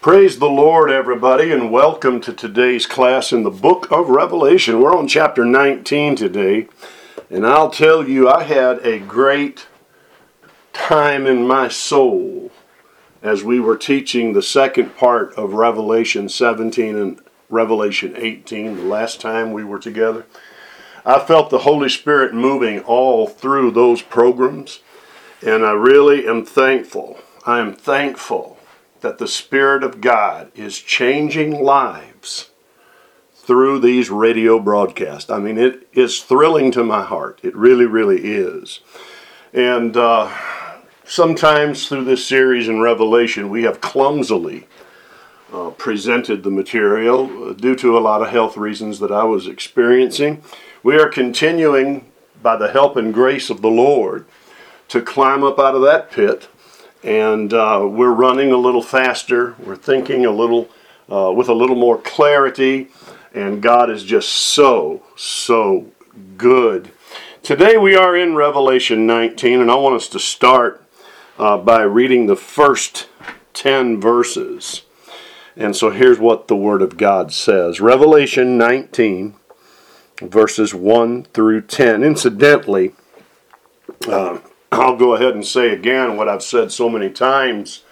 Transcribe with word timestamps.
Praise 0.00 0.38
the 0.38 0.48
Lord, 0.48 0.90
everybody, 0.90 1.52
and 1.52 1.70
welcome 1.70 2.22
to 2.22 2.32
today's 2.32 2.86
class 2.86 3.32
in 3.32 3.42
the 3.42 3.50
book 3.50 3.86
of 3.90 4.08
Revelation. 4.08 4.80
We're 4.80 4.96
on 4.96 5.06
chapter 5.06 5.44
19 5.44 6.16
today, 6.16 6.68
and 7.28 7.46
I'll 7.46 7.68
tell 7.68 8.08
you, 8.08 8.26
I 8.26 8.44
had 8.44 8.78
a 8.78 8.98
great 8.98 9.66
time 10.72 11.26
in 11.26 11.46
my 11.46 11.68
soul 11.68 12.50
as 13.22 13.44
we 13.44 13.60
were 13.60 13.76
teaching 13.76 14.32
the 14.32 14.40
second 14.40 14.96
part 14.96 15.34
of 15.34 15.52
Revelation 15.52 16.30
17 16.30 16.96
and 16.96 17.20
Revelation 17.50 18.14
18, 18.16 18.76
the 18.76 18.82
last 18.84 19.20
time 19.20 19.52
we 19.52 19.64
were 19.64 19.78
together. 19.78 20.24
I 21.04 21.18
felt 21.18 21.50
the 21.50 21.58
Holy 21.58 21.90
Spirit 21.90 22.32
moving 22.32 22.80
all 22.84 23.26
through 23.26 23.72
those 23.72 24.00
programs, 24.00 24.80
and 25.42 25.62
I 25.62 25.72
really 25.72 26.26
am 26.26 26.46
thankful. 26.46 27.18
I 27.44 27.58
am 27.58 27.74
thankful 27.74 28.56
that 29.00 29.18
the 29.18 29.28
Spirit 29.28 29.82
of 29.82 30.00
God 30.00 30.50
is 30.54 30.78
changing 30.78 31.62
lives 31.62 32.50
through 33.34 33.80
these 33.80 34.10
radio 34.10 34.58
broadcasts. 34.58 35.30
I 35.30 35.38
mean, 35.38 35.58
it 35.58 35.88
is 35.92 36.22
thrilling 36.22 36.70
to 36.72 36.84
my 36.84 37.02
heart. 37.02 37.40
It 37.42 37.56
really, 37.56 37.86
really 37.86 38.20
is. 38.20 38.80
And 39.52 39.96
uh, 39.96 40.32
sometimes 41.04 41.88
through 41.88 42.04
this 42.04 42.24
series 42.24 42.68
in 42.68 42.80
Revelation, 42.80 43.48
we 43.50 43.64
have 43.64 43.80
clumsily 43.80 44.68
uh, 45.52 45.70
presented 45.70 46.42
the 46.42 46.50
material 46.50 47.52
due 47.54 47.74
to 47.74 47.98
a 47.98 48.00
lot 48.00 48.22
of 48.22 48.28
health 48.28 48.56
reasons 48.56 49.00
that 49.00 49.10
I 49.10 49.24
was 49.24 49.48
experiencing. 49.48 50.42
We 50.82 50.96
are 50.96 51.08
continuing, 51.08 52.10
by 52.40 52.56
the 52.56 52.70
help 52.70 52.96
and 52.96 53.12
grace 53.12 53.50
of 53.50 53.62
the 53.62 53.70
Lord, 53.70 54.26
to 54.88 55.02
climb 55.02 55.42
up 55.42 55.58
out 55.58 55.74
of 55.74 55.82
that 55.82 56.10
pit 56.10 56.48
and 57.02 57.52
uh, 57.52 57.86
we're 57.90 58.12
running 58.12 58.52
a 58.52 58.56
little 58.56 58.82
faster. 58.82 59.54
We're 59.58 59.76
thinking 59.76 60.26
a 60.26 60.30
little 60.30 60.68
uh, 61.10 61.32
with 61.32 61.48
a 61.48 61.54
little 61.54 61.76
more 61.76 61.98
clarity, 61.98 62.88
and 63.34 63.62
God 63.62 63.90
is 63.90 64.04
just 64.04 64.30
so 64.30 65.02
so 65.16 65.86
good. 66.36 66.90
Today 67.42 67.78
we 67.78 67.96
are 67.96 68.16
in 68.16 68.34
Revelation 68.34 69.06
19, 69.06 69.60
and 69.60 69.70
I 69.70 69.74
want 69.76 69.96
us 69.96 70.08
to 70.08 70.18
start 70.18 70.84
uh, 71.38 71.56
by 71.56 71.82
reading 71.82 72.26
the 72.26 72.36
first 72.36 73.08
10 73.54 74.00
verses. 74.00 74.82
And 75.56 75.74
so 75.74 75.90
here's 75.90 76.18
what 76.18 76.48
the 76.48 76.56
Word 76.56 76.82
of 76.82 76.96
God 76.96 77.32
says 77.32 77.80
Revelation 77.80 78.58
19, 78.58 79.34
verses 80.20 80.74
1 80.74 81.24
through 81.24 81.62
10. 81.62 82.04
Incidentally, 82.04 82.92
uh, 84.06 84.38
I'll 84.72 84.96
go 84.96 85.14
ahead 85.14 85.34
and 85.34 85.44
say 85.44 85.70
again 85.70 86.16
what 86.16 86.28
I've 86.28 86.42
said 86.42 86.70
so 86.70 86.88
many 86.88 87.10
times 87.10 87.82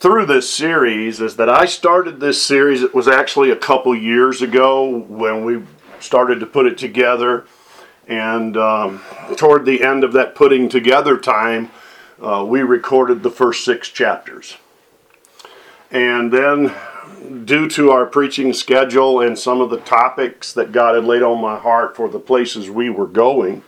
through 0.00 0.26
this 0.26 0.52
series 0.52 1.20
is 1.20 1.36
that 1.36 1.48
I 1.48 1.66
started 1.66 2.20
this 2.20 2.44
series. 2.44 2.82
It 2.82 2.94
was 2.94 3.06
actually 3.06 3.50
a 3.50 3.56
couple 3.56 3.94
years 3.94 4.40
ago 4.40 4.86
when 4.88 5.44
we 5.44 5.62
started 6.00 6.40
to 6.40 6.46
put 6.46 6.66
it 6.66 6.78
together. 6.78 7.46
And 8.08 8.56
um, 8.56 9.02
toward 9.36 9.66
the 9.66 9.82
end 9.82 10.02
of 10.02 10.12
that 10.14 10.34
putting 10.34 10.68
together 10.68 11.18
time, 11.18 11.70
uh, 12.20 12.44
we 12.46 12.62
recorded 12.62 13.22
the 13.22 13.30
first 13.30 13.64
six 13.64 13.88
chapters. 13.88 14.56
And 15.90 16.32
then, 16.32 16.74
due 17.44 17.68
to 17.70 17.90
our 17.90 18.06
preaching 18.06 18.52
schedule 18.52 19.20
and 19.20 19.38
some 19.38 19.60
of 19.60 19.70
the 19.70 19.80
topics 19.80 20.52
that 20.54 20.72
God 20.72 20.94
had 20.94 21.04
laid 21.04 21.22
on 21.22 21.40
my 21.40 21.58
heart 21.58 21.96
for 21.96 22.08
the 22.08 22.18
places 22.18 22.70
we 22.70 22.90
were 22.90 23.06
going, 23.06 23.62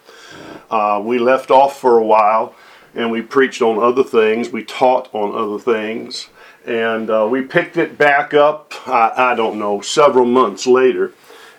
uh, 0.73 1.01
we 1.05 1.19
left 1.19 1.51
off 1.51 1.78
for 1.78 1.98
a 1.98 2.05
while 2.05 2.55
and 2.95 3.11
we 3.11 3.23
preached 3.23 3.62
on 3.62 3.78
other 3.78 4.03
things. 4.03 4.51
We 4.51 4.65
taught 4.65 5.09
on 5.15 5.34
other 5.34 5.59
things. 5.59 6.28
And 6.65 7.11
uh, 7.11 7.28
we 7.31 7.42
picked 7.42 7.77
it 7.77 7.98
back 7.98 8.34
up, 8.34 8.73
I, 8.87 9.12
I, 9.33 9.34
don't 9.34 9.59
know, 9.59 9.81
several 9.81 10.27
months 10.27 10.67
later. 10.67 11.12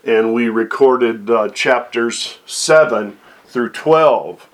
And 0.04 0.34
we 0.34 0.50
recorded 0.50 1.30
uh, 1.30 1.50
chapters 1.50 2.40
7 2.46 3.18
through 3.46 3.70
12. 3.70 4.48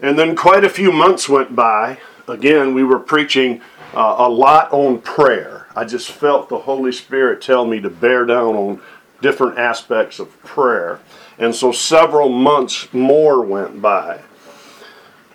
And 0.00 0.18
then 0.18 0.34
quite 0.34 0.64
a 0.64 0.70
few 0.70 0.90
months 0.90 1.28
went 1.28 1.54
by. 1.54 1.98
Again, 2.26 2.74
we 2.74 2.82
were 2.82 2.98
preaching 2.98 3.60
uh, 3.94 4.16
a 4.18 4.28
lot 4.28 4.72
on 4.72 5.00
prayer. 5.00 5.66
I 5.76 5.84
just 5.84 6.10
felt 6.10 6.48
the 6.48 6.60
Holy 6.60 6.92
Spirit 6.92 7.42
tell 7.42 7.66
me 7.66 7.80
to 7.80 7.90
bear 7.90 8.24
down 8.24 8.56
on 8.56 8.82
different 9.20 9.58
aspects 9.58 10.18
of 10.18 10.42
prayer. 10.42 11.00
And 11.38 11.54
so 11.54 11.72
several 11.72 12.28
months 12.28 12.92
more 12.92 13.42
went 13.42 13.80
by. 13.80 14.20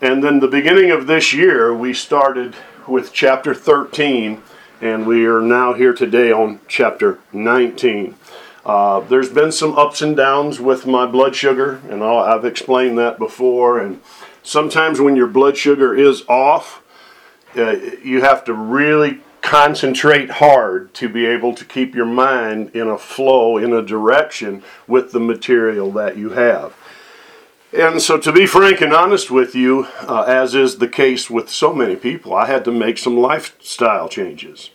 And 0.02 0.24
then 0.24 0.40
the 0.40 0.48
beginning 0.48 0.92
of 0.92 1.08
this 1.08 1.34
year, 1.34 1.74
we 1.74 1.94
started 1.94 2.56
with 2.88 3.14
chapter 3.14 3.54
13, 3.54 4.42
and 4.82 5.08
we 5.08 5.26
are 5.26 5.42
now 5.42 5.74
here 5.74 5.94
today 5.94 6.32
on 6.32 6.60
chapter 6.68 7.20
19. 7.34 8.16
Uh, 8.66 9.00
there's 9.02 9.30
been 9.30 9.52
some 9.52 9.78
ups 9.78 10.02
and 10.02 10.18
downs 10.18 10.60
with 10.60 10.86
my 10.86 11.06
blood 11.06 11.36
sugar, 11.36 11.82
and 11.90 12.04
I've 12.04 12.46
explained 12.46 12.98
that 12.98 13.18
before. 13.18 13.80
And 13.80 14.02
sometimes 14.44 15.00
when 15.00 15.16
your 15.16 15.28
blood 15.28 15.56
sugar 15.56 15.96
is 15.96 16.24
off, 16.28 16.84
uh, 17.56 17.72
you 18.04 18.22
have 18.22 18.44
to 18.46 18.54
really 18.54 19.22
concentrate 19.46 20.32
hard 20.32 20.92
to 20.96 21.08
be 21.08 21.28
able 21.28 21.54
to 21.54 21.64
keep 21.64 21.94
your 21.94 22.06
mind 22.06 22.72
in 22.76 22.88
a 22.88 22.98
flow, 22.98 23.58
in 23.58 23.72
a 23.72 23.82
direction 23.82 24.64
with 24.88 25.12
the 25.12 25.20
material 25.20 25.92
that 25.92 26.18
you 26.18 26.32
have. 26.32 26.76
And 27.72 28.02
so, 28.02 28.18
to 28.18 28.32
be 28.32 28.48
frank 28.48 28.82
and 28.82 28.92
honest 28.92 29.30
with 29.30 29.54
you, 29.54 29.88
uh, 30.02 30.24
as 30.24 30.56
is 30.56 30.78
the 30.78 30.88
case 30.88 31.30
with 31.30 31.50
so 31.50 31.74
many 31.74 31.96
people, 31.96 32.34
I 32.34 32.48
had 32.48 32.66
to 32.66 32.72
make 32.72 32.98
some 32.98 33.18
lifestyle 33.18 34.10
changes. 34.10 34.72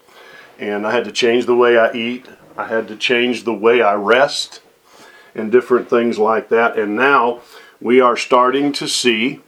And 0.58 0.86
I 0.86 0.92
had 0.92 1.04
to 1.04 1.12
change 1.12 1.46
the 1.46 1.56
way 1.56 1.76
I 1.76 1.92
eat, 1.92 2.26
I 2.56 2.68
had 2.68 2.86
to 2.88 2.96
change 2.96 3.42
the 3.42 3.54
way 3.54 3.82
I 3.82 3.94
rest, 3.94 4.60
and 5.34 5.50
different 5.50 5.90
things 5.90 6.16
like 6.16 6.48
that. 6.50 6.78
And 6.78 6.94
now 6.94 7.40
we 7.80 8.00
are 8.00 8.16
starting 8.16 8.70
to 8.74 8.86
see 8.86 9.40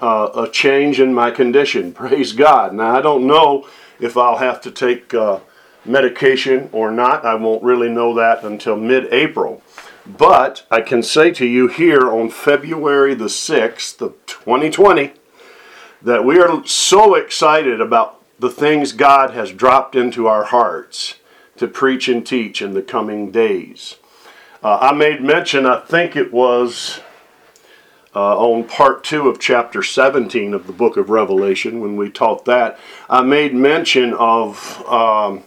uh, 0.00 0.30
a 0.34 0.50
change 0.50 1.00
in 1.00 1.14
my 1.14 1.30
condition. 1.30 1.92
Praise 1.94 2.32
God. 2.32 2.74
Now, 2.74 2.96
I 2.96 3.00
don't 3.00 3.26
know 3.26 3.66
if 4.02 4.16
I'll 4.16 4.38
have 4.38 4.60
to 4.62 4.70
take 4.70 5.14
uh, 5.14 5.40
medication 5.84 6.68
or 6.72 6.90
not. 6.90 7.24
I 7.24 7.34
won't 7.34 7.62
really 7.62 7.88
know 7.88 8.14
that 8.14 8.44
until 8.44 8.76
mid 8.76 9.12
April. 9.12 9.62
But 10.04 10.66
I 10.70 10.80
can 10.80 11.02
say 11.02 11.30
to 11.32 11.46
you 11.46 11.68
here 11.68 12.10
on 12.10 12.28
February 12.28 13.14
the 13.14 13.26
6th 13.26 14.00
of 14.00 14.14
2020 14.26 15.12
that 16.02 16.24
we 16.24 16.40
are 16.40 16.66
so 16.66 17.14
excited 17.14 17.80
about 17.80 18.20
the 18.38 18.50
things 18.50 18.92
God 18.92 19.30
has 19.30 19.52
dropped 19.52 19.94
into 19.94 20.26
our 20.26 20.44
hearts 20.44 21.16
to 21.56 21.68
preach 21.68 22.08
and 22.08 22.26
teach 22.26 22.60
in 22.60 22.74
the 22.74 22.82
coming 22.82 23.30
days. 23.30 23.96
Uh, 24.64 24.78
I 24.80 24.92
made 24.92 25.22
mention, 25.22 25.66
I 25.66 25.78
think 25.78 26.16
it 26.16 26.32
was 26.32 27.00
uh, 28.14 28.36
on 28.38 28.64
part 28.64 29.04
two 29.04 29.28
of 29.28 29.38
chapter 29.40 29.82
17 29.82 30.52
of 30.54 30.66
the 30.66 30.72
book 30.72 30.96
of 30.96 31.10
Revelation, 31.10 31.80
when 31.80 31.96
we 31.96 32.10
taught 32.10 32.44
that, 32.44 32.78
I 33.08 33.22
made 33.22 33.54
mention 33.54 34.12
of 34.14 34.84
um, 34.86 35.44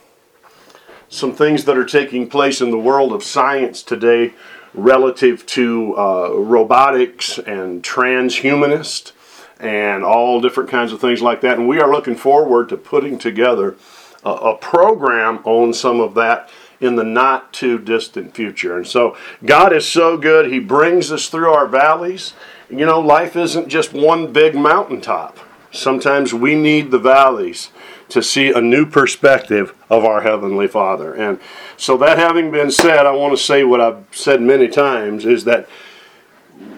some 1.09 1.33
things 1.33 1.65
that 1.65 1.77
are 1.77 1.85
taking 1.85 2.27
place 2.27 2.61
in 2.61 2.71
the 2.71 2.77
world 2.77 3.13
of 3.13 3.23
science 3.23 3.83
today 3.83 4.33
relative 4.73 5.45
to 5.45 5.95
uh, 5.97 6.29
robotics 6.33 7.37
and 7.37 7.83
transhumanist 7.83 9.11
and 9.59 10.03
all 10.03 10.41
different 10.41 10.69
kinds 10.69 10.91
of 10.91 10.99
things 10.99 11.21
like 11.21 11.41
that. 11.41 11.57
And 11.57 11.67
we 11.67 11.79
are 11.79 11.91
looking 11.91 12.15
forward 12.15 12.69
to 12.69 12.77
putting 12.77 13.17
together 13.17 13.75
a, 14.23 14.29
a 14.29 14.57
program 14.57 15.39
on 15.45 15.73
some 15.73 15.99
of 15.99 16.13
that 16.15 16.49
in 16.81 16.95
the 16.95 17.03
not 17.03 17.53
too 17.53 17.79
distant 17.79 18.35
future. 18.35 18.75
And 18.75 18.85
so 18.85 19.15
God 19.45 19.71
is 19.71 19.87
so 19.87 20.17
good. 20.17 20.51
He 20.51 20.59
brings 20.59 21.11
us 21.11 21.29
through 21.29 21.51
our 21.51 21.67
valleys 21.67 22.33
you 22.69 22.85
know, 22.85 22.99
life 22.99 23.35
isn't 23.35 23.67
just 23.67 23.93
one 23.93 24.31
big 24.33 24.55
mountaintop. 24.55 25.37
Sometimes 25.71 26.33
we 26.33 26.55
need 26.55 26.91
the 26.91 26.99
valleys 26.99 27.69
to 28.09 28.21
see 28.21 28.51
a 28.51 28.61
new 28.61 28.85
perspective 28.85 29.75
of 29.89 30.05
our 30.05 30.21
Heavenly 30.21 30.67
Father. 30.67 31.13
And 31.13 31.39
so, 31.77 31.97
that 31.97 32.17
having 32.17 32.51
been 32.51 32.71
said, 32.71 33.05
I 33.05 33.11
want 33.11 33.37
to 33.37 33.43
say 33.43 33.63
what 33.63 33.81
I've 33.81 34.05
said 34.11 34.41
many 34.41 34.67
times 34.67 35.25
is 35.25 35.43
that 35.45 35.67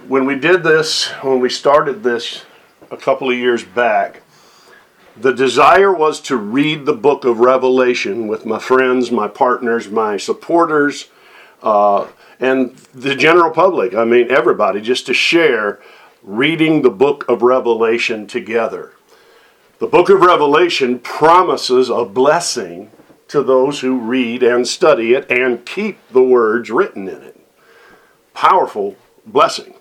when 0.07 0.25
we 0.25 0.35
did 0.35 0.63
this, 0.63 1.07
when 1.21 1.39
we 1.39 1.49
started 1.49 2.01
this 2.03 2.45
a 2.89 2.97
couple 2.97 3.29
of 3.29 3.37
years 3.37 3.63
back, 3.63 4.21
the 5.19 5.33
desire 5.33 5.93
was 5.93 6.21
to 6.21 6.37
read 6.37 6.85
the 6.85 6.93
book 6.93 7.25
of 7.25 7.39
Revelation 7.39 8.27
with 8.27 8.45
my 8.45 8.59
friends, 8.59 9.11
my 9.11 9.27
partners, 9.27 9.89
my 9.89 10.15
supporters, 10.15 11.09
uh, 11.61 12.07
and 12.39 12.75
the 12.93 13.15
general 13.15 13.51
public. 13.51 13.93
I 13.93 14.05
mean, 14.05 14.31
everybody, 14.31 14.81
just 14.81 15.05
to 15.07 15.13
share 15.13 15.79
reading 16.23 16.81
the 16.81 16.89
book 16.89 17.25
of 17.27 17.41
Revelation 17.41 18.27
together. 18.27 18.93
The 19.79 19.87
book 19.87 20.09
of 20.09 20.21
Revelation 20.21 20.99
promises 20.99 21.89
a 21.89 22.03
blessing 22.05 22.91
to 23.27 23.43
those 23.43 23.81
who 23.81 23.99
read 23.99 24.43
and 24.43 24.67
study 24.67 25.13
it 25.13 25.29
and 25.29 25.65
keep 25.65 25.99
the 26.11 26.23
words 26.23 26.69
written 26.69 27.07
in 27.07 27.21
it. 27.21 27.39
Powerful 28.33 28.95
blessing. 29.25 29.75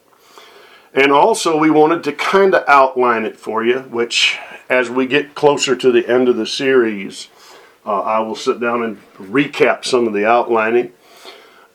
And 0.92 1.12
also, 1.12 1.58
we 1.58 1.70
wanted 1.70 2.02
to 2.04 2.12
kind 2.12 2.54
of 2.54 2.64
outline 2.68 3.24
it 3.24 3.36
for 3.36 3.64
you, 3.64 3.80
which, 3.80 4.38
as 4.68 4.90
we 4.90 5.06
get 5.06 5.34
closer 5.34 5.76
to 5.76 5.92
the 5.92 6.08
end 6.08 6.28
of 6.28 6.36
the 6.36 6.46
series, 6.46 7.28
Uh, 7.86 8.00
I 8.00 8.18
will 8.18 8.34
sit 8.34 8.58
down 8.58 8.82
and 8.82 8.98
recap 9.16 9.84
some 9.84 10.08
of 10.08 10.12
the 10.12 10.26
outlining. 10.26 10.92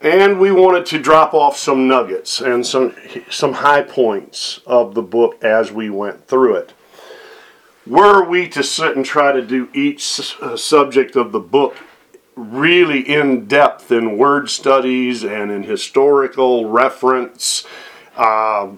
And 0.02 0.40
we 0.40 0.50
wanted 0.50 0.84
to 0.86 0.98
drop 0.98 1.32
off 1.32 1.56
some 1.56 1.86
nuggets 1.86 2.40
and 2.40 2.66
some, 2.66 2.96
some 3.30 3.52
high 3.52 3.82
points 3.82 4.60
of 4.66 4.94
the 4.94 5.02
book 5.02 5.42
as 5.44 5.70
we 5.70 5.90
went 5.90 6.26
through 6.26 6.56
it. 6.56 6.72
Were 7.86 8.24
we 8.24 8.48
to 8.48 8.64
sit 8.64 8.96
and 8.96 9.06
try 9.06 9.30
to 9.30 9.42
do 9.42 9.68
each 9.72 10.36
uh, 10.40 10.56
subject 10.56 11.14
of 11.14 11.30
the 11.30 11.40
book 11.40 11.76
really 12.34 13.00
in 13.00 13.46
depth 13.46 13.92
in 13.92 14.18
word 14.18 14.50
studies 14.50 15.22
and 15.22 15.52
in 15.52 15.62
historical 15.62 16.68
reference, 16.68 17.64
uh, 18.16 18.70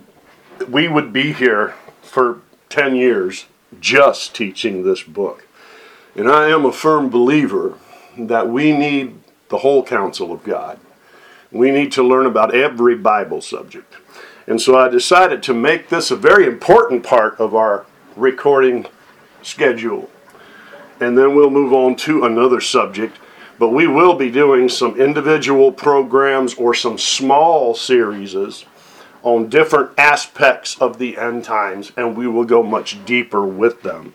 we 0.69 0.89
would 0.89 1.11
be 1.11 1.33
here 1.33 1.75
for 2.03 2.43
10 2.69 2.97
years 2.97 3.47
just 3.81 4.35
teaching 4.35 4.83
this 4.83 5.03
book. 5.03 5.47
And 6.15 6.29
I 6.29 6.49
am 6.49 6.67
a 6.67 6.73
firm 6.73 7.09
believer 7.09 7.79
that 8.19 8.49
we 8.49 8.73
need 8.77 9.21
the 9.49 9.59
whole 9.59 9.83
counsel 9.83 10.31
of 10.31 10.45
God. 10.45 10.79
We 11.55 11.71
need 11.71 11.93
to 11.93 12.03
learn 12.03 12.27
about 12.27 12.53
every 12.53 12.97
Bible 12.97 13.41
subject. 13.41 13.95
And 14.47 14.61
so 14.61 14.77
I 14.77 14.89
decided 14.89 15.43
to 15.45 15.55
make 15.55 15.89
this 15.89 16.11
a 16.11 16.17
very 16.17 16.47
important 16.47 17.05
part 17.05 17.39
of 17.39 17.55
our 17.55 17.87
recording 18.17 18.87
schedule. 19.41 20.11
And 21.01 21.17
then 21.17 21.37
we'll 21.37 21.51
move 21.51 21.73
on 21.73 21.95
to 21.97 22.25
another 22.25 22.61
subject. 22.61 23.19
But 23.59 23.69
we 23.69 23.87
will 23.87 24.15
be 24.15 24.33
doing 24.33 24.69
some 24.69 25.01
individual 25.01 25.71
programs 25.71 26.55
or 26.55 26.75
some 26.75 26.99
small 26.99 27.75
series 27.75 28.65
on 29.23 29.49
different 29.49 29.93
aspects 29.97 30.77
of 30.81 30.99
the 30.99 31.17
end 31.17 31.45
times, 31.45 31.93
and 31.97 32.17
we 32.17 32.27
will 32.27 32.45
go 32.45 32.65
much 32.65 33.03
deeper 33.07 33.47
with 33.47 33.83
them. 33.83 34.13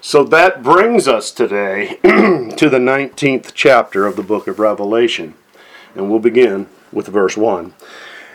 So 0.00 0.24
that 0.24 0.64
brings 0.64 1.06
us 1.06 1.30
today 1.30 1.98
to 2.02 2.68
the 2.68 2.78
19th 2.78 3.52
chapter 3.54 4.04
of 4.04 4.16
the 4.16 4.22
book 4.24 4.48
of 4.48 4.58
Revelation. 4.58 5.34
And 5.94 6.10
we'll 6.10 6.20
begin 6.20 6.66
with 6.92 7.08
verse 7.08 7.36
1. 7.36 7.74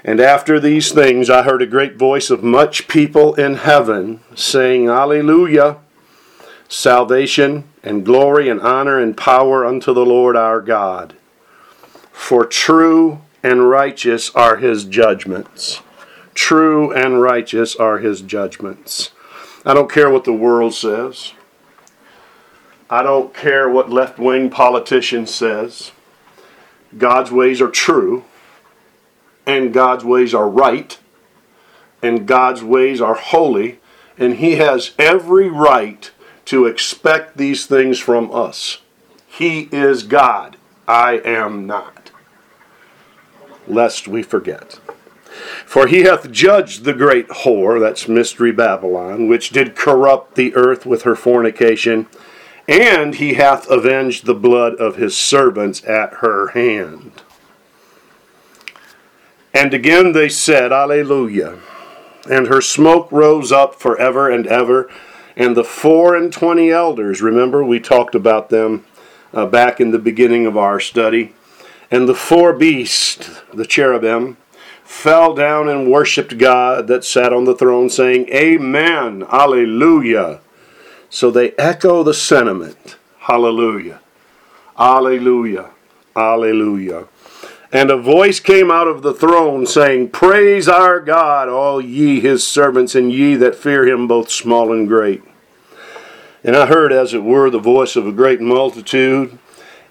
And 0.04 0.20
after 0.20 0.60
these 0.60 0.92
things 0.92 1.30
I 1.30 1.44
heard 1.44 1.62
a 1.62 1.68
great 1.68 1.98
voice 1.98 2.30
of 2.30 2.44
much 2.44 2.88
people 2.88 3.34
in 3.36 3.56
heaven 3.56 4.22
saying, 4.36 4.90
Alleluia! 4.90 5.78
Salvation 6.70 7.64
and 7.84 8.06
glory 8.06 8.50
and 8.50 8.60
honor 8.62 9.00
and 9.00 9.16
power 9.16 9.66
unto 9.66 9.94
the 9.94 10.06
Lord 10.06 10.36
our 10.36 10.62
God. 10.62 11.16
For 12.12 12.46
true 12.46 13.22
and 13.42 13.70
righteous 13.70 14.30
are 14.36 14.58
his 14.58 14.84
judgments. 14.84 15.82
True 16.34 16.92
and 16.92 17.22
righteous 17.22 17.76
are 17.76 18.00
his 18.00 18.22
judgments. 18.22 19.12
I 19.66 19.74
don't 19.74 19.92
care 19.92 20.10
what 20.10 20.24
the 20.24 20.34
world 20.34 20.74
says. 20.74 21.34
I 22.90 23.04
don't 23.04 23.34
care 23.34 23.70
what 23.70 23.90
left 23.90 24.20
wing 24.20 24.50
politician 24.50 25.28
says. 25.28 25.92
God's 26.98 27.32
ways 27.32 27.62
are 27.62 27.70
true, 27.70 28.26
and 29.46 29.74
God's 29.74 30.04
ways 30.04 30.34
are 30.34 30.50
right, 30.50 31.00
and 32.02 32.28
God's 32.28 32.64
ways 32.64 33.02
are 33.02 33.16
holy, 33.16 33.80
and 34.18 34.36
He 34.36 34.56
has 34.56 34.92
every 35.00 35.50
right 35.50 36.12
to 36.46 36.66
expect 36.66 37.38
these 37.38 37.66
things 37.66 38.00
from 38.00 38.32
us. 38.32 38.82
He 39.28 39.70
is 39.72 40.04
God. 40.04 40.58
I 40.88 41.22
am 41.26 41.68
not. 41.68 42.12
Lest 43.68 44.08
we 44.08 44.24
forget. 44.24 44.80
For 45.66 45.88
he 45.88 46.04
hath 46.04 46.32
judged 46.32 46.84
the 46.84 46.94
great 46.94 47.28
whore, 47.28 47.80
that's 47.80 48.08
Mystery 48.08 48.52
Babylon, 48.52 49.28
which 49.28 49.50
did 49.50 49.76
corrupt 49.76 50.36
the 50.36 50.56
earth 50.56 50.86
with 50.86 51.04
her 51.04 51.16
fornication, 51.16 52.08
and 52.68 53.16
he 53.16 53.36
hath 53.36 53.70
avenged 53.70 54.26
the 54.26 54.34
blood 54.34 54.76
of 54.76 54.98
his 54.98 55.18
servants 55.18 55.84
at 55.86 56.16
her 56.16 56.50
hand. 56.50 57.12
And 59.54 59.74
again 59.74 60.12
they 60.12 60.30
said, 60.30 60.72
Alleluia. 60.72 61.60
And 62.30 62.48
her 62.48 62.62
smoke 62.62 63.10
rose 63.12 63.52
up 63.52 63.76
forever 63.76 64.30
and 64.30 64.46
ever. 64.48 64.90
And 65.36 65.56
the 65.56 65.64
four 65.64 66.16
and 66.16 66.34
twenty 66.34 66.72
elders, 66.72 67.22
remember 67.22 67.64
we 67.64 67.80
talked 67.80 68.16
about 68.16 68.50
them 68.50 68.86
uh, 69.34 69.46
back 69.46 69.80
in 69.80 69.92
the 69.92 70.00
beginning 70.00 70.46
of 70.46 70.58
our 70.58 70.80
study, 70.80 71.34
and 71.92 72.08
the 72.08 72.16
four 72.16 72.54
beasts, 72.54 73.42
the 73.54 73.66
cherubim, 73.66 74.38
fell 74.84 75.34
down 75.34 75.70
and 75.70 75.92
worshiped 75.92 76.38
God 76.38 76.88
that 76.88 77.04
sat 77.04 77.32
on 77.32 77.46
the 77.46 77.56
throne, 77.56 77.90
saying, 77.90 78.28
Amen, 78.30 79.24
Alleluia. 79.32 80.40
So 81.10 81.32
they 81.32 81.52
echo 81.52 82.04
the 82.04 82.14
sentiment, 82.14 82.98
Hallelujah, 83.20 84.02
Alleluia, 84.78 85.72
Alleluia. 86.16 87.06
And 87.72 87.92
a 87.92 87.98
voice 87.98 88.40
came 88.40 88.72
out 88.72 88.88
of 88.88 89.02
the 89.02 89.14
throne 89.14 89.66
saying, 89.66 90.10
Praise 90.10 90.70
our 90.70 91.00
God, 91.00 91.50
all 91.50 91.82
ye 91.82 92.20
his 92.20 92.48
servants, 92.48 92.96
and 92.96 93.12
ye 93.12 93.36
that 93.36 93.56
fear 93.56 93.86
him, 93.86 94.08
both 94.08 94.30
small 94.30 94.72
and 94.72 94.88
great. 94.88 95.22
And 96.44 96.56
I 96.56 96.66
heard, 96.68 96.94
as 96.94 97.14
it 97.14 97.24
were, 97.24 97.50
the 97.50 97.60
voice 97.60 97.96
of 97.96 98.08
a 98.08 98.14
great 98.14 98.40
multitude 98.40 99.38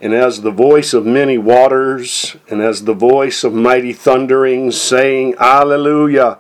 and 0.01 0.13
as 0.13 0.43
the 0.43 0.51
voice 0.51 0.93
of 0.93 1.07
many 1.07 1.39
waters, 1.39 2.37
and 2.51 2.61
as 2.61 2.85
the 2.85 2.95
voice 2.95 3.45
of 3.45 3.55
mighty 3.55 3.93
thunderings, 3.93 4.81
saying, 4.81 5.35
Alleluia! 5.39 6.39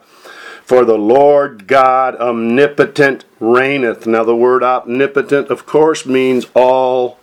For 0.66 0.84
the 0.84 0.98
Lord 0.98 1.66
God 1.66 2.16
omnipotent 2.16 3.24
reigneth. 3.40 4.06
Now, 4.06 4.24
the 4.24 4.36
word 4.36 4.62
omnipotent, 4.62 5.48
of 5.48 5.64
course, 5.64 6.04
means 6.04 6.46
all 6.54 7.18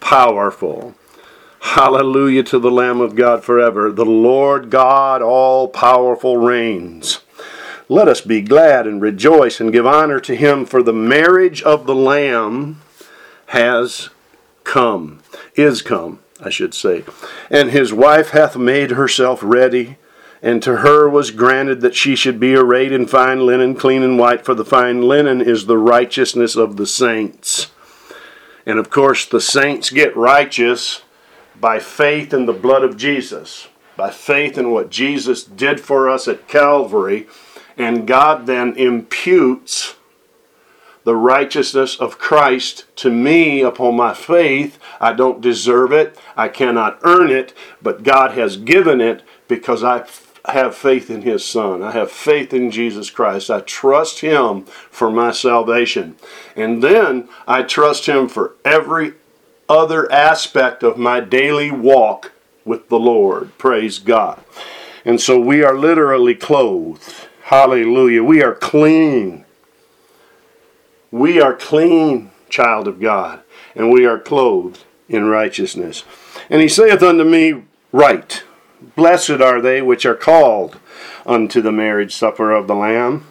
powerful. 0.00 0.94
Hallelujah 1.60 2.42
to 2.44 2.58
the 2.58 2.70
Lamb 2.70 3.00
of 3.00 3.16
God 3.16 3.42
forever. 3.42 3.90
The 3.90 4.04
Lord 4.04 4.70
God 4.70 5.22
all 5.22 5.68
powerful 5.68 6.36
reigns. 6.36 7.20
Let 7.88 8.08
us 8.08 8.20
be 8.20 8.42
glad 8.42 8.86
and 8.86 9.00
rejoice 9.00 9.58
and 9.58 9.72
give 9.72 9.86
honor 9.86 10.20
to 10.20 10.36
him, 10.36 10.66
for 10.66 10.82
the 10.82 10.92
marriage 10.92 11.62
of 11.62 11.86
the 11.86 11.94
Lamb 11.94 12.82
has 13.46 14.10
come 14.64 15.22
is 15.56 15.82
come, 15.82 16.20
I 16.40 16.50
should 16.50 16.74
say. 16.74 17.04
And 17.50 17.70
his 17.70 17.92
wife 17.92 18.30
hath 18.30 18.56
made 18.56 18.92
herself 18.92 19.40
ready, 19.42 19.96
and 20.46 20.62
to 20.62 20.76
her 20.76 21.08
was 21.08 21.32
granted 21.32 21.80
that 21.80 21.96
she 21.96 22.14
should 22.14 22.38
be 22.38 22.54
arrayed 22.54 22.92
in 22.92 23.04
fine 23.04 23.44
linen, 23.44 23.74
clean 23.74 24.04
and 24.04 24.16
white, 24.16 24.44
for 24.44 24.54
the 24.54 24.64
fine 24.64 25.02
linen 25.02 25.40
is 25.40 25.66
the 25.66 25.76
righteousness 25.76 26.54
of 26.54 26.76
the 26.76 26.86
saints. 26.86 27.72
And 28.64 28.78
of 28.78 28.88
course, 28.88 29.26
the 29.26 29.40
saints 29.40 29.90
get 29.90 30.16
righteous 30.16 31.02
by 31.60 31.80
faith 31.80 32.32
in 32.32 32.46
the 32.46 32.52
blood 32.52 32.84
of 32.84 32.96
Jesus, 32.96 33.66
by 33.96 34.12
faith 34.12 34.56
in 34.56 34.70
what 34.70 34.88
Jesus 34.88 35.42
did 35.42 35.80
for 35.80 36.08
us 36.08 36.28
at 36.28 36.46
Calvary. 36.46 37.26
And 37.76 38.06
God 38.06 38.46
then 38.46 38.76
imputes 38.76 39.96
the 41.02 41.16
righteousness 41.16 41.96
of 41.96 42.18
Christ 42.18 42.84
to 42.96 43.10
me 43.10 43.62
upon 43.62 43.96
my 43.96 44.14
faith. 44.14 44.78
I 45.00 45.12
don't 45.12 45.40
deserve 45.40 45.90
it, 45.90 46.16
I 46.36 46.46
cannot 46.46 47.00
earn 47.02 47.32
it, 47.32 47.52
but 47.82 48.04
God 48.04 48.38
has 48.38 48.56
given 48.56 49.00
it 49.00 49.24
because 49.48 49.82
I 49.82 50.04
have 50.52 50.74
faith 50.74 51.10
in 51.10 51.22
His 51.22 51.44
Son. 51.44 51.82
I 51.82 51.92
have 51.92 52.10
faith 52.10 52.52
in 52.52 52.70
Jesus 52.70 53.10
Christ. 53.10 53.50
I 53.50 53.60
trust 53.60 54.20
Him 54.20 54.62
for 54.90 55.10
my 55.10 55.32
salvation. 55.32 56.16
And 56.54 56.82
then 56.82 57.28
I 57.46 57.62
trust 57.62 58.06
Him 58.06 58.28
for 58.28 58.54
every 58.64 59.14
other 59.68 60.10
aspect 60.10 60.82
of 60.82 60.96
my 60.96 61.20
daily 61.20 61.70
walk 61.70 62.32
with 62.64 62.88
the 62.88 62.98
Lord. 62.98 63.56
Praise 63.58 63.98
God. 63.98 64.42
And 65.04 65.20
so 65.20 65.38
we 65.38 65.62
are 65.62 65.76
literally 65.76 66.34
clothed. 66.34 67.28
Hallelujah. 67.44 68.24
We 68.24 68.42
are 68.42 68.54
clean. 68.54 69.44
We 71.10 71.40
are 71.40 71.54
clean, 71.54 72.32
child 72.48 72.88
of 72.88 73.00
God, 73.00 73.40
and 73.74 73.92
we 73.92 74.04
are 74.04 74.18
clothed 74.18 74.84
in 75.08 75.26
righteousness. 75.26 76.04
And 76.50 76.60
he 76.60 76.68
saith 76.68 77.02
unto 77.02 77.24
me, 77.24 77.62
Right, 77.92 78.42
blessed 78.94 79.40
are 79.40 79.60
they 79.60 79.82
which 79.82 80.06
are 80.06 80.14
called 80.14 80.78
unto 81.24 81.60
the 81.60 81.72
marriage 81.72 82.14
supper 82.14 82.52
of 82.52 82.66
the 82.66 82.74
Lamb. 82.74 83.26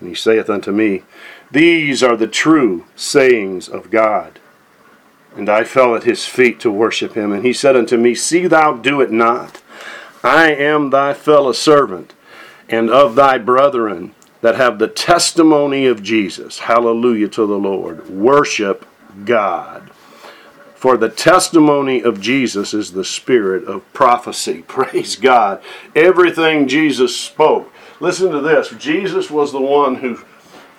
And 0.00 0.08
he 0.08 0.14
saith 0.14 0.50
unto 0.50 0.72
me, 0.72 1.02
These 1.50 2.02
are 2.02 2.16
the 2.16 2.26
true 2.26 2.86
sayings 2.96 3.68
of 3.68 3.90
God. 3.90 4.38
And 5.36 5.48
I 5.48 5.64
fell 5.64 5.94
at 5.94 6.04
his 6.04 6.26
feet 6.26 6.60
to 6.60 6.70
worship 6.70 7.14
him. 7.14 7.32
And 7.32 7.44
he 7.44 7.52
said 7.52 7.76
unto 7.76 7.96
me, 7.96 8.14
See 8.14 8.46
thou 8.46 8.74
do 8.74 9.00
it 9.00 9.10
not. 9.10 9.62
I 10.22 10.52
am 10.52 10.90
thy 10.90 11.14
fellow 11.14 11.52
servant, 11.52 12.14
and 12.68 12.90
of 12.90 13.14
thy 13.14 13.38
brethren 13.38 14.14
that 14.40 14.56
have 14.56 14.78
the 14.78 14.88
testimony 14.88 15.86
of 15.86 16.02
Jesus. 16.02 16.60
Hallelujah 16.60 17.28
to 17.28 17.46
the 17.46 17.58
Lord. 17.58 18.08
Worship 18.08 18.86
God. 19.24 19.91
For 20.82 20.96
the 20.96 21.08
testimony 21.08 22.02
of 22.02 22.20
Jesus 22.20 22.74
is 22.74 22.90
the 22.90 23.04
spirit 23.04 23.62
of 23.68 23.84
prophecy. 23.92 24.62
Praise 24.66 25.14
God. 25.14 25.62
Everything 25.94 26.66
Jesus 26.66 27.14
spoke. 27.14 27.72
Listen 28.00 28.32
to 28.32 28.40
this. 28.40 28.70
Jesus 28.70 29.30
was 29.30 29.52
the 29.52 29.60
one 29.60 29.94
who 29.94 30.18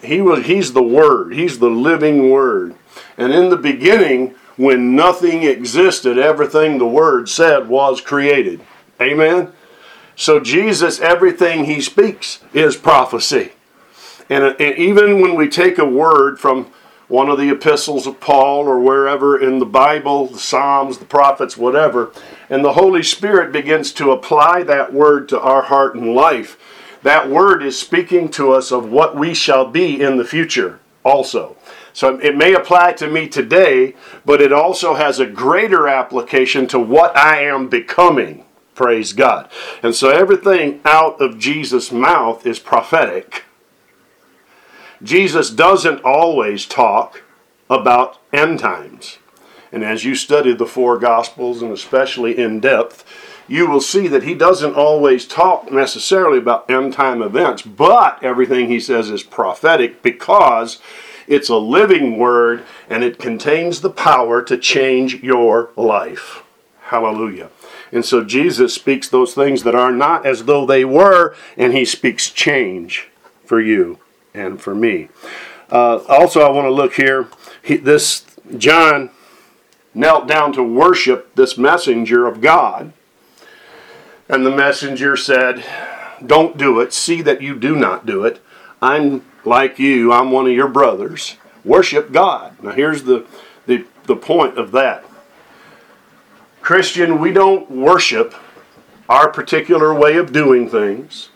he 0.01 0.19
was 0.19 0.45
he's 0.45 0.73
the 0.73 0.83
word. 0.83 1.33
He's 1.33 1.59
the 1.59 1.69
living 1.69 2.29
word. 2.29 2.75
And 3.17 3.31
in 3.31 3.49
the 3.49 3.55
beginning 3.55 4.35
when 4.57 4.93
nothing 4.93 5.43
existed, 5.43 6.17
everything 6.17 6.79
the 6.79 6.85
Word 6.85 7.29
said 7.29 7.69
was 7.69 8.01
created. 8.01 8.59
Amen? 8.99 9.53
So, 10.17 10.41
Jesus, 10.41 10.99
everything 10.99 11.63
he 11.63 11.79
speaks 11.79 12.43
is 12.53 12.75
prophecy. 12.75 13.53
And, 14.29 14.43
and 14.43 14.77
even 14.77 15.21
when 15.21 15.35
we 15.35 15.47
take 15.47 15.77
a 15.77 15.85
word 15.85 16.41
from 16.41 16.73
one 17.07 17.29
of 17.29 17.37
the 17.37 17.49
epistles 17.49 18.07
of 18.07 18.19
Paul 18.19 18.67
or 18.67 18.79
wherever 18.79 19.39
in 19.39 19.59
the 19.59 19.65
Bible, 19.65 20.27
the 20.27 20.39
Psalms, 20.39 20.97
the 20.97 21.05
prophets, 21.05 21.57
whatever, 21.57 22.11
and 22.49 22.63
the 22.63 22.73
Holy 22.73 23.03
Spirit 23.03 23.51
begins 23.51 23.91
to 23.93 24.11
apply 24.11 24.63
that 24.63 24.93
word 24.93 25.27
to 25.29 25.39
our 25.39 25.63
heart 25.63 25.95
and 25.95 26.15
life, 26.15 26.57
that 27.03 27.29
word 27.29 27.61
is 27.61 27.77
speaking 27.77 28.29
to 28.29 28.53
us 28.53 28.71
of 28.71 28.89
what 28.89 29.15
we 29.15 29.33
shall 29.33 29.65
be 29.65 30.01
in 30.01 30.17
the 30.17 30.25
future 30.25 30.79
also. 31.03 31.57
So 31.91 32.17
it 32.17 32.35
may 32.35 32.53
apply 32.53 32.93
to 32.93 33.07
me 33.07 33.27
today, 33.27 33.95
but 34.25 34.41
it 34.41 34.51
also 34.51 34.95
has 34.95 35.19
a 35.19 35.27
greater 35.27 35.87
application 35.87 36.65
to 36.67 36.79
what 36.79 37.15
I 37.15 37.43
am 37.43 37.69
becoming. 37.69 38.45
Praise 38.73 39.13
God. 39.13 39.49
And 39.83 39.93
so 39.93 40.09
everything 40.09 40.81
out 40.85 41.21
of 41.21 41.37
Jesus' 41.37 41.91
mouth 41.91 42.47
is 42.47 42.57
prophetic. 42.57 43.43
Jesus 45.01 45.49
doesn't 45.49 46.03
always 46.03 46.65
talk 46.65 47.23
about 47.69 48.19
end 48.31 48.59
times. 48.59 49.17
And 49.71 49.83
as 49.83 50.05
you 50.05 50.13
study 50.13 50.53
the 50.53 50.67
four 50.67 50.99
Gospels, 50.99 51.61
and 51.61 51.71
especially 51.71 52.37
in 52.37 52.59
depth, 52.59 53.03
you 53.47 53.67
will 53.67 53.81
see 53.81 54.07
that 54.07 54.23
he 54.23 54.35
doesn't 54.35 54.75
always 54.75 55.25
talk 55.27 55.71
necessarily 55.71 56.37
about 56.37 56.69
end 56.69 56.93
time 56.93 57.21
events, 57.21 57.63
but 57.63 58.21
everything 58.23 58.67
he 58.67 58.79
says 58.79 59.09
is 59.09 59.23
prophetic 59.23 60.01
because 60.01 60.79
it's 61.27 61.49
a 61.49 61.57
living 61.57 62.17
word 62.17 62.63
and 62.89 63.03
it 63.03 63.19
contains 63.19 63.81
the 63.81 63.89
power 63.89 64.41
to 64.43 64.57
change 64.57 65.23
your 65.23 65.71
life. 65.75 66.43
Hallelujah. 66.83 67.49
And 67.91 68.05
so 68.05 68.23
Jesus 68.23 68.73
speaks 68.73 69.09
those 69.09 69.33
things 69.33 69.63
that 69.63 69.75
are 69.75 69.91
not 69.91 70.25
as 70.25 70.45
though 70.45 70.65
they 70.65 70.85
were, 70.85 71.35
and 71.57 71.73
he 71.73 71.85
speaks 71.85 72.29
change 72.29 73.09
for 73.45 73.59
you 73.59 73.99
and 74.33 74.61
for 74.61 74.75
me. 74.75 75.09
Uh, 75.71 75.97
also, 76.07 76.41
I 76.41 76.51
want 76.51 76.65
to 76.65 76.71
look 76.71 76.95
here. 76.95 77.27
He, 77.61 77.77
this 77.77 78.25
John 78.57 79.09
knelt 79.93 80.27
down 80.27 80.53
to 80.53 80.63
worship 80.63 81.35
this 81.35 81.57
messenger 81.57 82.27
of 82.27 82.41
God, 82.41 82.93
and 84.27 84.45
the 84.45 84.55
messenger 84.55 85.15
said, 85.15 85.63
"Don't 86.25 86.57
do 86.57 86.79
it. 86.79 86.93
See 86.93 87.21
that 87.21 87.41
you 87.41 87.55
do 87.55 87.75
not 87.75 88.05
do 88.05 88.25
it. 88.25 88.41
I'm 88.81 89.23
like 89.45 89.79
you. 89.79 90.11
I'm 90.11 90.31
one 90.31 90.47
of 90.47 90.53
your 90.53 90.67
brothers. 90.67 91.37
Worship 91.63 92.11
God." 92.11 92.61
Now, 92.61 92.71
here's 92.71 93.03
the 93.03 93.25
the, 93.65 93.85
the 94.05 94.15
point 94.15 94.57
of 94.57 94.71
that. 94.71 95.05
Christian, 96.61 97.19
we 97.19 97.31
don't 97.31 97.69
worship 97.69 98.33
our 99.09 99.29
particular 99.29 99.93
way 99.93 100.15
of 100.15 100.31
doing 100.31 100.69
things. 100.69 101.29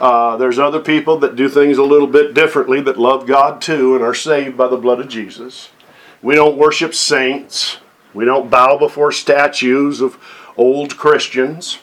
Uh, 0.00 0.38
there's 0.38 0.58
other 0.58 0.80
people 0.80 1.18
that 1.18 1.36
do 1.36 1.46
things 1.46 1.76
a 1.76 1.82
little 1.82 2.06
bit 2.06 2.32
differently 2.32 2.80
that 2.80 2.98
love 2.98 3.26
God 3.26 3.60
too 3.60 3.94
and 3.94 4.02
are 4.02 4.14
saved 4.14 4.56
by 4.56 4.66
the 4.66 4.78
blood 4.78 4.98
of 4.98 5.08
Jesus. 5.08 5.68
We 6.22 6.34
don't 6.34 6.56
worship 6.56 6.94
saints. 6.94 7.76
We 8.14 8.24
don't 8.24 8.50
bow 8.50 8.78
before 8.78 9.12
statues 9.12 10.00
of 10.00 10.18
old 10.56 10.96
Christians. 10.96 11.80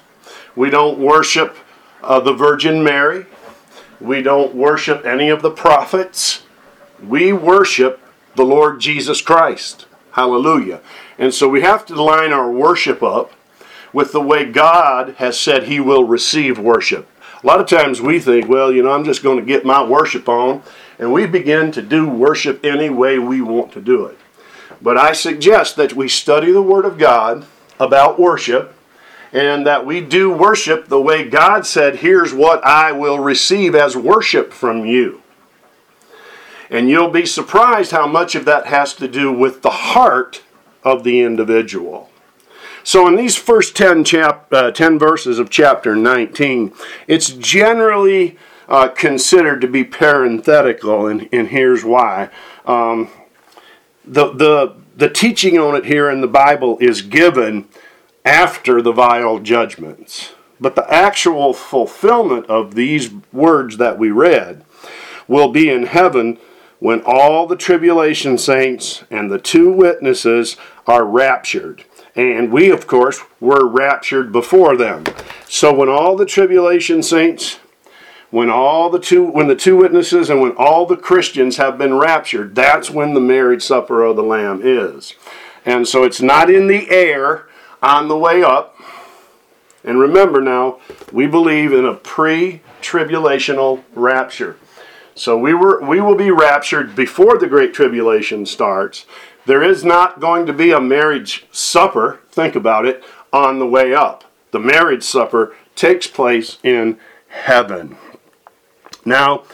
We 0.56 0.72
don't 0.72 0.98
worship 0.98 1.56
uh, 2.02 2.20
the 2.20 2.34
Virgin 2.34 2.84
Mary. 2.84 3.28
We 4.02 4.24
don't 4.24 4.56
worship 4.56 5.06
any 5.06 5.30
of 5.30 5.44
the 5.44 5.52
prophets. 5.52 6.44
We 7.04 7.32
worship 7.34 8.02
the 8.36 8.46
Lord 8.46 8.80
Jesus 8.80 9.22
Christ. 9.22 9.86
Hallelujah. 10.12 10.82
And 11.20 11.34
so 11.34 11.48
we 11.48 11.62
have 11.62 11.86
to 11.86 12.02
line 12.02 12.34
our 12.34 12.52
worship 12.52 13.04
up 13.04 13.34
with 13.94 14.12
the 14.12 14.22
way 14.22 14.46
God 14.46 15.16
has 15.18 15.40
said 15.40 15.64
He 15.64 15.80
will 15.80 16.04
receive 16.04 16.58
worship. 16.58 17.08
A 17.44 17.46
lot 17.46 17.60
of 17.60 17.68
times 17.68 18.02
we 18.02 18.20
think, 18.20 18.48
well, 18.50 18.72
you 18.72 18.82
know, 18.82 18.92
I'm 18.92 19.04
just 19.04 19.22
going 19.22 19.38
to 19.38 19.46
get 19.46 19.64
my 19.64 19.84
worship 19.84 20.28
on, 20.28 20.64
and 20.98 21.14
we 21.14 21.28
begin 21.28 21.72
to 21.74 21.82
do 21.82 22.10
worship 22.10 22.66
any 22.66 22.90
way 22.90 23.20
we 23.20 23.42
want 23.42 23.72
to 23.74 23.82
do 23.82 24.06
it. 24.06 24.18
But 24.82 24.98
I 24.98 25.14
suggest 25.14 25.76
that 25.76 25.94
we 25.94 26.08
study 26.08 26.52
the 26.52 26.62
Word 26.62 26.86
of 26.86 26.98
God 26.98 27.46
about 27.80 28.20
worship 28.20 28.74
and 29.32 29.68
that 29.68 29.86
we 29.86 30.02
do 30.02 30.32
worship 30.32 30.88
the 30.88 31.02
way 31.02 31.28
God 31.28 31.66
said, 31.66 31.98
here's 31.98 32.34
what 32.34 32.64
I 32.66 32.92
will 32.92 33.20
receive 33.20 33.76
as 33.76 33.96
worship 33.96 34.54
from 34.54 34.86
you. 34.86 35.22
And 36.70 36.90
you'll 36.90 37.10
be 37.10 37.26
surprised 37.26 37.92
how 37.92 38.08
much 38.08 38.36
of 38.36 38.46
that 38.46 38.68
has 38.68 38.94
to 38.96 39.08
do 39.08 39.32
with 39.32 39.62
the 39.62 39.70
heart 39.70 40.44
of 40.84 41.04
the 41.04 41.22
individual. 41.22 42.10
So, 42.88 43.06
in 43.06 43.18
these 43.18 43.36
first 43.36 43.76
10, 43.76 44.06
chap- 44.06 44.48
uh, 44.50 44.72
10 44.72 44.98
verses 44.98 45.40
of 45.40 45.50
chapter 45.50 45.94
19, 45.94 46.72
it's 47.06 47.32
generally 47.32 48.38
uh, 48.70 48.88
considered 48.88 49.60
to 49.60 49.68
be 49.68 49.84
parenthetical, 49.84 51.06
and, 51.06 51.28
and 51.34 51.50
here's 51.50 51.84
why. 51.84 52.30
Um, 52.66 53.10
the, 54.06 54.32
the, 54.32 54.78
the 54.96 55.10
teaching 55.10 55.58
on 55.60 55.76
it 55.76 55.84
here 55.84 56.10
in 56.10 56.22
the 56.22 56.30
Bible 56.30 56.78
is 56.80 57.02
given 57.02 57.68
after 58.24 58.82
the 58.82 58.94
vial 58.94 59.40
judgments. 59.40 60.32
But 60.58 60.76
the 60.76 60.90
actual 60.90 61.54
fulfillment 61.54 62.46
of 62.46 62.76
these 62.76 63.10
words 63.34 63.76
that 63.76 64.00
we 64.00 64.12
read 64.12 64.64
will 65.28 65.50
be 65.50 65.70
in 65.70 65.88
heaven 65.88 66.40
when 66.80 67.02
all 67.06 67.48
the 67.48 67.58
tribulation 67.58 68.38
saints 68.38 69.04
and 69.12 69.30
the 69.30 69.40
two 69.40 69.74
witnesses 69.74 70.56
are 70.88 71.04
raptured. 71.04 71.84
And 72.18 72.52
we, 72.52 72.72
of 72.72 72.88
course, 72.88 73.22
were 73.40 73.68
raptured 73.68 74.32
before 74.32 74.76
them. 74.76 75.06
So 75.48 75.72
when 75.72 75.88
all 75.88 76.18
the 76.18 76.26
tribulation 76.26 77.04
saints, 77.04 77.60
when 78.32 78.50
all 78.50 78.90
the 78.90 79.00
two 79.00 79.24
when 79.24 79.48
the 79.48 79.56
two 79.56 79.78
witnesses 79.78 80.30
and 80.30 80.42
when 80.42 80.52
all 80.58 80.86
the 80.86 80.98
Christians 80.98 81.58
have 81.58 81.78
been 81.78 81.94
raptured, 81.94 82.56
that's 82.56 82.90
when 82.90 83.14
the 83.14 83.22
marriage 83.22 83.64
supper 83.64 84.04
of 84.04 84.16
the 84.16 84.24
Lamb 84.24 84.62
is. 84.64 85.14
And 85.64 85.88
so 85.88 86.04
it's 86.04 86.22
not 86.22 86.50
in 86.50 86.68
the 86.68 86.90
air 86.90 87.48
on 87.82 88.08
the 88.08 88.18
way 88.18 88.44
up. 88.44 88.76
And 89.84 90.00
remember 90.00 90.42
now, 90.42 90.80
we 91.12 91.28
believe 91.28 91.72
in 91.72 91.86
a 91.86 91.94
pre-tribulational 91.94 93.84
rapture. 93.94 94.58
So 95.16 95.38
we 95.38 95.54
were 95.54 95.82
we 95.84 96.02
will 96.02 96.16
be 96.16 96.32
raptured 96.32 96.96
before 96.96 97.38
the 97.38 97.48
great 97.48 97.74
tribulation 97.74 98.46
starts. 98.46 99.06
There 99.48 99.64
is 99.64 99.86
not 99.86 100.20
going 100.20 100.46
to 100.48 100.54
be 100.54 100.72
a 100.72 100.82
marriage 100.82 101.46
supper, 101.54 102.20
think 102.30 102.54
about 102.54 102.86
it, 102.86 103.02
on 103.32 103.60
the 103.60 103.66
way 103.66 103.94
up. 103.94 104.26
The 104.52 104.60
marriage 104.60 105.04
supper 105.04 105.56
takes 105.74 106.06
place 106.06 106.58
in 106.64 107.00
heaven. 107.30 107.98
Now, 109.06 109.46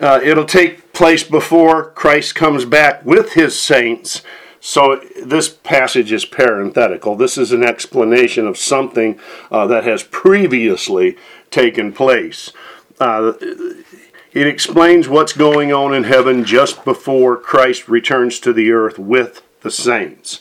uh, 0.00 0.20
it'll 0.22 0.44
take 0.44 0.92
place 0.92 1.24
before 1.24 1.90
Christ 1.92 2.34
comes 2.34 2.66
back 2.66 3.06
with 3.06 3.32
his 3.32 3.58
saints. 3.58 4.20
So, 4.60 5.00
this 5.24 5.48
passage 5.48 6.12
is 6.12 6.26
parenthetical. 6.26 7.16
This 7.16 7.38
is 7.38 7.50
an 7.50 7.64
explanation 7.64 8.46
of 8.46 8.58
something 8.58 9.18
uh, 9.50 9.66
that 9.68 9.84
has 9.84 10.02
previously 10.02 11.16
taken 11.50 11.94
place. 11.94 12.52
Uh, 13.00 13.32
it 14.32 14.46
explains 14.46 15.08
what's 15.08 15.32
going 15.32 15.72
on 15.72 15.94
in 15.94 16.04
heaven 16.04 16.44
just 16.44 16.84
before 16.84 17.36
Christ 17.36 17.88
returns 17.88 18.38
to 18.40 18.52
the 18.52 18.70
earth 18.70 18.98
with 18.98 19.42
the 19.60 19.70
saints. 19.70 20.40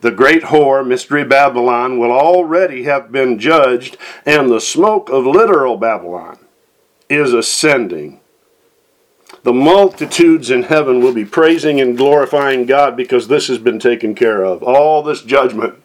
The 0.00 0.10
great 0.10 0.44
whore, 0.44 0.86
Mystery 0.86 1.24
Babylon, 1.24 1.98
will 1.98 2.12
already 2.12 2.84
have 2.84 3.10
been 3.10 3.38
judged, 3.38 3.96
and 4.26 4.50
the 4.50 4.60
smoke 4.60 5.08
of 5.08 5.26
literal 5.26 5.76
Babylon 5.76 6.38
is 7.08 7.32
ascending. 7.32 8.20
The 9.42 9.52
multitudes 9.52 10.50
in 10.50 10.64
heaven 10.64 11.00
will 11.00 11.12
be 11.12 11.24
praising 11.24 11.80
and 11.80 11.96
glorifying 11.96 12.66
God 12.66 12.96
because 12.96 13.28
this 13.28 13.48
has 13.48 13.58
been 13.58 13.78
taken 13.78 14.14
care 14.14 14.44
of. 14.44 14.62
All 14.62 15.02
this 15.02 15.22
judgment 15.22 15.84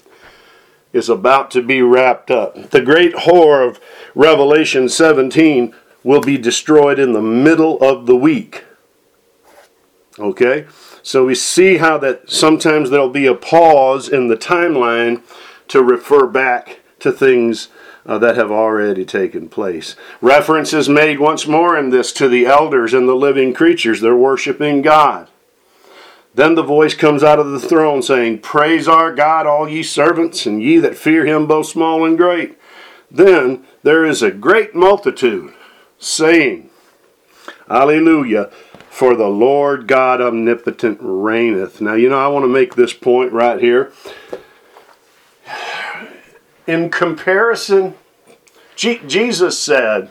is 0.94 1.10
about 1.10 1.52
to 1.52 1.62
be 1.62 1.82
wrapped 1.82 2.32
up. 2.32 2.72
The 2.72 2.82
great 2.82 3.14
whore 3.14 3.68
of 3.68 3.80
Revelation 4.16 4.90
17 4.90 5.74
will 6.04 6.22
be 6.22 6.38
destroyed 6.38 7.00
in 7.00 7.14
the 7.14 7.22
middle 7.22 7.78
of 7.82 8.06
the 8.06 8.16
week. 8.16 8.64
Okay? 10.18 10.68
So 11.02 11.26
we 11.26 11.36
see 11.36 11.78
how 11.78 11.98
that 12.00 12.30
sometimes 12.30 12.90
there'll 12.90 13.10
be 13.10 13.26
a 13.26 13.36
pause 13.36 14.10
in 14.10 14.28
the 14.28 14.38
timeline 14.38 15.24
to 15.70 15.84
refer 15.84 16.28
back 16.28 16.82
to 17.00 17.12
things 17.12 17.70
uh, 18.06 18.18
that 18.18 18.36
have 18.36 18.52
already 18.52 19.06
taken 19.06 19.48
place. 19.50 19.96
Reference 20.22 20.74
is 20.74 20.90
made 20.90 21.20
once 21.20 21.48
more 21.48 21.78
in 21.78 21.90
this 21.90 22.12
to 22.14 22.28
the 22.28 22.46
elders 22.46 22.94
and 22.94 23.08
the 23.08 23.16
living 23.16 23.54
creatures. 23.54 24.02
They're 24.02 24.16
worshiping 24.16 24.82
God. 24.82 25.30
Then 26.34 26.56
the 26.56 26.64
voice 26.64 26.94
comes 26.94 27.24
out 27.24 27.40
of 27.40 27.52
the 27.52 27.60
throne 27.60 28.02
saying, 28.02 28.40
Praise 28.40 28.88
our 28.88 29.14
God, 29.14 29.46
all 29.46 29.68
ye 29.68 29.84
servants, 29.84 30.46
and 30.46 30.62
ye 30.62 30.78
that 30.78 30.96
fear 30.96 31.26
him, 31.26 31.48
both 31.48 31.68
small 31.68 32.06
and 32.06 32.18
great. 32.18 32.58
Then 33.12 33.66
there 33.84 34.06
is 34.06 34.22
a 34.22 34.32
great 34.32 34.76
multitude 34.76 35.54
saying, 36.00 36.70
Hallelujah. 37.68 38.50
For 38.90 39.16
the 39.16 39.28
Lord 39.28 39.88
God 39.88 40.20
omnipotent 40.20 40.98
reigneth. 41.02 41.80
Now, 41.80 41.94
you 41.94 42.10
know, 42.10 42.20
I 42.20 42.28
want 42.28 42.44
to 42.44 42.50
make 42.50 42.76
this 42.76 42.94
point 42.94 43.32
right 43.32 43.62
here. 43.62 43.94
In 46.68 46.90
comparison, 46.90 47.96
Jesus 48.76 49.58
said, 49.58 50.10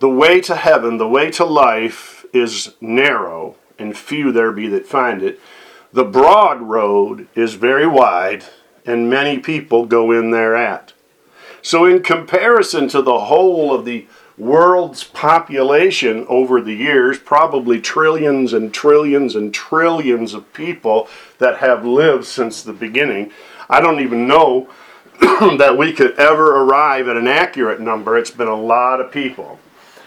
the 0.00 0.08
way 0.08 0.40
to 0.40 0.56
heaven, 0.56 0.96
the 0.96 1.08
way 1.08 1.30
to 1.32 1.44
life 1.44 2.24
is 2.32 2.74
narrow, 2.80 3.56
and 3.78 3.96
few 3.96 4.32
there 4.32 4.50
be 4.50 4.66
that 4.68 4.86
find 4.86 5.22
it. 5.22 5.38
The 5.92 6.04
broad 6.04 6.62
road 6.62 7.28
is 7.34 7.54
very 7.54 7.86
wide, 7.86 8.44
and 8.86 9.10
many 9.10 9.38
people 9.38 9.86
go 9.86 10.10
in 10.10 10.30
thereat. 10.30 10.94
So, 11.62 11.84
in 11.84 12.02
comparison 12.02 12.88
to 12.88 13.02
the 13.02 13.20
whole 13.20 13.74
of 13.74 13.84
the 13.84 14.06
world's 14.38 15.04
population 15.04 16.24
over 16.28 16.60
the 16.60 16.74
years, 16.74 17.18
probably 17.18 17.80
trillions 17.80 18.52
and 18.54 18.72
trillions 18.72 19.34
and 19.36 19.52
trillions 19.52 20.32
of 20.32 20.52
people 20.54 21.08
that 21.38 21.58
have 21.58 21.84
lived 21.84 22.24
since 22.24 22.62
the 22.62 22.72
beginning, 22.72 23.30
I 23.68 23.80
don't 23.80 24.00
even 24.00 24.26
know 24.26 24.70
that 25.20 25.76
we 25.76 25.92
could 25.92 26.18
ever 26.18 26.62
arrive 26.62 27.06
at 27.08 27.16
an 27.18 27.28
accurate 27.28 27.80
number. 27.80 28.16
It's 28.16 28.30
been 28.30 28.48
a 28.48 28.54
lot 28.54 29.00
of 29.00 29.12
people. 29.12 29.60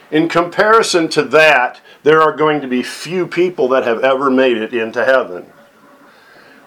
In 0.09 0.27
comparison 0.27 1.07
to 1.09 1.23
that, 1.23 1.81
there 2.03 2.21
are 2.21 2.35
going 2.35 2.61
to 2.61 2.67
be 2.67 2.83
few 2.83 3.27
people 3.27 3.67
that 3.69 3.83
have 3.83 4.03
ever 4.03 4.29
made 4.29 4.57
it 4.57 4.73
into 4.73 5.05
heaven. 5.05 5.51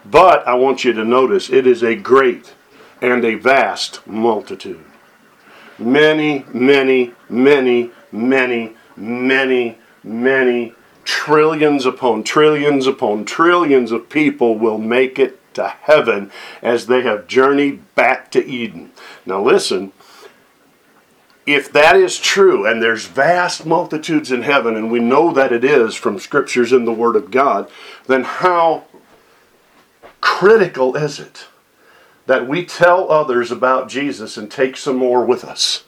But 0.05 0.47
I 0.47 0.55
want 0.55 0.85
you 0.85 0.93
to 0.93 1.05
notice 1.05 1.51
it 1.51 1.67
is 1.67 1.83
a 1.83 1.97
great 1.97 2.55
and 3.13 3.25
a 3.25 3.37
vast 3.37 4.07
multitude. 4.07 4.85
Many, 5.79 6.45
many, 6.53 7.13
many, 7.29 7.91
many, 8.11 8.73
many, 8.97 9.79
many 10.03 10.75
trillions 11.05 11.87
upon 11.87 12.25
trillions 12.25 12.87
upon 12.87 13.25
trillions 13.25 13.93
of 13.93 14.09
people 14.09 14.59
will 14.59 14.79
make 14.79 15.19
it 15.19 15.41
to 15.55 15.69
heaven 15.69 16.31
as 16.63 16.87
they 16.87 17.03
have 17.03 17.29
journeyed 17.29 17.95
back 17.95 18.31
to 18.33 18.45
Eden. 18.45 18.91
Now, 19.25 19.43
listen, 19.43 19.93
if 21.47 21.71
that 21.73 21.95
is 21.97 22.19
true, 22.19 22.67
and 22.67 22.83
there's 22.83 23.07
vast 23.07 23.65
multitudes 23.65 24.33
in 24.33 24.43
heaven, 24.43 24.75
and 24.75 24.91
we 24.91 24.99
know 24.99 25.33
that 25.33 25.53
it 25.53 25.65
is 25.65 25.95
from 25.95 26.19
scriptures 26.19 26.73
in 26.73 26.85
the 26.85 26.93
Word 26.93 27.15
of 27.15 27.31
God, 27.31 27.71
then 28.09 28.25
how 28.25 28.85
critical 30.21 30.97
is 30.97 31.21
it 31.21 31.47
that 32.27 32.49
we 32.49 32.65
tell 32.65 33.11
others 33.11 33.51
about 33.51 33.89
Jesus 33.89 34.37
and 34.37 34.51
take 34.51 34.77
some 34.77 34.97
more 34.97 35.25
with 35.25 35.45
us? 35.45 35.85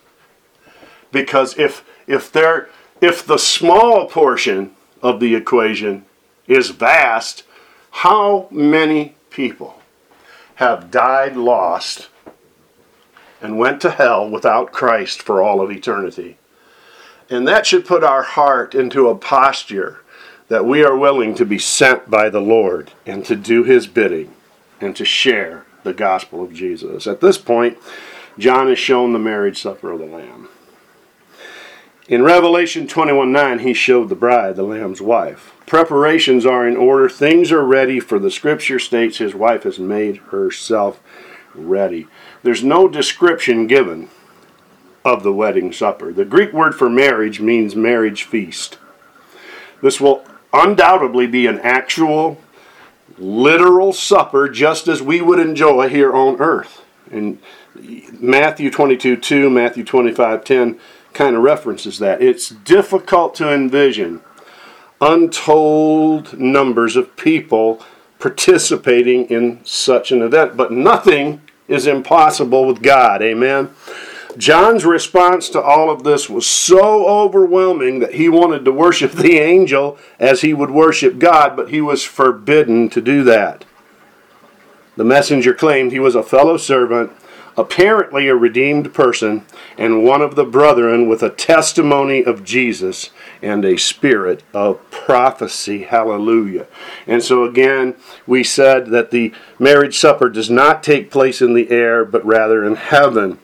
Because 1.13 1.59
if 1.59 1.85
if 2.07 2.33
there 2.33 2.69
if 3.01 3.25
the 3.27 3.39
small 3.39 4.07
portion 4.07 4.75
of 5.03 5.21
the 5.21 5.35
equation 5.35 6.05
is 6.47 6.71
vast, 6.71 7.45
how 7.91 8.49
many 8.51 9.15
people 9.31 9.81
have 10.57 10.91
died 10.91 11.37
lost 11.37 12.09
and 13.41 13.59
went 13.59 13.81
to 13.81 13.91
hell 13.91 14.29
without 14.29 14.73
Christ 14.73 15.23
for 15.23 15.41
all 15.41 15.61
of 15.61 15.71
eternity. 15.71 16.37
And 17.31 17.47
that 17.47 17.67
should 17.67 17.87
put 17.87 18.03
our 18.03 18.23
heart 18.23 18.75
into 18.75 19.09
a 19.09 19.15
posture 19.15 20.01
that 20.49 20.65
we 20.65 20.83
are 20.83 20.97
willing 20.97 21.35
to 21.37 21.45
be 21.45 21.59
sent 21.59 22.11
by 22.11 22.29
the 22.31 22.41
Lord 22.41 22.91
and 23.07 23.25
to 23.27 23.37
do 23.37 23.63
his 23.63 23.87
bidding 23.87 24.35
and 24.81 24.97
to 24.97 25.05
share 25.05 25.65
the 25.83 25.93
gospel 25.93 26.43
of 26.43 26.53
Jesus. 26.53 27.07
At 27.07 27.21
this 27.21 27.39
point, 27.39 27.79
John 28.39 28.71
is 28.71 28.79
shown 28.79 29.13
the 29.13 29.19
marriage 29.19 29.61
supper 29.61 29.93
of 29.93 29.99
the 29.99 30.07
Lamb. 30.07 30.49
In 32.09 32.23
Revelation 32.23 32.87
21 32.87 33.33
9, 33.33 33.59
he 33.59 33.75
showed 33.75 34.09
the 34.09 34.15
bride, 34.15 34.57
the 34.57 34.63
Lamb's 34.63 35.03
wife. 35.03 35.55
Preparations 35.67 36.47
are 36.47 36.67
in 36.67 36.77
order, 36.77 37.09
things 37.09 37.53
are 37.53 37.65
ready, 37.65 38.01
for 38.01 38.19
the 38.19 38.31
scripture 38.31 38.79
states 38.79 39.19
his 39.19 39.35
wife 39.35 39.65
has 39.65 39.79
made 39.79 40.17
herself 40.17 41.01
ready. 41.55 42.07
There's 42.43 42.65
no 42.65 42.89
description 42.89 43.67
given 43.67 44.09
of 45.05 45.23
the 45.23 45.33
wedding 45.33 45.73
supper. 45.73 46.13
The 46.13 46.25
Greek 46.25 46.53
word 46.53 46.75
for 46.75 46.89
marriage 46.89 47.41
means 47.41 47.77
marriage 47.77 48.23
feast. 48.23 48.79
This 49.83 50.01
will 50.01 50.25
undoubtedly 50.53 51.27
be 51.27 51.47
an 51.47 51.59
actual, 51.61 52.41
literal 53.19 53.93
supper 53.93 54.49
just 54.49 54.89
as 54.89 55.03
we 55.03 55.21
would 55.21 55.39
enjoy 55.39 55.89
here 55.89 56.13
on 56.13 56.41
earth. 56.41 56.85
And 57.11 57.39
Matthew 58.13 58.71
22 58.71 59.17
2, 59.17 59.51
Matthew 59.51 59.85
25 59.85 60.45
10 60.45 60.81
kind 61.13 61.37
of 61.37 61.43
references 61.43 61.99
that. 61.99 62.23
It's 62.23 62.49
difficult 62.49 63.35
to 63.37 63.53
envision 63.53 64.21
untold 65.01 66.39
numbers 66.39 66.97
of 66.97 67.17
people 67.17 67.83
participating 68.19 69.27
in 69.27 69.61
such 69.65 70.11
an 70.11 70.23
event, 70.23 70.57
but 70.57 70.73
nothing 70.73 71.41
is 71.69 71.87
impossible 71.87 72.67
with 72.67 72.83
God. 72.83 73.23
Amen. 73.23 73.71
John's 74.39 74.85
response 74.85 75.51
to 75.51 75.61
all 75.61 75.91
of 75.91 76.05
this 76.05 76.31
was 76.31 76.47
so 76.47 77.07
overwhelming 77.07 77.99
that 77.99 78.15
he 78.15 78.29
wanted 78.29 78.65
to 78.65 78.73
worship 78.73 79.13
the 79.13 79.39
angel 79.39 79.99
as 80.19 80.41
he 80.41 80.55
would 80.55 80.71
worship 80.71 81.19
God, 81.19 81.57
but 81.57 81.71
he 81.71 81.81
was 81.81 82.05
forbidden 82.05 82.89
to 82.91 83.01
do 83.01 83.25
that. 83.25 83.65
The 84.97 85.05
messenger 85.05 85.53
claimed 85.53 85.93
he 85.93 85.99
was 85.99 86.15
a 86.15 86.23
fellow 86.23 86.57
servant 86.57 87.13
apparently 87.59 88.29
a 88.29 88.37
redeemed 88.37 88.95
person, 88.95 89.45
and 89.77 90.05
one 90.05 90.23
of 90.23 90.37
the 90.37 90.45
brethren 90.45 91.09
with 91.09 91.23
a 91.25 91.31
testimony 91.31 92.23
of 92.23 92.45
Jesus 92.45 93.11
and 93.43 93.65
a 93.65 93.77
spirit 93.77 94.45
of 94.55 94.89
prophecy. 94.93 95.83
Hallelujah. 95.83 96.69
And 97.07 97.23
so 97.23 97.43
again, 97.43 97.97
we 98.29 98.45
said 98.45 98.87
that 98.91 99.11
the 99.11 99.35
marriage 99.59 99.99
supper 99.99 100.29
does 100.29 100.49
not 100.49 100.85
take 100.85 101.11
place 101.11 101.43
in 101.43 101.55
the 101.55 101.69
air, 101.71 102.05
but 102.05 102.25
rather 102.25 102.65
in 102.65 102.77
heaven. 102.77 103.41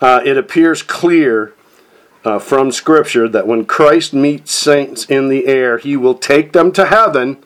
Uh, 0.00 0.20
it 0.24 0.36
appears 0.36 0.82
clear 0.82 1.54
uh, 2.24 2.38
from 2.38 2.72
Scripture 2.72 3.28
that 3.28 3.46
when 3.46 3.64
Christ 3.64 4.12
meets 4.12 4.52
saints 4.52 5.04
in 5.06 5.28
the 5.28 5.46
air, 5.46 5.78
he 5.78 5.96
will 5.96 6.14
take 6.14 6.52
them 6.52 6.72
to 6.72 6.86
heaven 6.86 7.38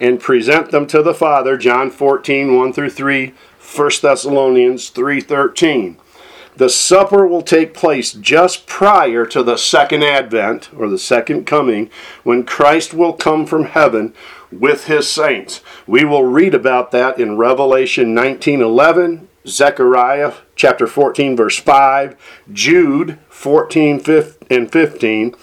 and 0.00 0.20
present 0.20 0.70
them 0.70 0.86
to 0.88 1.02
the 1.02 1.14
Father. 1.14 1.56
John 1.56 1.90
14, 1.90 2.56
1 2.56 2.72
through 2.72 2.90
3, 2.90 3.32
1 3.58 3.90
Thessalonians 4.02 4.90
3:13. 4.90 5.96
The 6.56 6.68
supper 6.68 7.26
will 7.26 7.42
take 7.42 7.74
place 7.74 8.12
just 8.12 8.68
prior 8.68 9.26
to 9.26 9.42
the 9.42 9.56
second 9.56 10.04
advent 10.04 10.70
or 10.76 10.88
the 10.88 10.98
second 10.98 11.46
coming 11.46 11.90
when 12.22 12.44
Christ 12.44 12.94
will 12.94 13.12
come 13.12 13.44
from 13.44 13.64
heaven 13.64 14.14
with 14.52 14.86
his 14.86 15.08
saints. 15.08 15.62
We 15.86 16.04
will 16.04 16.24
read 16.24 16.54
about 16.54 16.92
that 16.92 17.18
in 17.18 17.36
Revelation 17.36 18.14
19:11, 18.14 19.26
Zechariah 19.46 20.32
chapter 20.56 20.86
14 20.86 21.36
verse 21.36 21.58
5, 21.58 22.16
Jude 22.52 23.18
14 23.28 24.02
and 24.48 24.72
15, 24.72 25.34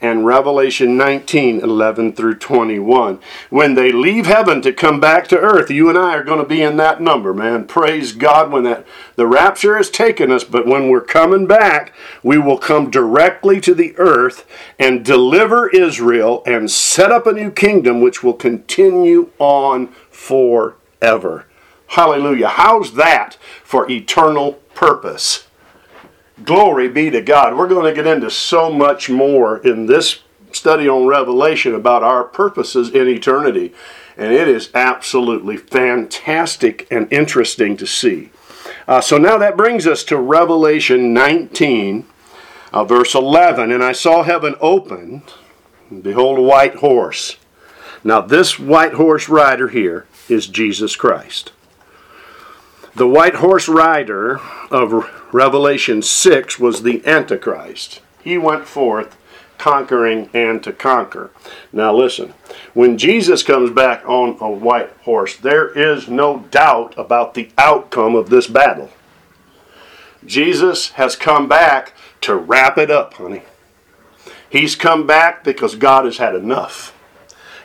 and 0.00 0.24
Revelation 0.24 0.96
19 0.96 1.60
11 1.60 2.12
through 2.12 2.36
21. 2.36 3.18
When 3.50 3.74
they 3.74 3.90
leave 3.90 4.26
heaven 4.26 4.62
to 4.62 4.72
come 4.72 5.00
back 5.00 5.26
to 5.28 5.38
earth, 5.38 5.70
you 5.70 5.88
and 5.88 5.98
I 5.98 6.14
are 6.14 6.22
going 6.22 6.38
to 6.38 6.48
be 6.48 6.62
in 6.62 6.76
that 6.76 7.00
number, 7.00 7.34
man. 7.34 7.66
Praise 7.66 8.12
God 8.12 8.52
when 8.52 8.62
that 8.62 8.86
the 9.16 9.26
rapture 9.26 9.76
has 9.76 9.90
taken 9.90 10.30
us, 10.30 10.44
but 10.44 10.66
when 10.66 10.88
we're 10.88 11.00
coming 11.00 11.48
back, 11.48 11.92
we 12.22 12.38
will 12.38 12.58
come 12.58 12.90
directly 12.90 13.60
to 13.62 13.74
the 13.74 13.96
earth 13.98 14.46
and 14.78 15.04
deliver 15.04 15.68
Israel 15.70 16.44
and 16.46 16.70
set 16.70 17.10
up 17.10 17.26
a 17.26 17.32
new 17.32 17.50
kingdom 17.50 18.00
which 18.00 18.22
will 18.22 18.34
continue 18.34 19.30
on 19.40 19.88
forever. 20.10 21.47
Hallelujah. 21.88 22.48
How's 22.48 22.94
that 22.94 23.36
for 23.64 23.90
eternal 23.90 24.54
purpose? 24.74 25.48
Glory 26.44 26.88
be 26.88 27.10
to 27.10 27.20
God. 27.20 27.56
We're 27.56 27.68
going 27.68 27.92
to 27.92 27.94
get 27.94 28.06
into 28.06 28.30
so 28.30 28.70
much 28.70 29.10
more 29.10 29.58
in 29.58 29.86
this 29.86 30.20
study 30.52 30.88
on 30.88 31.06
Revelation 31.06 31.74
about 31.74 32.02
our 32.02 32.24
purposes 32.24 32.90
in 32.90 33.08
eternity. 33.08 33.74
And 34.16 34.32
it 34.32 34.48
is 34.48 34.70
absolutely 34.74 35.56
fantastic 35.56 36.86
and 36.90 37.12
interesting 37.12 37.76
to 37.78 37.86
see. 37.86 38.30
Uh, 38.86 39.00
so 39.00 39.16
now 39.16 39.38
that 39.38 39.56
brings 39.56 39.86
us 39.86 40.04
to 40.04 40.18
Revelation 40.18 41.12
19, 41.12 42.06
uh, 42.72 42.84
verse 42.84 43.14
11. 43.14 43.72
And 43.72 43.82
I 43.82 43.92
saw 43.92 44.22
heaven 44.22 44.54
opened, 44.60 45.22
and 45.90 46.02
behold, 46.02 46.38
a 46.38 46.42
white 46.42 46.76
horse. 46.76 47.36
Now, 48.04 48.20
this 48.20 48.58
white 48.58 48.94
horse 48.94 49.28
rider 49.28 49.68
here 49.68 50.06
is 50.28 50.46
Jesus 50.46 50.94
Christ. 50.94 51.52
The 52.98 53.06
white 53.06 53.36
horse 53.36 53.68
rider 53.68 54.40
of 54.72 55.08
Revelation 55.32 56.02
6 56.02 56.58
was 56.58 56.82
the 56.82 57.00
Antichrist. 57.06 58.00
He 58.24 58.36
went 58.36 58.66
forth 58.66 59.16
conquering 59.56 60.28
and 60.34 60.60
to 60.64 60.72
conquer. 60.72 61.30
Now 61.72 61.94
listen, 61.94 62.34
when 62.74 62.98
Jesus 62.98 63.44
comes 63.44 63.70
back 63.70 64.04
on 64.04 64.36
a 64.40 64.50
white 64.50 64.90
horse, 65.02 65.36
there 65.36 65.68
is 65.68 66.08
no 66.08 66.40
doubt 66.50 66.92
about 66.98 67.34
the 67.34 67.50
outcome 67.56 68.16
of 68.16 68.30
this 68.30 68.48
battle. 68.48 68.90
Jesus 70.26 70.88
has 70.90 71.14
come 71.14 71.46
back 71.46 71.94
to 72.22 72.34
wrap 72.34 72.78
it 72.78 72.90
up, 72.90 73.14
honey. 73.14 73.42
He's 74.50 74.74
come 74.74 75.06
back 75.06 75.44
because 75.44 75.76
God 75.76 76.04
has 76.04 76.16
had 76.16 76.34
enough. 76.34 76.97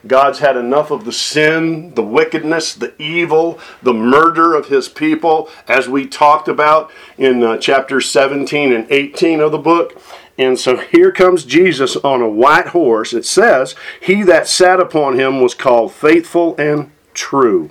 God's 0.05 0.39
had 0.39 0.57
enough 0.57 0.91
of 0.91 1.05
the 1.05 1.11
sin, 1.11 1.93
the 1.93 2.03
wickedness, 2.03 2.73
the 2.73 2.93
evil, 3.01 3.59
the 3.81 3.93
murder 3.93 4.53
of 4.53 4.67
his 4.67 4.89
people, 4.89 5.49
as 5.67 5.87
we 5.87 6.05
talked 6.05 6.47
about 6.47 6.91
in 7.17 7.41
uh, 7.43 7.57
chapters 7.57 8.09
17 8.09 8.73
and 8.73 8.91
18 8.91 9.39
of 9.39 9.51
the 9.51 9.57
book. 9.57 10.01
And 10.37 10.59
so 10.59 10.77
here 10.77 11.11
comes 11.11 11.45
Jesus 11.45 11.95
on 11.97 12.21
a 12.21 12.29
white 12.29 12.67
horse. 12.67 13.13
It 13.13 13.25
says, 13.25 13.75
He 14.01 14.23
that 14.23 14.47
sat 14.47 14.79
upon 14.79 15.17
him 15.17 15.41
was 15.41 15.53
called 15.53 15.93
faithful 15.93 16.55
and 16.57 16.91
true. 17.13 17.69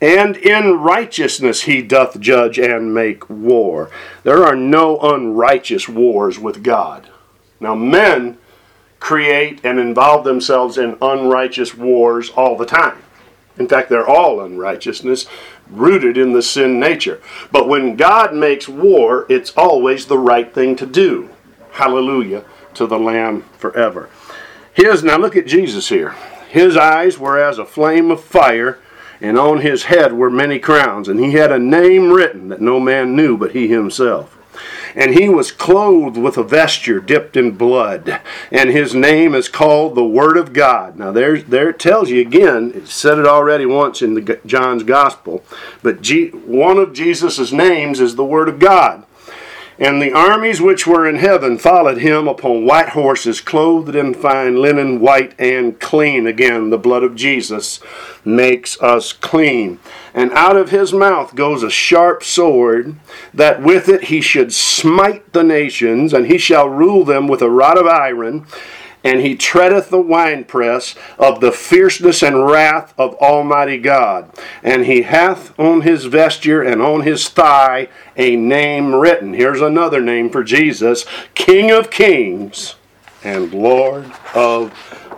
And 0.00 0.36
in 0.36 0.74
righteousness 0.74 1.62
he 1.62 1.82
doth 1.82 2.20
judge 2.20 2.58
and 2.58 2.94
make 2.94 3.28
war. 3.28 3.90
There 4.22 4.44
are 4.44 4.56
no 4.56 4.98
unrighteous 5.00 5.88
wars 5.88 6.38
with 6.38 6.62
God. 6.62 7.08
Now, 7.60 7.74
men 7.74 8.38
create 9.04 9.60
and 9.62 9.78
involve 9.78 10.24
themselves 10.24 10.78
in 10.78 10.96
unrighteous 11.02 11.74
wars 11.74 12.30
all 12.30 12.56
the 12.56 12.64
time. 12.64 12.96
In 13.58 13.68
fact, 13.68 13.90
they're 13.90 14.08
all 14.08 14.40
unrighteousness, 14.40 15.26
rooted 15.68 16.16
in 16.16 16.32
the 16.32 16.40
sin 16.40 16.80
nature. 16.80 17.20
But 17.52 17.68
when 17.68 17.96
God 17.96 18.34
makes 18.34 18.66
war, 18.66 19.26
it's 19.28 19.52
always 19.58 20.06
the 20.06 20.16
right 20.16 20.50
thing 20.54 20.74
to 20.76 20.86
do. 20.86 21.28
Hallelujah 21.72 22.46
to 22.72 22.86
the 22.86 22.98
Lamb 22.98 23.44
forever. 23.58 24.08
His, 24.72 25.04
now 25.04 25.18
look 25.18 25.36
at 25.36 25.46
Jesus 25.46 25.90
here. 25.90 26.14
His 26.48 26.74
eyes 26.74 27.18
were 27.18 27.38
as 27.38 27.58
a 27.58 27.66
flame 27.66 28.10
of 28.10 28.24
fire, 28.24 28.78
and 29.20 29.38
on 29.38 29.60
his 29.60 29.84
head 29.84 30.14
were 30.14 30.30
many 30.30 30.58
crowns, 30.58 31.08
and 31.08 31.20
he 31.20 31.32
had 31.32 31.52
a 31.52 31.58
name 31.58 32.10
written 32.10 32.48
that 32.48 32.62
no 32.62 32.80
man 32.80 33.14
knew 33.14 33.36
but 33.36 33.52
he 33.52 33.68
himself. 33.68 34.33
And 34.94 35.14
he 35.14 35.28
was 35.28 35.50
clothed 35.50 36.16
with 36.16 36.36
a 36.36 36.44
vesture 36.44 37.00
dipped 37.00 37.36
in 37.36 37.52
blood, 37.52 38.20
and 38.50 38.70
his 38.70 38.94
name 38.94 39.34
is 39.34 39.48
called 39.48 39.94
the 39.94 40.04
Word 40.04 40.36
of 40.36 40.52
God. 40.52 40.96
Now 40.96 41.10
there, 41.10 41.40
there 41.40 41.70
it 41.70 41.78
tells 41.78 42.10
you 42.10 42.20
again. 42.20 42.72
It 42.74 42.88
said 42.88 43.18
it 43.18 43.26
already 43.26 43.66
once 43.66 44.02
in 44.02 44.14
the 44.14 44.40
John's 44.46 44.84
Gospel, 44.84 45.44
but 45.82 46.00
G, 46.00 46.28
one 46.28 46.78
of 46.78 46.92
Jesus' 46.92 47.50
names 47.50 48.00
is 48.00 48.14
the 48.14 48.24
Word 48.24 48.48
of 48.48 48.58
God. 48.58 49.04
And 49.78 50.00
the 50.00 50.12
armies 50.12 50.60
which 50.60 50.86
were 50.86 51.08
in 51.08 51.16
heaven 51.16 51.58
followed 51.58 51.98
him 51.98 52.28
upon 52.28 52.64
white 52.64 52.90
horses, 52.90 53.40
clothed 53.40 53.96
in 53.96 54.14
fine 54.14 54.60
linen, 54.60 55.00
white 55.00 55.34
and 55.38 55.78
clean. 55.80 56.26
Again, 56.26 56.70
the 56.70 56.78
blood 56.78 57.02
of 57.02 57.16
Jesus 57.16 57.80
makes 58.24 58.80
us 58.80 59.12
clean. 59.12 59.80
And 60.14 60.30
out 60.32 60.56
of 60.56 60.70
his 60.70 60.92
mouth 60.92 61.34
goes 61.34 61.64
a 61.64 61.70
sharp 61.70 62.22
sword, 62.22 62.94
that 63.32 63.62
with 63.62 63.88
it 63.88 64.04
he 64.04 64.20
should 64.20 64.52
smite 64.52 65.32
the 65.32 65.42
nations, 65.42 66.12
and 66.12 66.26
he 66.26 66.38
shall 66.38 66.68
rule 66.68 67.04
them 67.04 67.26
with 67.26 67.42
a 67.42 67.50
rod 67.50 67.76
of 67.76 67.86
iron 67.88 68.46
and 69.04 69.20
he 69.20 69.36
treadeth 69.36 69.90
the 69.90 70.00
winepress 70.00 70.96
of 71.18 71.40
the 71.40 71.52
fierceness 71.52 72.22
and 72.22 72.46
wrath 72.46 72.94
of 72.98 73.14
Almighty 73.16 73.76
God. 73.76 74.30
And 74.62 74.86
he 74.86 75.02
hath 75.02 75.56
on 75.60 75.82
his 75.82 76.06
vesture 76.06 76.62
and 76.62 76.80
on 76.80 77.02
his 77.02 77.28
thigh 77.28 77.88
a 78.16 78.34
name 78.34 78.94
written. 78.94 79.34
Here's 79.34 79.60
another 79.60 80.00
name 80.00 80.30
for 80.30 80.42
Jesus 80.42 81.04
King 81.34 81.70
of 81.70 81.90
Kings 81.90 82.76
and 83.22 83.52
Lord 83.52 84.10
of 84.34 84.72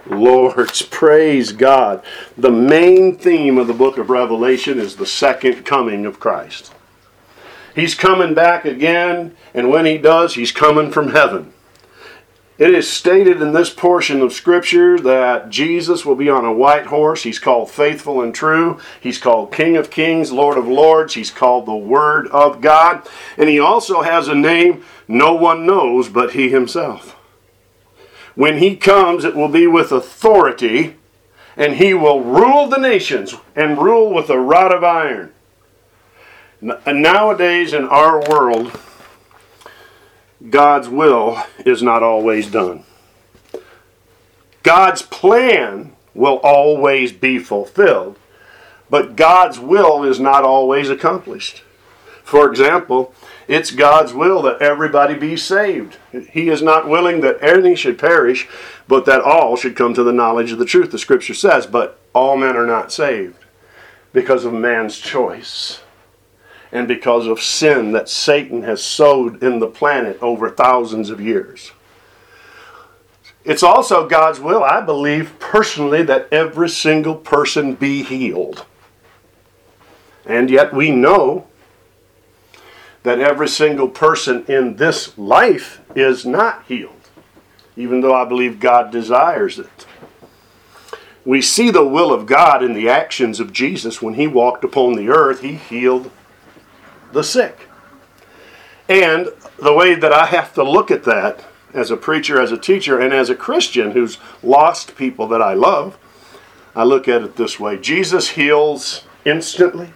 Lords. 0.09 0.83
Praise 0.83 1.53
God. 1.53 2.05
The 2.37 2.51
main 2.51 3.16
theme 3.16 3.57
of 3.57 3.68
the 3.68 3.72
book 3.72 3.99
of 3.99 4.11
Revelation 4.11 4.79
is 4.81 4.96
the 4.96 5.07
second 5.07 5.64
coming 5.64 6.07
of 6.07 6.18
Christ. 6.18 6.72
He's 7.75 7.94
coming 7.94 8.33
back 8.35 8.64
again, 8.64 9.37
and 9.53 9.68
when 9.68 9.85
he 9.85 9.99
does, 9.99 10.35
he's 10.35 10.51
coming 10.51 10.90
from 10.90 11.11
heaven. 11.11 11.53
It 12.58 12.74
is 12.74 12.88
stated 12.90 13.42
in 13.42 13.52
this 13.52 13.68
portion 13.68 14.22
of 14.22 14.32
Scripture 14.32 14.98
that 15.00 15.50
Jesus 15.50 16.06
will 16.06 16.14
be 16.14 16.30
on 16.30 16.46
a 16.46 16.52
white 16.52 16.86
horse. 16.86 17.22
He's 17.22 17.38
called 17.38 17.70
faithful 17.70 18.22
and 18.22 18.34
true. 18.34 18.80
He's 18.98 19.18
called 19.18 19.52
King 19.52 19.76
of 19.76 19.90
Kings, 19.90 20.32
Lord 20.32 20.56
of 20.56 20.66
Lords. 20.66 21.14
He's 21.14 21.30
called 21.30 21.66
the 21.66 21.76
Word 21.76 22.28
of 22.28 22.62
God. 22.62 23.06
And 23.36 23.50
he 23.50 23.60
also 23.60 24.00
has 24.00 24.28
a 24.28 24.34
name 24.34 24.82
no 25.06 25.34
one 25.34 25.66
knows 25.66 26.08
but 26.08 26.32
he 26.32 26.48
himself. 26.48 27.12
When 28.34 28.58
he 28.58 28.74
comes, 28.74 29.24
it 29.24 29.36
will 29.36 29.48
be 29.48 29.66
with 29.66 29.92
authority, 29.92 30.96
and 31.56 31.76
he 31.76 31.94
will 31.94 32.22
rule 32.22 32.68
the 32.68 32.78
nations 32.78 33.34
and 33.54 33.78
rule 33.78 34.12
with 34.12 34.28
a 34.30 34.38
rod 34.38 34.72
of 34.72 34.84
iron. 34.84 35.32
Nowadays 36.60 37.72
in 37.72 37.84
our 37.84 38.20
world, 38.28 38.78
God's 40.51 40.88
will 40.88 41.42
is 41.64 41.83
not 41.83 42.03
always 42.03 42.51
done. 42.51 42.85
God's 44.62 45.03
plan 45.03 45.92
will 46.14 46.40
always 46.42 47.12
be 47.12 47.38
fulfilled, 47.38 48.18
but 48.90 49.16
God's 49.16 49.59
will 49.59 50.05
is 50.05 50.20
not 50.20 50.44
always 50.44 50.90
accomplished. 50.90 51.62
For 52.22 52.51
example, 52.51 53.14
it's 53.49 53.70
God's 53.70 54.12
will 54.12 54.42
that 54.42 54.61
everybody 54.61 55.14
be 55.14 55.37
saved. 55.37 55.96
He 56.31 56.49
is 56.49 56.62
not 56.62 56.88
willing 56.88 57.20
that 57.20 57.42
any 57.42 57.77
should 57.77 57.99
perish, 57.99 58.49
but 58.88 59.05
that 59.07 59.20
all 59.20 59.57
should 59.57 59.77
come 59.77 59.94
to 59.94 60.03
the 60.03 60.12
knowledge 60.12 60.53
of 60.53 60.59
the 60.59 60.64
truth, 60.64 60.90
the 60.90 60.99
scripture 60.99 61.35
says. 61.35 61.66
But 61.66 61.99
all 62.12 62.37
men 62.37 62.57
are 62.57 62.66
not 62.66 62.92
saved 62.92 63.37
because 64.12 64.44
of 64.44 64.53
man's 64.53 64.99
choice 64.99 65.81
and 66.72 66.88
because 66.88 67.26
of 67.26 67.40
sin 67.40 67.92
that 67.92 68.09
Satan 68.09 68.62
has 68.62 68.83
sowed 68.83 69.42
in 69.42 69.59
the 69.59 69.66
planet 69.66 70.18
over 70.22 70.50
thousands 70.50 71.11
of 71.11 71.20
years. 71.20 71.72
It's 73.44 73.62
also 73.62 74.09
God's 74.09 74.40
will, 74.40 74.64
I 74.64 74.81
believe 74.81 75.38
personally, 75.38 76.02
that 76.02 76.29
every 76.33 76.68
single 76.68 77.14
person 77.14 77.74
be 77.74 78.02
healed. 78.02 78.66
And 80.24 80.50
yet 80.50 80.74
we 80.74 80.90
know 80.90 81.46
that 83.05 83.20
every 83.20 83.46
single 83.46 83.88
person 83.88 84.44
in 84.48 84.76
this 84.76 85.16
life 85.16 85.81
is 85.94 86.26
not 86.26 86.64
healed, 86.66 87.09
even 87.76 88.00
though 88.00 88.14
I 88.14 88.24
believe 88.24 88.59
God 88.59 88.90
desires 88.90 89.61
it. 89.61 89.87
We 91.24 91.40
see 91.40 91.70
the 91.70 91.87
will 91.87 92.12
of 92.12 92.26
God 92.26 92.64
in 92.64 92.72
the 92.72 92.88
actions 92.88 93.38
of 93.38 93.52
Jesus 93.52 94.02
when 94.02 94.14
he 94.14 94.26
walked 94.26 94.64
upon 94.64 94.94
the 94.94 95.09
earth. 95.09 95.42
He 95.42 95.55
healed 95.55 96.11
the 97.16 97.24
sick. 97.24 97.68
And 98.88 99.31
the 99.61 99.72
way 99.72 99.94
that 99.94 100.12
I 100.12 100.26
have 100.26 100.52
to 100.55 100.62
look 100.62 100.90
at 100.90 101.05
that 101.05 101.44
as 101.72 101.90
a 101.90 101.96
preacher, 101.96 102.40
as 102.40 102.52
a 102.52 102.59
teacher, 102.59 103.00
and 103.00 103.12
as 103.12 103.31
a 103.31 103.35
Christian 103.35 103.92
who's 103.92 104.18
lost 104.42 104.96
people 104.96 105.26
that 105.29 105.42
I 105.42 105.55
love, 105.55 105.98
I 106.76 106.85
look 106.85 107.09
at 107.09 107.22
it 107.22 107.37
this 107.37 107.59
way 107.59 107.79
Jesus 107.79 108.31
heals 108.31 109.05
instantly, 109.24 109.94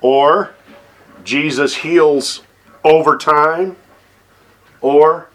or 0.00 0.54
Jesus 1.24 1.76
heals 1.76 2.42
over 2.84 3.16
time, 3.16 3.76
or 4.80 5.28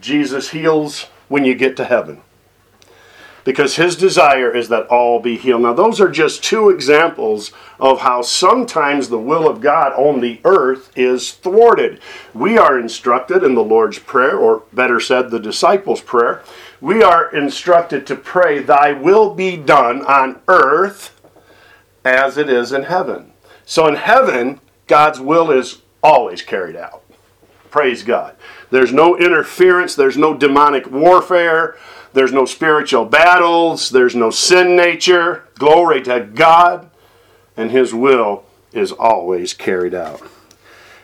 Jesus 0.00 0.50
heals 0.50 1.02
when 1.28 1.44
you 1.44 1.54
get 1.54 1.76
to 1.76 1.84
heaven 1.84 2.22
because 3.46 3.76
his 3.76 3.94
desire 3.94 4.50
is 4.50 4.68
that 4.68 4.88
all 4.88 5.20
be 5.20 5.38
healed. 5.38 5.62
Now, 5.62 5.72
those 5.72 6.00
are 6.00 6.10
just 6.10 6.42
two 6.42 6.68
examples 6.68 7.52
of 7.78 8.00
how 8.00 8.20
sometimes 8.20 9.08
the 9.08 9.20
will 9.20 9.48
of 9.48 9.60
God 9.60 9.92
on 9.92 10.20
the 10.20 10.40
earth 10.44 10.90
is 10.96 11.30
thwarted. 11.30 12.00
We 12.34 12.58
are 12.58 12.76
instructed 12.76 13.44
in 13.44 13.54
the 13.54 13.62
Lord's 13.62 14.00
Prayer, 14.00 14.36
or 14.36 14.64
better 14.72 14.98
said, 14.98 15.30
the 15.30 15.38
disciples' 15.38 16.00
prayer, 16.00 16.42
we 16.80 17.04
are 17.04 17.32
instructed 17.32 18.04
to 18.08 18.16
pray, 18.16 18.58
Thy 18.58 18.90
will 18.90 19.32
be 19.32 19.56
done 19.56 20.04
on 20.04 20.40
earth 20.48 21.18
as 22.04 22.36
it 22.36 22.50
is 22.50 22.72
in 22.72 22.82
heaven. 22.82 23.32
So 23.64 23.86
in 23.86 23.94
heaven, 23.94 24.60
God's 24.88 25.20
will 25.20 25.52
is 25.52 25.82
always 26.02 26.42
carried 26.42 26.74
out. 26.74 27.04
Praise 27.70 28.02
God. 28.02 28.34
There's 28.70 28.92
no 28.92 29.16
interference, 29.16 29.94
there's 29.94 30.16
no 30.16 30.34
demonic 30.34 30.90
warfare. 30.90 31.76
There's 32.16 32.32
no 32.32 32.46
spiritual 32.46 33.04
battles. 33.04 33.90
There's 33.90 34.16
no 34.16 34.30
sin 34.30 34.74
nature. 34.74 35.44
Glory 35.58 36.00
to 36.04 36.20
God. 36.20 36.88
And 37.58 37.70
His 37.70 37.92
will 37.92 38.44
is 38.72 38.90
always 38.90 39.52
carried 39.52 39.92
out. 39.92 40.22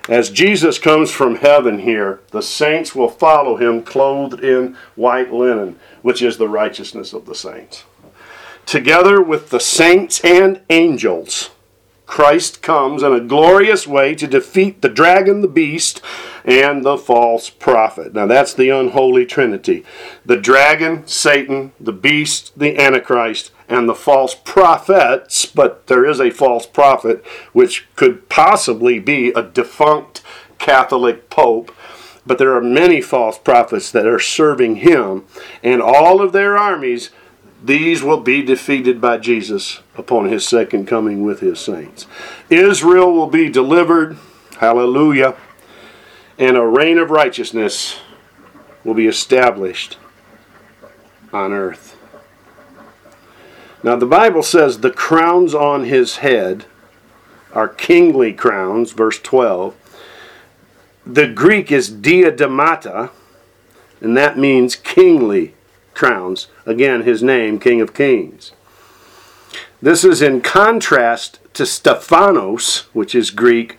As 0.09 0.31
Jesus 0.31 0.79
comes 0.79 1.11
from 1.11 1.37
heaven 1.37 1.81
here, 1.81 2.20
the 2.31 2.40
saints 2.40 2.94
will 2.94 3.11
follow 3.11 3.57
him 3.57 3.83
clothed 3.83 4.42
in 4.42 4.75
white 4.96 5.31
linen, 5.31 5.79
which 6.01 6.22
is 6.22 6.38
the 6.38 6.48
righteousness 6.48 7.12
of 7.12 7.27
the 7.27 7.35
saints. 7.35 7.85
Together 8.64 9.20
with 9.20 9.51
the 9.51 9.61
saints 9.61 10.18
and 10.25 10.62
angels, 10.70 11.51
Christ 12.07 12.62
comes 12.62 13.03
in 13.03 13.12
a 13.12 13.20
glorious 13.20 13.87
way 13.87 14.14
to 14.14 14.27
defeat 14.27 14.81
the 14.81 14.88
dragon, 14.88 15.42
the 15.42 15.46
beast, 15.46 16.01
and 16.45 16.85
the 16.85 16.97
false 16.97 17.51
prophet. 17.51 18.15
Now 18.15 18.27
that's 18.27 18.55
the 18.55 18.71
unholy 18.71 19.27
trinity. 19.27 19.85
The 20.25 20.37
dragon, 20.37 21.07
Satan, 21.07 21.73
the 21.79 21.93
beast, 21.93 22.59
the 22.59 22.79
antichrist, 22.79 23.51
and 23.69 23.89
the 23.89 23.95
false 23.95 24.35
prophets, 24.35 25.47
but 25.47 25.87
there 25.87 26.05
is 26.05 26.21
a 26.21 26.31
false 26.31 26.67
prophet 26.67 27.25
which 27.53 27.87
could 27.97 28.29
possibly 28.29 28.99
be 28.99 29.31
a 29.31 29.43
defunct 29.43 30.23
Catholic 30.59 31.31
pope 31.31 31.73
but 32.25 32.39
there 32.39 32.55
are 32.55 32.63
many 32.63 33.01
false 33.01 33.39
prophets 33.39 33.91
that 33.91 34.07
are 34.07 34.21
serving 34.21 34.77
him, 34.77 35.25
and 35.63 35.83
all 35.83 36.21
of 36.21 36.33
their 36.33 36.57
armies, 36.57 37.11
these 37.63 38.03
will 38.03 38.21
be 38.21 38.43
defeated 38.43 39.01
by 39.01 39.19
Jesus 39.19 39.81
upon 39.97 40.27
his 40.27 40.47
second 40.47 40.87
coming 40.87 41.23
with 41.23 41.41
his 41.41 41.61
saints. 41.61 42.07
Israel 42.51 43.13
will 43.13 43.29
be 43.29 43.49
delivered, 43.49 44.17
hallelujah, 44.59 45.37
and 46.43 46.57
a 46.57 46.67
reign 46.67 46.99
of 46.99 47.09
righteousness 47.09 48.01
will 48.83 48.95
be 48.95 49.07
established 49.07 49.97
on 51.33 51.53
earth. 51.53 51.97
Now, 53.85 53.95
the 53.95 54.07
Bible 54.07 54.43
says 54.43 54.81
the 54.81 54.91
crowns 54.91 55.55
on 55.55 55.85
his 55.85 56.17
head 56.17 56.65
are 57.53 57.69
kingly 57.69 58.33
crowns, 58.33 58.91
verse 58.91 59.21
12. 59.21 59.77
The 61.07 61.29
Greek 61.29 61.71
is 61.71 61.89
diademata, 61.89 63.11
and 64.01 64.17
that 64.17 64.37
means 64.37 64.75
kingly 64.75 65.55
crowns. 65.95 66.49
Again, 66.67 67.03
his 67.03 67.23
name, 67.23 67.61
King 67.61 67.81
of 67.81 67.95
Kings. 67.95 68.51
This 69.81 70.03
is 70.03 70.21
in 70.21 70.41
contrast 70.41 71.39
to 71.55 71.65
Stephanos, 71.65 72.89
which 72.93 73.15
is 73.15 73.31
Greek, 73.31 73.79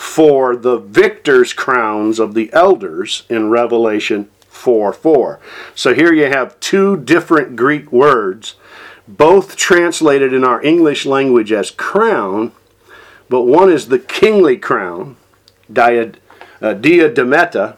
for 0.00 0.56
the 0.56 0.78
victor's 0.78 1.52
crowns 1.52 2.18
of 2.18 2.32
the 2.32 2.50
elders 2.54 3.24
in 3.28 3.50
Revelation 3.50 4.30
4 4.48 4.94
4. 4.94 5.38
So 5.74 5.92
here 5.92 6.10
you 6.14 6.24
have 6.24 6.58
two 6.58 6.96
different 6.96 7.54
Greek 7.54 7.92
words, 7.92 8.54
both 9.06 9.56
translated 9.56 10.32
in 10.32 10.42
our 10.42 10.62
English 10.62 11.04
language 11.04 11.52
as 11.52 11.70
crown, 11.70 12.52
but 13.28 13.42
one 13.42 13.70
is 13.70 13.88
the 13.88 13.98
kingly 13.98 14.56
crown, 14.56 15.16
diad, 15.70 16.16
uh, 16.62 16.72
diademata, 16.72 17.76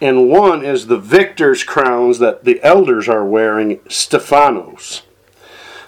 and 0.00 0.30
one 0.30 0.64
is 0.64 0.86
the 0.86 0.98
victor's 0.98 1.64
crowns 1.64 2.18
that 2.18 2.44
the 2.44 2.64
elders 2.64 3.10
are 3.10 3.26
wearing, 3.26 3.78
Stephanos. 3.90 5.02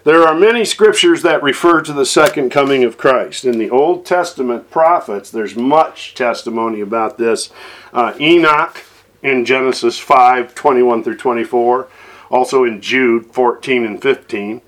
There 0.04 0.28
are 0.28 0.34
many 0.34 0.66
scriptures 0.66 1.22
that 1.22 1.42
refer 1.42 1.80
to 1.80 1.94
the 1.94 2.04
second 2.04 2.50
coming 2.50 2.84
of 2.84 2.98
Christ. 2.98 3.46
In 3.46 3.56
the 3.56 3.70
Old 3.70 4.04
Testament 4.04 4.70
prophets, 4.70 5.30
there's 5.30 5.56
much 5.56 6.14
testimony 6.14 6.82
about 6.82 7.16
this. 7.16 7.50
Uh, 7.90 8.12
Enoch 8.20 8.84
in 9.22 9.46
Genesis 9.46 9.98
5 9.98 10.54
21 10.54 11.02
through 11.02 11.16
24, 11.16 11.88
also 12.30 12.64
in 12.64 12.82
Jude 12.82 13.32
14 13.32 13.86
and 13.86 14.02
15. 14.02 14.60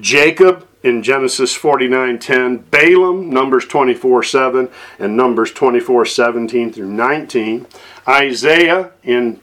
Jacob 0.00 0.66
in 0.82 1.04
Genesis 1.04 1.56
49:10, 1.56 2.64
Balaam 2.72 3.30
Numbers 3.30 3.66
24:7 3.66 4.68
and 4.98 5.16
Numbers 5.16 5.52
24:17 5.52 6.72
through 6.72 6.88
19, 6.88 7.66
Isaiah 8.08 8.90
in 9.04 9.38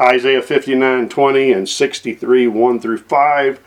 Isaiah 0.00 0.40
59:20 0.40 1.52
and 1.52 1.68
63 1.68 2.46
1 2.46 2.78
through 2.78 2.98
5, 2.98 3.58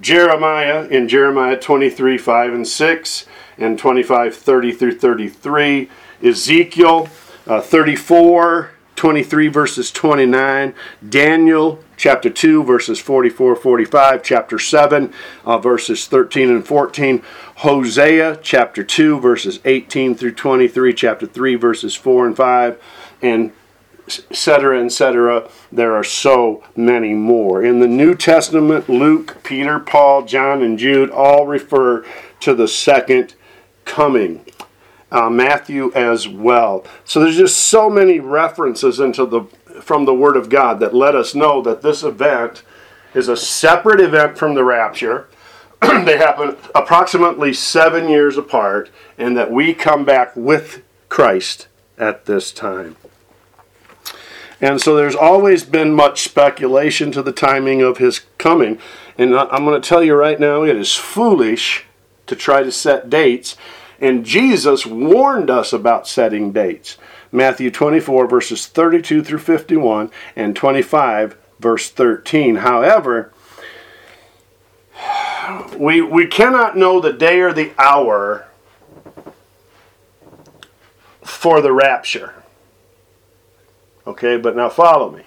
Jeremiah 0.00 0.86
in 0.86 1.08
Jeremiah 1.08 1.58
23 1.58 2.18
5 2.18 2.54
and 2.54 2.66
6 2.66 3.26
and 3.58 3.78
25 3.78 4.34
30 4.34 4.72
through 4.72 4.98
33, 4.98 5.90
Ezekiel 6.22 7.08
uh, 7.46 7.60
34 7.60 8.70
23 8.94 9.48
verses 9.48 9.90
29, 9.90 10.74
Daniel 11.08 11.82
chapter 11.96 12.30
2 12.30 12.62
verses 12.62 13.00
44 13.00 13.56
45, 13.56 14.22
chapter 14.22 14.58
7 14.58 15.12
uh, 15.44 15.58
verses 15.58 16.06
13 16.06 16.50
and 16.50 16.66
14, 16.66 17.22
Hosea 17.56 18.38
chapter 18.42 18.84
2 18.84 19.18
verses 19.18 19.58
18 19.64 20.14
through 20.14 20.34
23, 20.34 20.94
chapter 20.94 21.26
3 21.26 21.54
verses 21.56 21.96
4 21.96 22.26
and 22.28 22.36
5, 22.36 22.82
and 23.22 23.52
etc., 24.18 24.84
etc. 24.84 25.48
There 25.70 25.94
are 25.94 26.04
so 26.04 26.62
many 26.76 27.14
more. 27.14 27.64
In 27.64 27.80
the 27.80 27.86
New 27.86 28.14
Testament, 28.14 28.88
Luke, 28.88 29.42
Peter, 29.42 29.78
Paul, 29.78 30.22
John, 30.22 30.62
and 30.62 30.78
Jude 30.78 31.10
all 31.10 31.46
refer 31.46 32.04
to 32.40 32.54
the 32.54 32.68
second 32.68 33.34
coming. 33.84 34.44
Uh, 35.10 35.28
Matthew 35.28 35.92
as 35.92 36.26
well. 36.26 36.86
So 37.04 37.20
there's 37.20 37.36
just 37.36 37.58
so 37.58 37.90
many 37.90 38.18
references 38.18 38.98
into 38.98 39.26
the 39.26 39.42
from 39.82 40.04
the 40.04 40.14
Word 40.14 40.36
of 40.36 40.48
God 40.48 40.80
that 40.80 40.94
let 40.94 41.14
us 41.14 41.34
know 41.34 41.60
that 41.62 41.82
this 41.82 42.02
event 42.02 42.62
is 43.14 43.28
a 43.28 43.36
separate 43.36 44.00
event 44.00 44.38
from 44.38 44.54
the 44.54 44.64
rapture. 44.64 45.28
they 45.80 46.16
happen 46.16 46.56
approximately 46.74 47.52
seven 47.52 48.08
years 48.08 48.38
apart, 48.38 48.90
and 49.18 49.36
that 49.36 49.50
we 49.50 49.74
come 49.74 50.04
back 50.04 50.34
with 50.36 50.82
Christ 51.08 51.68
at 51.98 52.26
this 52.26 52.52
time. 52.52 52.96
And 54.62 54.80
so 54.80 54.94
there's 54.94 55.16
always 55.16 55.64
been 55.64 55.92
much 55.92 56.22
speculation 56.22 57.10
to 57.12 57.22
the 57.22 57.32
timing 57.32 57.82
of 57.82 57.98
his 57.98 58.20
coming. 58.38 58.78
And 59.18 59.34
I'm 59.36 59.64
going 59.64 59.80
to 59.80 59.86
tell 59.86 60.04
you 60.04 60.14
right 60.14 60.38
now, 60.38 60.62
it 60.62 60.76
is 60.76 60.94
foolish 60.94 61.84
to 62.28 62.36
try 62.36 62.62
to 62.62 62.70
set 62.70 63.10
dates. 63.10 63.56
And 64.00 64.24
Jesus 64.24 64.86
warned 64.86 65.50
us 65.50 65.72
about 65.72 66.06
setting 66.06 66.52
dates. 66.52 66.96
Matthew 67.32 67.72
24, 67.72 68.28
verses 68.28 68.66
32 68.66 69.24
through 69.24 69.40
51, 69.40 70.10
and 70.36 70.54
25, 70.54 71.36
verse 71.58 71.90
13. 71.90 72.56
However, 72.56 73.32
we, 75.76 76.02
we 76.02 76.26
cannot 76.28 76.76
know 76.76 77.00
the 77.00 77.12
day 77.12 77.40
or 77.40 77.52
the 77.52 77.72
hour 77.78 78.46
for 81.24 81.60
the 81.60 81.72
rapture. 81.72 82.41
Okay, 84.06 84.36
but 84.36 84.56
now 84.56 84.68
follow 84.68 85.10
me. 85.10 85.22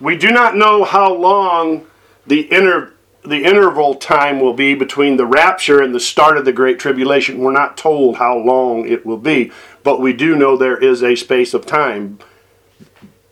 We 0.00 0.16
do 0.16 0.30
not 0.30 0.56
know 0.56 0.84
how 0.84 1.12
long 1.12 1.86
the 2.26 2.52
inter 2.52 2.92
the 3.24 3.44
interval 3.44 3.96
time 3.96 4.38
will 4.38 4.52
be 4.52 4.74
between 4.74 5.16
the 5.16 5.26
rapture 5.26 5.82
and 5.82 5.92
the 5.92 5.98
start 5.98 6.38
of 6.38 6.44
the 6.44 6.52
great 6.52 6.78
tribulation. 6.78 7.38
We're 7.38 7.50
not 7.50 7.76
told 7.76 8.18
how 8.18 8.38
long 8.38 8.86
it 8.86 9.04
will 9.04 9.18
be, 9.18 9.50
but 9.82 10.00
we 10.00 10.12
do 10.12 10.36
know 10.36 10.56
there 10.56 10.78
is 10.78 11.02
a 11.02 11.16
space 11.16 11.52
of 11.52 11.66
time 11.66 12.20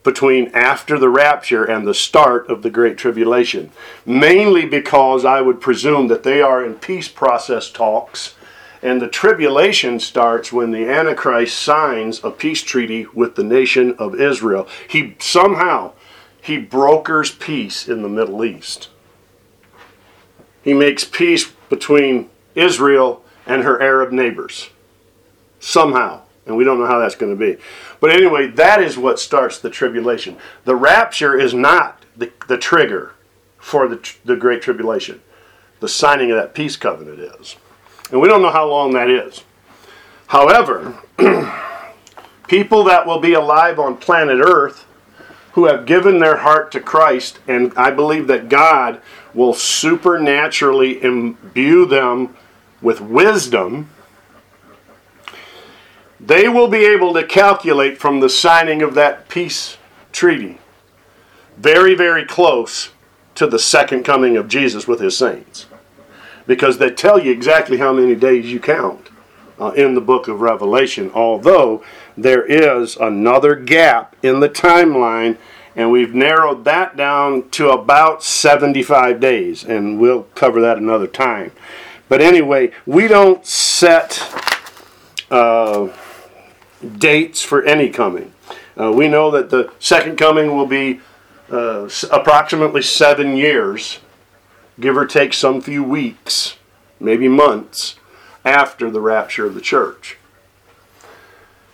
between 0.03 0.49
after 0.49 0.99
the 0.99 1.09
rapture 1.09 1.63
and 1.63 1.87
the 1.87 1.93
start 1.93 2.47
of 2.49 2.61
the 2.61 2.69
great 2.69 2.97
tribulation. 2.97 3.71
Mainly 4.05 4.65
because 4.65 5.25
I 5.25 5.41
would 5.41 5.59
presume 5.59 6.07
that 6.07 6.23
they 6.23 6.41
are 6.41 6.63
in 6.63 6.75
peace 6.75 7.07
process 7.07 7.71
talks 7.71 8.34
and 8.85 9.01
the 9.01 9.07
tribulation 9.07 9.99
starts 9.99 10.53
when 10.53 10.69
the 10.69 10.87
Antichrist 10.87 11.57
signs 11.57 12.23
a 12.23 12.29
peace 12.29 12.61
treaty 12.61 13.07
with 13.15 13.33
the 13.33 13.43
nation 13.43 13.95
of 13.97 14.21
Israel. 14.21 14.67
He 14.87 15.15
somehow 15.19 15.93
he 16.39 16.59
brokers 16.59 17.31
peace 17.31 17.87
in 17.87 18.03
the 18.03 18.09
Middle 18.09 18.45
East. 18.45 18.89
He 20.61 20.75
makes 20.75 21.03
peace 21.03 21.51
between 21.67 22.29
Israel 22.53 23.25
and 23.47 23.63
her 23.63 23.81
Arab 23.81 24.11
neighbors. 24.11 24.69
Somehow. 25.59 26.21
And 26.45 26.55
we 26.55 26.63
don't 26.63 26.79
know 26.79 26.85
how 26.85 26.99
that's 26.99 27.15
going 27.15 27.35
to 27.35 27.39
be. 27.39 27.59
But 27.99 28.11
anyway, 28.11 28.45
that 28.49 28.83
is 28.83 28.99
what 28.99 29.19
starts 29.19 29.57
the 29.57 29.71
tribulation. 29.71 30.37
The 30.63 30.75
rapture 30.75 31.35
is 31.35 31.55
not 31.55 32.05
the, 32.15 32.31
the 32.47 32.59
trigger 32.59 33.15
for 33.57 33.87
the, 33.87 34.13
the 34.23 34.35
Great 34.35 34.61
Tribulation. 34.61 35.21
The 35.79 35.89
signing 35.89 36.29
of 36.29 36.37
that 36.37 36.53
peace 36.53 36.77
covenant 36.77 37.19
is. 37.19 37.55
And 38.11 38.21
we 38.21 38.27
don't 38.27 38.41
know 38.41 38.51
how 38.51 38.67
long 38.67 38.93
that 38.93 39.09
is. 39.09 39.43
However, 40.27 40.97
people 42.47 42.83
that 42.85 43.05
will 43.05 43.19
be 43.19 43.33
alive 43.33 43.79
on 43.79 43.97
planet 43.97 44.39
Earth 44.39 44.85
who 45.53 45.65
have 45.65 45.85
given 45.85 46.19
their 46.19 46.37
heart 46.37 46.71
to 46.73 46.79
Christ, 46.79 47.39
and 47.47 47.73
I 47.77 47.89
believe 47.91 48.27
that 48.27 48.49
God 48.49 49.01
will 49.33 49.53
supernaturally 49.53 51.01
imbue 51.01 51.85
them 51.85 52.35
with 52.81 52.99
wisdom, 52.99 53.89
they 56.19 56.49
will 56.49 56.67
be 56.67 56.85
able 56.85 57.13
to 57.13 57.23
calculate 57.23 57.97
from 57.97 58.19
the 58.19 58.29
signing 58.29 58.81
of 58.81 58.95
that 58.95 59.29
peace 59.29 59.77
treaty 60.11 60.57
very, 61.57 61.95
very 61.95 62.25
close 62.25 62.89
to 63.35 63.47
the 63.47 63.59
second 63.59 64.03
coming 64.03 64.35
of 64.35 64.47
Jesus 64.47 64.87
with 64.87 64.99
his 64.99 65.17
saints 65.17 65.67
because 66.47 66.77
they 66.77 66.89
tell 66.89 67.19
you 67.19 67.31
exactly 67.31 67.77
how 67.77 67.93
many 67.93 68.15
days 68.15 68.51
you 68.51 68.59
count 68.59 69.09
uh, 69.59 69.71
in 69.71 69.95
the 69.95 70.01
book 70.01 70.27
of 70.27 70.41
Revelation, 70.41 71.11
although 71.13 71.83
there 72.17 72.45
is 72.45 72.95
another 72.97 73.55
gap 73.55 74.15
in 74.21 74.39
the 74.39 74.49
timeline, 74.49 75.37
and 75.75 75.91
we've 75.91 76.13
narrowed 76.13 76.65
that 76.65 76.95
down 76.95 77.49
to 77.51 77.69
about 77.69 78.23
75 78.23 79.19
days, 79.19 79.63
and 79.63 79.99
we'll 79.99 80.23
cover 80.35 80.61
that 80.61 80.77
another 80.77 81.07
time. 81.07 81.51
But 82.07 82.21
anyway, 82.21 82.71
we 82.85 83.07
don't 83.07 83.45
set 83.45 84.21
uh, 85.31 85.89
dates 86.97 87.41
for 87.41 87.63
any 87.63 87.89
coming. 87.89 88.31
Uh, 88.79 88.91
we 88.91 89.07
know 89.07 89.31
that 89.31 89.49
the 89.49 89.71
second 89.79 90.17
coming 90.17 90.55
will 90.55 90.67
be 90.67 90.99
uh, 91.49 91.89
approximately 92.11 92.81
seven 92.81 93.37
years 93.37 93.99
give 94.79 94.97
or 94.97 95.05
take 95.05 95.33
some 95.33 95.61
few 95.61 95.83
weeks, 95.83 96.57
maybe 96.99 97.27
months, 97.27 97.95
after 98.43 98.89
the 98.89 99.01
rapture 99.01 99.45
of 99.45 99.55
the 99.55 99.61
church. 99.61 100.17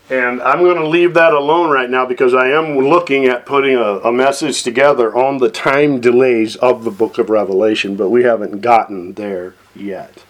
And 0.10 0.42
I'm 0.42 0.60
going 0.60 0.78
to 0.78 0.88
leave 0.88 1.14
that 1.14 1.32
alone 1.32 1.70
right 1.70 1.90
now 1.90 2.06
because 2.06 2.34
I 2.34 2.50
am 2.50 2.78
looking 2.78 3.26
at 3.26 3.46
putting 3.46 3.78
a, 3.78 4.00
a, 4.00 4.12
message 4.12 4.62
together 4.62 5.16
on 5.16 5.38
the 5.38 5.50
time 5.50 6.02
delays 6.02 6.58
of 6.58 6.84
the 6.84 6.92
book 6.92 7.18
of 7.18 7.30
Revelation, 7.30 7.96
but 7.96 8.10
we 8.10 8.24
haven't 8.24 8.60
gotten 8.60 9.14
there 9.14 9.56
yet. 9.74 10.26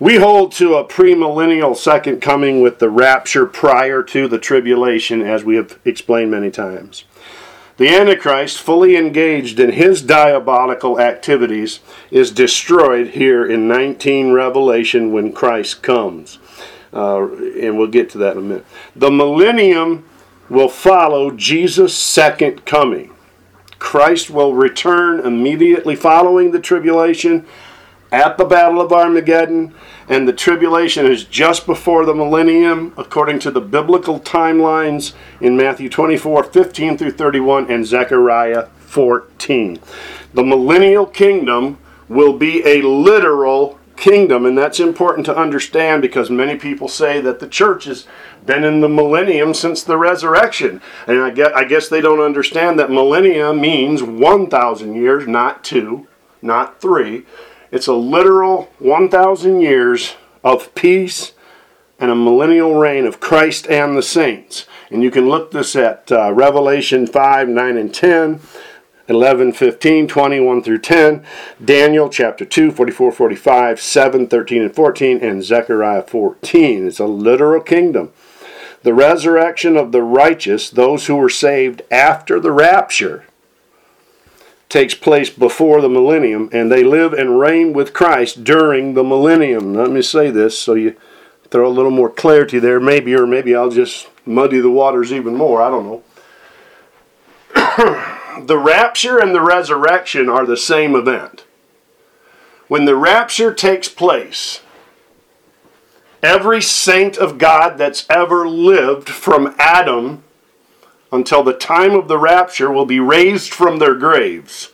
We 0.00 0.16
hold 0.16 0.52
to 0.52 0.76
a 0.76 0.86
premillennial 0.86 1.76
second 1.76 2.22
coming 2.22 2.62
with 2.62 2.78
the 2.78 2.88
rapture 2.88 3.44
prior 3.44 4.02
to 4.04 4.26
the 4.26 4.38
tribulation, 4.38 5.20
as 5.20 5.44
we 5.44 5.56
have 5.56 5.78
explained 5.84 6.30
many 6.30 6.50
times. 6.50 7.04
The 7.78 7.88
Antichrist, 7.88 8.60
fully 8.60 8.96
engaged 8.96 9.60
in 9.60 9.70
his 9.70 10.02
diabolical 10.02 11.00
activities, 11.00 11.78
is 12.10 12.32
destroyed 12.32 13.10
here 13.10 13.46
in 13.46 13.68
19 13.68 14.32
Revelation 14.32 15.12
when 15.12 15.32
Christ 15.32 15.80
comes. 15.80 16.40
Uh, 16.92 17.30
and 17.30 17.78
we'll 17.78 17.86
get 17.86 18.10
to 18.10 18.18
that 18.18 18.32
in 18.32 18.38
a 18.38 18.42
minute. 18.42 18.66
The 18.96 19.12
millennium 19.12 20.04
will 20.50 20.68
follow 20.68 21.30
Jesus' 21.30 21.94
second 21.94 22.64
coming. 22.64 23.14
Christ 23.78 24.28
will 24.28 24.54
return 24.54 25.20
immediately 25.20 25.94
following 25.94 26.50
the 26.50 26.60
tribulation 26.60 27.46
at 28.10 28.38
the 28.38 28.44
Battle 28.44 28.80
of 28.80 28.92
Armageddon, 28.92 29.72
and 30.08 30.26
the 30.26 30.32
tribulation 30.32 31.06
is 31.06 31.24
just 31.24 31.66
before 31.66 32.06
the 32.06 32.14
millennium, 32.14 32.94
according 32.96 33.38
to 33.40 33.50
the 33.50 33.60
biblical 33.60 34.18
timelines 34.18 35.12
in 35.40 35.56
Matthew 35.56 35.88
24 35.88 36.44
15 36.44 36.96
through 36.96 37.12
31 37.12 37.70
and 37.70 37.86
Zechariah 37.86 38.68
14. 38.78 39.78
The 40.34 40.42
millennial 40.42 41.06
kingdom 41.06 41.78
will 42.08 42.38
be 42.38 42.66
a 42.66 42.82
literal 42.82 43.78
kingdom, 43.96 44.46
and 44.46 44.56
that's 44.56 44.80
important 44.80 45.26
to 45.26 45.36
understand 45.36 46.00
because 46.00 46.30
many 46.30 46.56
people 46.56 46.88
say 46.88 47.20
that 47.20 47.40
the 47.40 47.48
church 47.48 47.84
has 47.84 48.06
been 48.46 48.64
in 48.64 48.80
the 48.80 48.88
millennium 48.88 49.52
since 49.52 49.82
the 49.82 49.98
resurrection. 49.98 50.80
And 51.06 51.20
I 51.20 51.30
guess, 51.30 51.52
I 51.54 51.64
guess 51.64 51.88
they 51.88 52.00
don't 52.00 52.20
understand 52.20 52.78
that 52.78 52.90
millennium 52.90 53.60
means 53.60 54.02
1,000 54.02 54.94
years, 54.94 55.26
not 55.26 55.64
two, 55.64 56.06
not 56.40 56.80
three. 56.80 57.26
It's 57.70 57.86
a 57.86 57.94
literal 57.94 58.70
1,000 58.78 59.60
years 59.60 60.16
of 60.42 60.74
peace 60.74 61.32
and 61.98 62.10
a 62.10 62.14
millennial 62.14 62.74
reign 62.74 63.04
of 63.04 63.20
Christ 63.20 63.66
and 63.68 63.96
the 63.96 64.02
saints. 64.02 64.66
And 64.90 65.02
you 65.02 65.10
can 65.10 65.28
look 65.28 65.50
this 65.50 65.76
at 65.76 66.10
uh, 66.10 66.32
Revelation 66.32 67.06
5, 67.06 67.48
9, 67.48 67.76
and 67.76 67.94
10. 67.94 68.40
11, 69.08 69.54
15, 69.54 70.06
21 70.06 70.62
through 70.62 70.78
10, 70.78 71.24
Daniel 71.64 72.10
chapter 72.10 72.44
2, 72.44 72.70
44, 72.70 73.10
45, 73.10 73.80
7, 73.80 74.26
13, 74.26 74.62
and 74.62 74.74
14, 74.74 75.24
and 75.24 75.42
Zechariah 75.42 76.02
14. 76.02 76.86
It's 76.86 76.98
a 76.98 77.06
literal 77.06 77.62
kingdom. 77.62 78.12
The 78.82 78.92
resurrection 78.92 79.78
of 79.78 79.92
the 79.92 80.02
righteous, 80.02 80.68
those 80.68 81.06
who 81.06 81.16
were 81.16 81.30
saved 81.30 81.80
after 81.90 82.38
the 82.38 82.52
rapture, 82.52 83.24
takes 84.68 84.94
place 84.94 85.30
before 85.30 85.80
the 85.80 85.88
millennium, 85.88 86.48
and 86.52 86.70
they 86.70 86.84
live 86.84 87.12
and 87.12 87.40
reign 87.40 87.72
with 87.72 87.94
Christ 87.94 88.44
during 88.44 88.94
the 88.94 89.04
millennium. 89.04 89.74
Let 89.74 89.90
me 89.90 90.02
say 90.02 90.30
this 90.30 90.58
so 90.58 90.74
you 90.74 90.96
throw 91.50 91.66
a 91.66 91.72
little 91.72 91.90
more 91.90 92.10
clarity 92.10 92.58
there, 92.58 92.78
maybe, 92.78 93.14
or 93.14 93.26
maybe 93.26 93.54
I'll 93.54 93.70
just 93.70 94.08
muddy 94.26 94.60
the 94.60 94.70
waters 94.70 95.12
even 95.12 95.34
more. 95.34 95.62
I 95.62 95.70
don't 95.70 95.86
know. 95.86 96.02
the 98.46 98.58
rapture 98.58 99.18
and 99.18 99.34
the 99.34 99.40
resurrection 99.40 100.28
are 100.28 100.44
the 100.44 100.56
same 100.56 100.94
event. 100.94 101.44
When 102.68 102.84
the 102.84 102.96
rapture 102.96 103.54
takes 103.54 103.88
place, 103.88 104.60
every 106.22 106.60
saint 106.60 107.16
of 107.16 107.38
God 107.38 107.78
that's 107.78 108.04
ever 108.10 108.46
lived 108.46 109.08
from 109.08 109.54
Adam 109.58 110.22
until 111.10 111.42
the 111.42 111.54
time 111.54 111.92
of 111.92 112.08
the 112.08 112.18
rapture 112.18 112.70
will 112.70 112.86
be 112.86 113.00
raised 113.00 113.52
from 113.52 113.78
their 113.78 113.94
graves. 113.94 114.72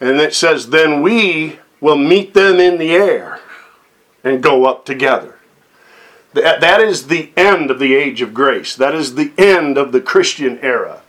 And 0.00 0.20
it 0.20 0.34
says, 0.34 0.70
Then 0.70 1.02
we 1.02 1.58
will 1.80 1.96
meet 1.96 2.34
them 2.34 2.60
in 2.60 2.78
the 2.78 2.92
air 2.92 3.40
and 4.22 4.42
go 4.42 4.66
up 4.66 4.84
together. 4.84 5.38
That 6.34 6.80
is 6.80 7.06
the 7.06 7.32
end 7.36 7.70
of 7.70 7.78
the 7.78 7.94
age 7.94 8.20
of 8.20 8.34
grace. 8.34 8.76
That 8.76 8.94
is 8.94 9.14
the 9.14 9.32
end 9.38 9.78
of 9.78 9.92
the 9.92 10.00
Christian 10.00 10.58
era. 10.60 11.02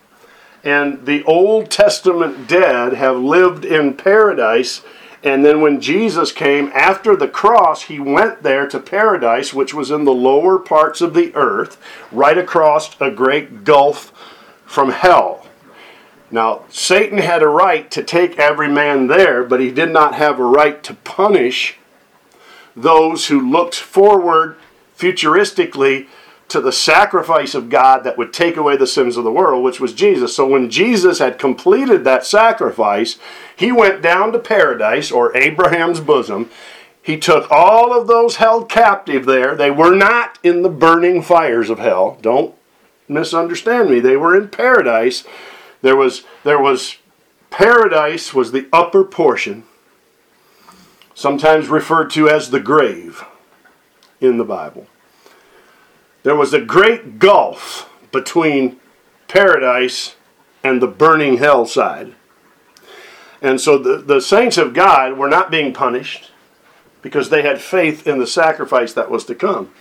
And 0.63 1.05
the 1.05 1.23
Old 1.23 1.69
Testament 1.69 2.47
dead 2.47 2.93
have 2.93 3.17
lived 3.17 3.63
in 3.65 3.93
paradise 3.93 4.81
and 5.23 5.43
then 5.43 5.61
when 5.61 5.81
Jesus 5.81 6.31
came 6.31 6.71
after 6.73 7.15
the 7.15 7.27
cross, 7.27 7.83
he 7.83 7.99
went 7.99 8.41
there 8.41 8.67
to 8.67 8.79
paradise, 8.79 9.53
which 9.53 9.73
was 9.73 9.91
in 9.91 10.05
the 10.05 10.13
lower 10.13 10.57
parts 10.57 11.01
of 11.01 11.13
the 11.13 11.35
earth, 11.35 11.77
right 12.11 12.37
across 12.37 12.99
a 13.01 13.11
great 13.11 13.63
gulf 13.65 14.13
from 14.65 14.91
hell. 14.91 15.45
Now, 16.31 16.63
Satan 16.69 17.17
had 17.17 17.41
a 17.41 17.47
right 17.47 17.89
to 17.91 18.03
take 18.03 18.37
every 18.37 18.69
man 18.69 19.07
there, 19.07 19.43
but 19.43 19.59
he 19.59 19.71
did 19.71 19.91
not 19.91 20.15
have 20.15 20.39
a 20.39 20.43
right 20.43 20.81
to 20.83 20.93
punish 20.93 21.77
those 22.75 23.27
who 23.27 23.51
looked 23.51 23.75
forward 23.75 24.55
futuristically 24.97 26.07
to 26.49 26.59
the 26.59 26.71
sacrifice 26.71 27.53
of 27.53 27.69
God 27.69 28.03
that 28.03 28.17
would 28.17 28.33
take 28.33 28.57
away 28.57 28.75
the 28.75 28.87
sins 28.87 29.17
of 29.17 29.23
the 29.23 29.31
world, 29.31 29.63
which 29.63 29.79
was 29.79 29.93
Jesus. 29.93 30.35
So 30.35 30.47
when 30.47 30.69
Jesus 30.69 31.19
had 31.19 31.39
completed 31.39 32.03
that 32.03 32.25
sacrifice, 32.25 33.17
he 33.55 33.71
went 33.71 34.01
down 34.01 34.31
to 34.31 34.39
paradise 34.39 35.11
or 35.11 35.35
Abraham's 35.37 35.99
bosom. 35.99 36.49
He 37.01 37.17
took 37.17 37.49
all 37.51 37.97
of 37.97 38.07
those 38.07 38.37
held 38.37 38.69
captive 38.69 39.25
there. 39.25 39.55
They 39.55 39.71
were 39.71 39.95
not 39.95 40.39
in 40.43 40.63
the 40.63 40.69
burning 40.69 41.21
fires 41.21 41.69
of 41.69 41.79
hell. 41.79 42.17
Don't 42.21 42.55
misunderstand 43.07 43.89
me. 43.89 43.99
They 43.99 44.17
were 44.17 44.35
in 44.35 44.49
paradise. 44.49 45.23
There 45.81 45.95
was 45.95 46.23
there 46.43 46.59
was 46.59 46.97
paradise 47.51 48.33
was 48.33 48.51
the 48.51 48.67
upper 48.73 49.03
portion, 49.03 49.63
sometimes 51.13 51.67
referred 51.67 52.09
to 52.11 52.27
as 52.27 52.49
the 52.49 52.59
grave 52.59 53.23
in 54.19 54.37
the 54.37 54.43
Bible 54.43 54.87
there 56.29 56.35
was 56.35 56.53
a 56.53 56.61
great 56.61 57.17
gulf 57.17 57.91
between 58.11 58.79
paradise 59.27 60.15
and 60.63 60.79
the 60.79 60.85
burning 60.85 61.37
hell 61.37 61.65
side. 61.65 62.13
And 63.41 63.59
so 63.59 63.79
the, 63.79 63.97
the 63.97 64.21
saints 64.21 64.55
of 64.55 64.75
God 64.75 65.17
were 65.17 65.27
not 65.27 65.49
being 65.49 65.73
punished 65.73 66.29
because 67.01 67.31
they 67.31 67.41
had 67.41 67.59
faith 67.59 68.05
in 68.05 68.19
the 68.19 68.27
sacrifice 68.27 68.93
that 68.93 69.09
was 69.09 69.25
to 69.25 69.33
come. 69.33 69.73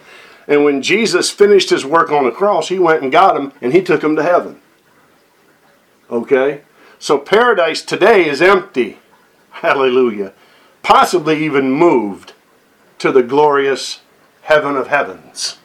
And 0.47 0.65
when 0.65 0.81
Jesus 0.81 1.29
finished 1.29 1.69
his 1.69 1.85
work 1.85 2.11
on 2.11 2.25
the 2.25 2.31
cross, 2.31 2.71
he 2.71 2.79
went 2.79 3.03
and 3.03 3.13
got 3.13 3.35
them 3.35 3.53
and 3.61 3.75
he 3.75 3.83
took 3.83 4.01
them 4.01 4.17
to 4.17 4.23
heaven. 4.23 4.59
Okay? 6.11 6.63
So 6.99 7.19
paradise 7.19 7.83
today 7.83 8.27
is 8.27 8.41
empty. 8.41 8.97
Hallelujah. 9.51 10.33
Possibly 10.83 11.45
even 11.45 11.73
moved 11.73 12.33
to 13.01 13.13
the 13.13 13.23
glorious 13.23 14.01
heaven 14.41 14.79
of 14.79 14.87
heavens. 14.87 15.59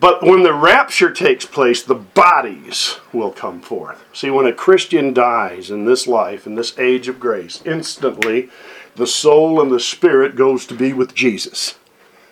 But 0.00 0.22
when 0.22 0.44
the 0.44 0.52
rapture 0.52 1.10
takes 1.10 1.44
place, 1.44 1.82
the 1.82 1.94
bodies 1.94 2.98
will 3.12 3.32
come 3.32 3.60
forth. 3.60 4.04
See, 4.12 4.30
when 4.30 4.46
a 4.46 4.52
Christian 4.52 5.12
dies 5.12 5.70
in 5.70 5.86
this 5.86 6.06
life, 6.06 6.46
in 6.46 6.54
this 6.54 6.78
age 6.78 7.08
of 7.08 7.18
grace, 7.18 7.62
instantly 7.64 8.48
the 8.94 9.06
soul 9.06 9.60
and 9.60 9.72
the 9.72 9.80
spirit 9.80 10.36
goes 10.36 10.66
to 10.66 10.74
be 10.74 10.92
with 10.92 11.14
Jesus. 11.14 11.76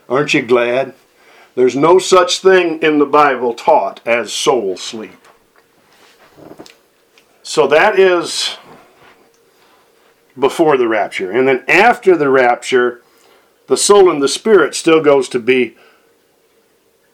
Aren't 0.08 0.34
you 0.34 0.42
glad? 0.42 0.94
There's 1.54 1.74
no 1.74 1.98
such 1.98 2.40
thing 2.40 2.82
in 2.82 2.98
the 2.98 3.06
Bible 3.06 3.54
taught 3.54 4.00
as 4.06 4.32
soul 4.32 4.76
sleep. 4.76 5.26
So 7.42 7.66
that 7.68 7.98
is 7.98 8.58
before 10.38 10.76
the 10.76 10.88
rapture. 10.88 11.30
And 11.30 11.48
then 11.48 11.64
after 11.66 12.16
the 12.16 12.28
rapture, 12.28 13.02
the 13.68 13.76
soul 13.76 14.10
and 14.10 14.22
the 14.22 14.28
spirit 14.28 14.74
still 14.74 15.02
goes 15.02 15.28
to 15.30 15.38
be 15.38 15.76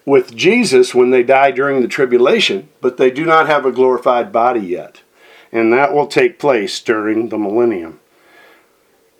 with 0.04 0.34
Jesus 0.34 0.94
when 0.94 1.10
they 1.10 1.22
die 1.22 1.50
during 1.50 1.80
the 1.80 1.88
tribulation, 1.88 2.68
but 2.80 2.96
they 2.96 3.10
do 3.10 3.24
not 3.24 3.46
have 3.46 3.64
a 3.64 3.72
glorified 3.72 4.32
body 4.32 4.60
yet. 4.60 5.02
And 5.52 5.72
that 5.72 5.92
will 5.92 6.06
take 6.06 6.38
place 6.38 6.80
during 6.80 7.28
the 7.28 7.38
millennium. 7.38 8.00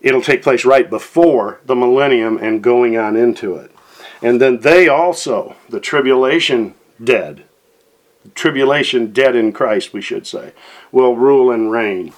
It'll 0.00 0.22
take 0.22 0.42
place 0.42 0.64
right 0.64 0.90
before 0.90 1.60
the 1.64 1.76
millennium 1.76 2.38
and 2.38 2.62
going 2.62 2.96
on 2.96 3.16
into 3.16 3.54
it. 3.56 3.70
And 4.20 4.40
then 4.40 4.60
they 4.60 4.88
also, 4.88 5.56
the 5.68 5.80
tribulation 5.80 6.74
dead, 7.02 7.44
tribulation 8.34 9.12
dead 9.12 9.36
in 9.36 9.52
Christ, 9.52 9.92
we 9.92 10.00
should 10.00 10.26
say, 10.26 10.52
will 10.90 11.16
rule 11.16 11.50
and 11.50 11.70
reign 11.70 12.12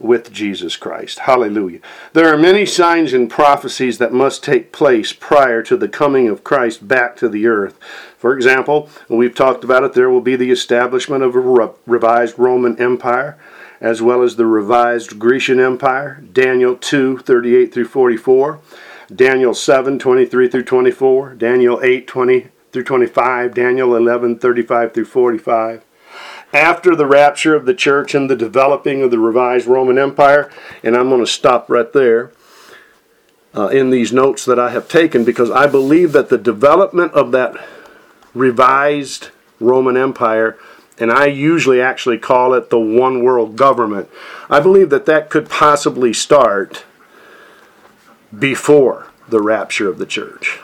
with 0.00 0.32
Jesus 0.32 0.76
Christ. 0.76 1.20
Hallelujah. 1.20 1.80
There 2.12 2.32
are 2.32 2.38
many 2.38 2.66
signs 2.66 3.12
and 3.12 3.30
prophecies 3.30 3.98
that 3.98 4.12
must 4.12 4.42
take 4.42 4.72
place 4.72 5.12
prior 5.12 5.62
to 5.62 5.76
the 5.76 5.88
coming 5.88 6.28
of 6.28 6.44
Christ 6.44 6.88
back 6.88 7.16
to 7.16 7.28
the 7.28 7.46
earth. 7.46 7.78
For 8.16 8.34
example, 8.34 8.88
we've 9.08 9.34
talked 9.34 9.64
about 9.64 9.84
it, 9.84 9.92
there 9.92 10.10
will 10.10 10.20
be 10.20 10.36
the 10.36 10.50
establishment 10.50 11.22
of 11.22 11.34
a 11.34 11.74
revised 11.86 12.38
Roman 12.38 12.80
Empire 12.80 13.38
as 13.80 14.02
well 14.02 14.22
as 14.22 14.36
the 14.36 14.46
revised 14.46 15.18
Grecian 15.18 15.58
Empire, 15.58 16.22
Daniel 16.32 16.76
2 16.76 17.18
38 17.18 17.72
through 17.72 17.86
44. 17.86 18.60
Daniel 19.14 19.54
7, 19.54 19.98
23 19.98 20.48
through 20.48 20.62
24, 20.62 21.34
Daniel 21.34 21.80
8, 21.82 22.06
20 22.06 22.46
through 22.70 22.84
25, 22.84 23.54
Daniel 23.54 23.96
11, 23.96 24.38
35 24.38 24.94
through 24.94 25.04
45. 25.04 25.84
After 26.52 26.96
the 26.96 27.06
rapture 27.06 27.54
of 27.54 27.64
the 27.64 27.74
church 27.74 28.14
and 28.14 28.28
the 28.28 28.36
developing 28.36 29.02
of 29.02 29.10
the 29.10 29.18
revised 29.18 29.66
Roman 29.66 29.98
Empire, 29.98 30.50
and 30.82 30.96
I'm 30.96 31.08
going 31.08 31.20
to 31.20 31.26
stop 31.26 31.70
right 31.70 31.92
there 31.92 32.32
uh, 33.54 33.68
in 33.68 33.90
these 33.90 34.12
notes 34.12 34.44
that 34.44 34.58
I 34.58 34.70
have 34.70 34.88
taken 34.88 35.24
because 35.24 35.50
I 35.50 35.66
believe 35.66 36.12
that 36.12 36.28
the 36.28 36.38
development 36.38 37.12
of 37.12 37.30
that 37.32 37.56
revised 38.34 39.28
Roman 39.60 39.96
Empire, 39.96 40.58
and 40.98 41.12
I 41.12 41.26
usually 41.26 41.80
actually 41.80 42.18
call 42.18 42.54
it 42.54 42.70
the 42.70 42.80
one 42.80 43.22
world 43.22 43.56
government, 43.56 44.08
I 44.48 44.58
believe 44.60 44.90
that 44.90 45.06
that 45.06 45.30
could 45.30 45.48
possibly 45.48 46.12
start 46.12 46.84
before 48.36 49.08
the 49.28 49.40
rapture 49.40 49.88
of 49.88 49.98
the 49.98 50.06
church. 50.06 50.58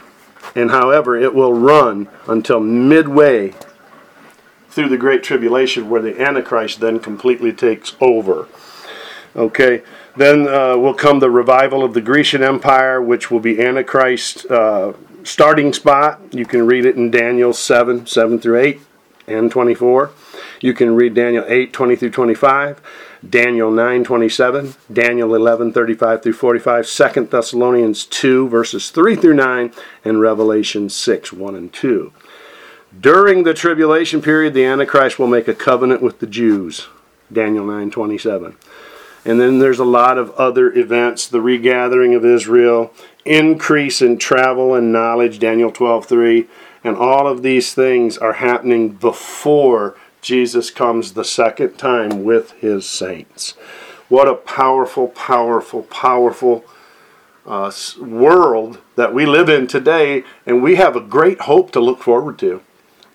And 0.54 0.70
however, 0.70 1.16
it 1.16 1.34
will 1.34 1.54
run 1.54 2.08
until 2.26 2.60
midway 2.60 3.54
through 4.76 4.90
the 4.90 4.98
Great 4.98 5.22
Tribulation, 5.22 5.88
where 5.88 6.02
the 6.02 6.20
Antichrist 6.20 6.80
then 6.80 7.00
completely 7.00 7.50
takes 7.50 7.96
over. 7.98 8.46
Okay, 9.34 9.82
then 10.16 10.46
uh, 10.46 10.76
will 10.76 10.92
come 10.92 11.18
the 11.18 11.30
revival 11.30 11.82
of 11.82 11.94
the 11.94 12.02
Grecian 12.02 12.42
Empire, 12.42 13.00
which 13.00 13.30
will 13.30 13.40
be 13.40 13.58
Antichrist 13.58 14.44
uh, 14.50 14.92
starting 15.24 15.72
spot. 15.72 16.20
You 16.30 16.44
can 16.44 16.66
read 16.66 16.84
it 16.84 16.94
in 16.94 17.10
Daniel 17.10 17.54
7, 17.54 18.06
7 18.06 18.38
through 18.38 18.60
8 18.60 18.80
and 19.26 19.50
24. 19.50 20.10
You 20.60 20.74
can 20.74 20.94
read 20.94 21.14
Daniel 21.14 21.44
8, 21.48 21.72
20 21.72 21.96
through 21.96 22.10
25, 22.10 22.82
Daniel 23.28 23.70
9, 23.70 24.04
27, 24.04 24.74
Daniel 24.92 25.34
11, 25.34 25.72
35 25.72 26.22
through 26.22 26.32
45, 26.34 26.86
2 26.86 27.24
Thessalonians 27.24 28.04
2, 28.04 28.46
verses 28.50 28.90
3 28.90 29.16
through 29.16 29.34
9, 29.34 29.72
and 30.04 30.20
Revelation 30.20 30.90
6, 30.90 31.32
1 31.32 31.54
and 31.54 31.72
2. 31.72 32.12
During 33.00 33.42
the 33.42 33.52
tribulation 33.52 34.22
period, 34.22 34.54
the 34.54 34.64
Antichrist 34.64 35.18
will 35.18 35.26
make 35.26 35.48
a 35.48 35.54
covenant 35.54 36.02
with 36.02 36.20
the 36.20 36.26
Jews. 36.26 36.86
Daniel 37.32 37.64
9, 37.64 37.90
27. 37.90 38.56
And 39.24 39.40
then 39.40 39.58
there's 39.58 39.80
a 39.80 39.84
lot 39.84 40.18
of 40.18 40.30
other 40.32 40.72
events 40.72 41.26
the 41.26 41.40
regathering 41.40 42.14
of 42.14 42.24
Israel, 42.24 42.92
increase 43.24 44.00
in 44.00 44.18
travel 44.18 44.72
and 44.74 44.92
knowledge, 44.92 45.40
Daniel 45.40 45.72
12:3, 45.72 46.46
and 46.84 46.96
all 46.96 47.26
of 47.26 47.42
these 47.42 47.74
things 47.74 48.16
are 48.16 48.34
happening 48.34 48.90
before 48.90 49.96
Jesus 50.22 50.70
comes 50.70 51.12
the 51.12 51.24
second 51.24 51.76
time 51.76 52.22
with 52.22 52.52
his 52.52 52.86
saints. 52.86 53.54
What 54.08 54.28
a 54.28 54.34
powerful, 54.34 55.08
powerful, 55.08 55.82
powerful 55.82 56.64
uh, 57.44 57.72
world 58.00 58.78
that 58.94 59.12
we 59.12 59.26
live 59.26 59.48
in 59.48 59.66
today, 59.66 60.22
and 60.46 60.62
we 60.62 60.76
have 60.76 60.94
a 60.94 61.00
great 61.00 61.40
hope 61.42 61.72
to 61.72 61.80
look 61.80 62.00
forward 62.00 62.38
to. 62.38 62.62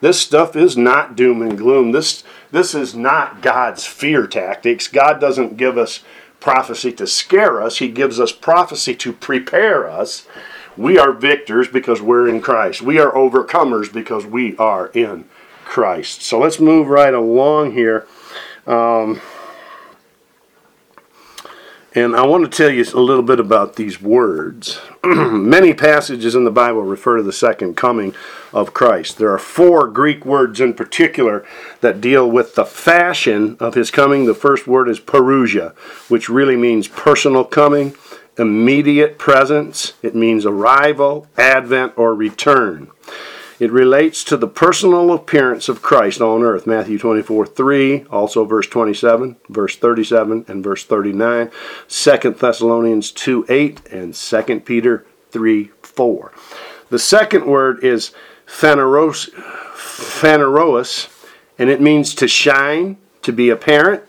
This 0.02 0.20
stuff 0.20 0.56
is 0.56 0.76
not 0.76 1.16
doom 1.16 1.42
and 1.42 1.58
gloom. 1.58 1.92
This 1.92 2.24
this 2.52 2.76
is 2.76 2.94
not 2.94 3.42
God's 3.42 3.86
fear 3.86 4.28
tactics. 4.28 4.88
God 4.88 5.22
doesn't 5.22 5.58
give 5.58 5.78
us 5.78 6.02
prophecy 6.40 6.92
to 6.94 7.08
scare 7.08 7.62
us. 7.62 7.78
He 7.78 7.88
gives 7.88 8.20
us 8.20 8.32
prophecy 8.32 8.96
to 8.96 9.14
prepare 9.14 9.90
us. 9.90 10.28
We 10.76 10.98
are 10.98 11.12
victors 11.12 11.68
because 11.68 12.02
we're 12.02 12.28
in 12.28 12.42
Christ. 12.42 12.82
We 12.82 13.00
are 13.00 13.12
overcomers 13.12 13.94
because 13.94 14.26
we 14.26 14.58
are 14.58 14.88
in 14.88 15.26
Christ. 15.64 16.24
So 16.24 16.40
let's 16.40 16.60
move 16.60 16.88
right 16.88 17.14
along 17.14 17.74
here. 17.74 18.08
Um, 18.66 19.22
and 21.94 22.16
I 22.16 22.26
want 22.26 22.50
to 22.50 22.58
tell 22.58 22.70
you 22.70 22.84
a 22.94 23.00
little 23.00 23.24
bit 23.24 23.40
about 23.40 23.76
these 23.76 24.02
words. 24.02 24.80
Many 25.04 25.74
passages 25.74 26.36
in 26.36 26.46
the 26.46 26.52
Bible 26.52 26.84
refer 26.84 27.18
to 27.18 27.24
the 27.24 27.34
second 27.34 27.76
coming 27.76 28.16
of 28.54 28.74
Christ. 28.74 29.18
There 29.18 29.32
are 29.32 29.38
four 29.38 29.88
Greek 29.88 30.26
words 30.26 30.62
in 30.62 30.74
particular 30.74 31.46
that 31.82 32.00
deal 32.00 32.30
with 32.30 32.56
the 32.56 32.66
fashion 32.66 33.58
of 33.60 33.74
his 33.74 33.92
coming. 33.92 34.26
The 34.26 34.34
first 34.34 34.68
word 34.68 34.88
is 34.88 35.02
parousia, 35.02 35.76
which 36.08 36.30
really 36.30 36.56
means 36.56 36.88
personal 36.88 37.44
coming, 37.44 37.94
immediate 38.38 39.18
presence, 39.18 39.94
it 40.02 40.16
means 40.16 40.46
arrival, 40.46 41.28
advent, 41.38 41.94
or 41.98 42.16
return. 42.16 42.90
It 43.62 43.72
relates 43.72 44.24
to 44.24 44.38
the 44.38 44.48
personal 44.48 45.14
appearance 45.14 45.70
of 45.70 45.84
Christ 45.84 46.20
on 46.20 46.42
earth. 46.42 46.66
Matthew 46.66 46.98
24, 46.98 47.46
3, 47.46 48.06
also 48.06 48.44
verse 48.44 48.66
27, 48.66 49.36
verse 49.50 49.76
37, 49.76 50.46
and 50.48 50.64
verse 50.64 50.84
39. 50.84 51.52
2 51.88 52.18
Thessalonians 52.32 53.12
2, 53.12 53.46
8, 53.48 53.88
and 53.92 54.16
2 54.16 54.60
Peter 54.62 55.06
3, 55.30 55.70
4. 55.84 56.32
The 56.90 56.98
second 56.98 57.46
word 57.46 57.84
is 57.84 58.14
phaneros, 58.48 59.30
phaneros, 59.76 61.10
and 61.60 61.70
it 61.70 61.80
means 61.80 62.16
to 62.16 62.28
shine, 62.28 62.98
to 63.22 63.32
be 63.32 63.52
apparent, 63.52 64.04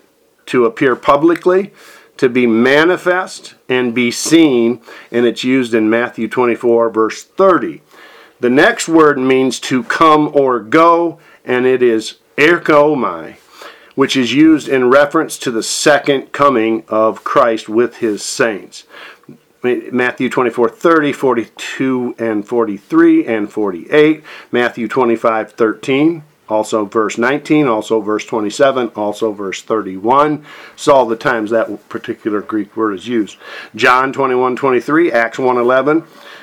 to 0.46 0.64
appear 0.64 0.96
publicly, 0.96 1.74
to 2.16 2.30
be 2.30 2.46
manifest, 2.46 3.56
and 3.68 3.94
be 3.94 4.10
seen, 4.10 4.80
and 5.10 5.26
it's 5.26 5.44
used 5.44 5.74
in 5.74 5.90
Matthew 5.90 6.26
24, 6.26 6.88
verse 6.88 7.22
30. 7.22 7.82
The 8.42 8.50
next 8.50 8.88
word 8.88 9.20
means 9.20 9.60
to 9.60 9.84
come 9.84 10.28
or 10.34 10.58
go, 10.58 11.20
and 11.44 11.64
it 11.64 11.80
is 11.80 12.16
erchomai, 12.36 13.36
which 13.94 14.16
is 14.16 14.34
used 14.34 14.68
in 14.68 14.90
reference 14.90 15.38
to 15.38 15.52
the 15.52 15.62
second 15.62 16.32
coming 16.32 16.82
of 16.88 17.22
Christ 17.22 17.68
with 17.68 17.98
his 17.98 18.20
saints. 18.24 18.82
Matthew 19.62 20.28
24, 20.28 20.70
30, 20.70 21.12
42, 21.12 22.16
and 22.18 22.44
43, 22.44 23.26
and 23.28 23.48
48. 23.48 24.24
Matthew 24.50 24.88
25, 24.88 25.52
13, 25.52 26.24
also 26.48 26.84
verse 26.84 27.16
19, 27.16 27.68
also 27.68 28.00
verse 28.00 28.24
27, 28.24 28.88
also 28.88 29.30
verse 29.30 29.62
31. 29.62 30.44
So 30.74 30.92
all 30.92 31.06
the 31.06 31.14
times 31.14 31.52
that 31.52 31.88
particular 31.88 32.42
Greek 32.42 32.76
word 32.76 32.94
is 32.94 33.06
used. 33.06 33.36
John 33.76 34.12
21, 34.12 34.56
23, 34.56 35.12
Acts 35.12 35.38
1, 35.38 35.56
11. 35.56 36.02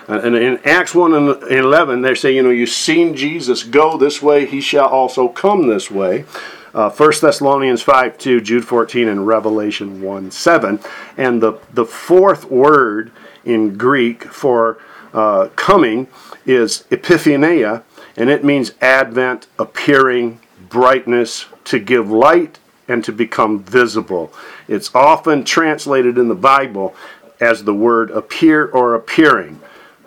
Uh, 0.09 0.19
and 0.23 0.35
in 0.35 0.59
Acts 0.65 0.95
1 0.95 1.13
and 1.13 1.43
11, 1.43 2.01
they 2.01 2.15
say, 2.15 2.33
you 2.35 2.41
know, 2.41 2.49
you've 2.49 2.69
seen 2.69 3.15
Jesus 3.15 3.61
go 3.61 3.95
this 3.95 4.23
way, 4.23 4.47
he 4.47 4.59
shall 4.59 4.87
also 4.87 5.27
come 5.27 5.67
this 5.67 5.91
way. 5.91 6.25
Uh, 6.73 6.89
1 6.89 7.11
Thessalonians 7.21 7.83
5 7.83 8.17
2, 8.17 8.41
Jude 8.41 8.65
14, 8.65 9.07
and 9.07 9.27
Revelation 9.27 10.01
1 10.01 10.31
7. 10.31 10.79
And 11.17 11.41
the, 11.41 11.59
the 11.73 11.85
fourth 11.85 12.45
word 12.45 13.11
in 13.45 13.77
Greek 13.77 14.23
for 14.23 14.79
uh, 15.13 15.49
coming 15.55 16.07
is 16.45 16.85
epiphania, 16.89 17.83
and 18.17 18.29
it 18.29 18.43
means 18.43 18.73
advent, 18.81 19.47
appearing, 19.59 20.39
brightness, 20.69 21.45
to 21.65 21.79
give 21.79 22.09
light, 22.09 22.57
and 22.87 23.03
to 23.03 23.11
become 23.11 23.63
visible. 23.63 24.33
It's 24.67 24.93
often 24.95 25.43
translated 25.43 26.17
in 26.17 26.27
the 26.27 26.35
Bible 26.35 26.95
as 27.39 27.63
the 27.63 27.73
word 27.73 28.09
appear 28.11 28.67
or 28.67 28.95
appearing. 28.95 29.59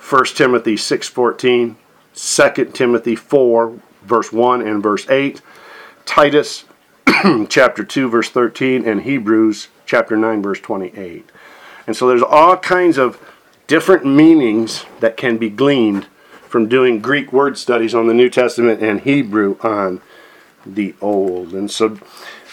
1 0.02 0.24
Timothy 0.34 0.74
6:14, 0.74 1.76
2 2.14 2.64
Timothy 2.72 3.16
4 3.16 3.78
verse 4.02 4.32
1 4.32 4.60
and 4.62 4.82
verse 4.82 5.08
8, 5.08 5.40
Titus 6.04 6.64
chapter 7.48 7.84
2 7.84 8.08
verse 8.08 8.28
13 8.28 8.86
and 8.86 9.02
Hebrews 9.02 9.68
chapter 9.86 10.16
9 10.16 10.42
verse 10.42 10.60
28. 10.60 11.30
And 11.86 11.96
so 11.96 12.08
there's 12.08 12.22
all 12.22 12.56
kinds 12.56 12.98
of 12.98 13.20
different 13.66 14.04
meanings 14.04 14.84
that 15.00 15.16
can 15.16 15.38
be 15.38 15.48
gleaned 15.48 16.06
from 16.48 16.68
doing 16.68 17.00
Greek 17.00 17.32
word 17.32 17.56
studies 17.56 17.94
on 17.94 18.08
the 18.08 18.14
New 18.14 18.28
Testament 18.28 18.82
and 18.82 19.00
Hebrew 19.00 19.56
on 19.62 20.00
the 20.66 20.94
Old. 21.00 21.54
And 21.54 21.70
so 21.70 21.98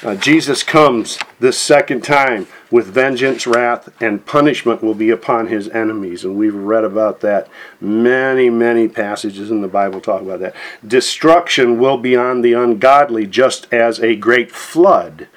uh, 0.04 0.16
Jesus 0.16 0.64
comes 0.64 1.20
this 1.40 1.60
second 1.60 2.04
time 2.04 2.48
with 2.72 2.88
vengeance, 2.88 3.46
wrath, 3.46 3.90
and 4.02 4.26
punishment 4.26 4.82
will 4.82 4.94
be 4.94 5.10
upon 5.10 5.48
his 5.48 5.68
enemies. 5.70 6.24
And 6.24 6.38
we've 6.38 6.56
read 6.56 6.86
about 6.86 7.20
that. 7.22 7.50
Many, 7.82 8.50
many 8.50 8.88
passages 8.88 9.52
in 9.52 9.62
the 9.62 9.68
Bible 9.68 10.00
talk 10.00 10.22
about 10.22 10.40
that. 10.40 10.56
Destruction 10.86 11.80
will 11.80 11.98
be 11.98 12.16
on 12.16 12.42
the 12.42 12.54
ungodly, 12.54 13.26
just 13.26 13.72
as 13.74 14.00
a 14.00 14.16
great 14.16 14.52
flood. 14.52 15.28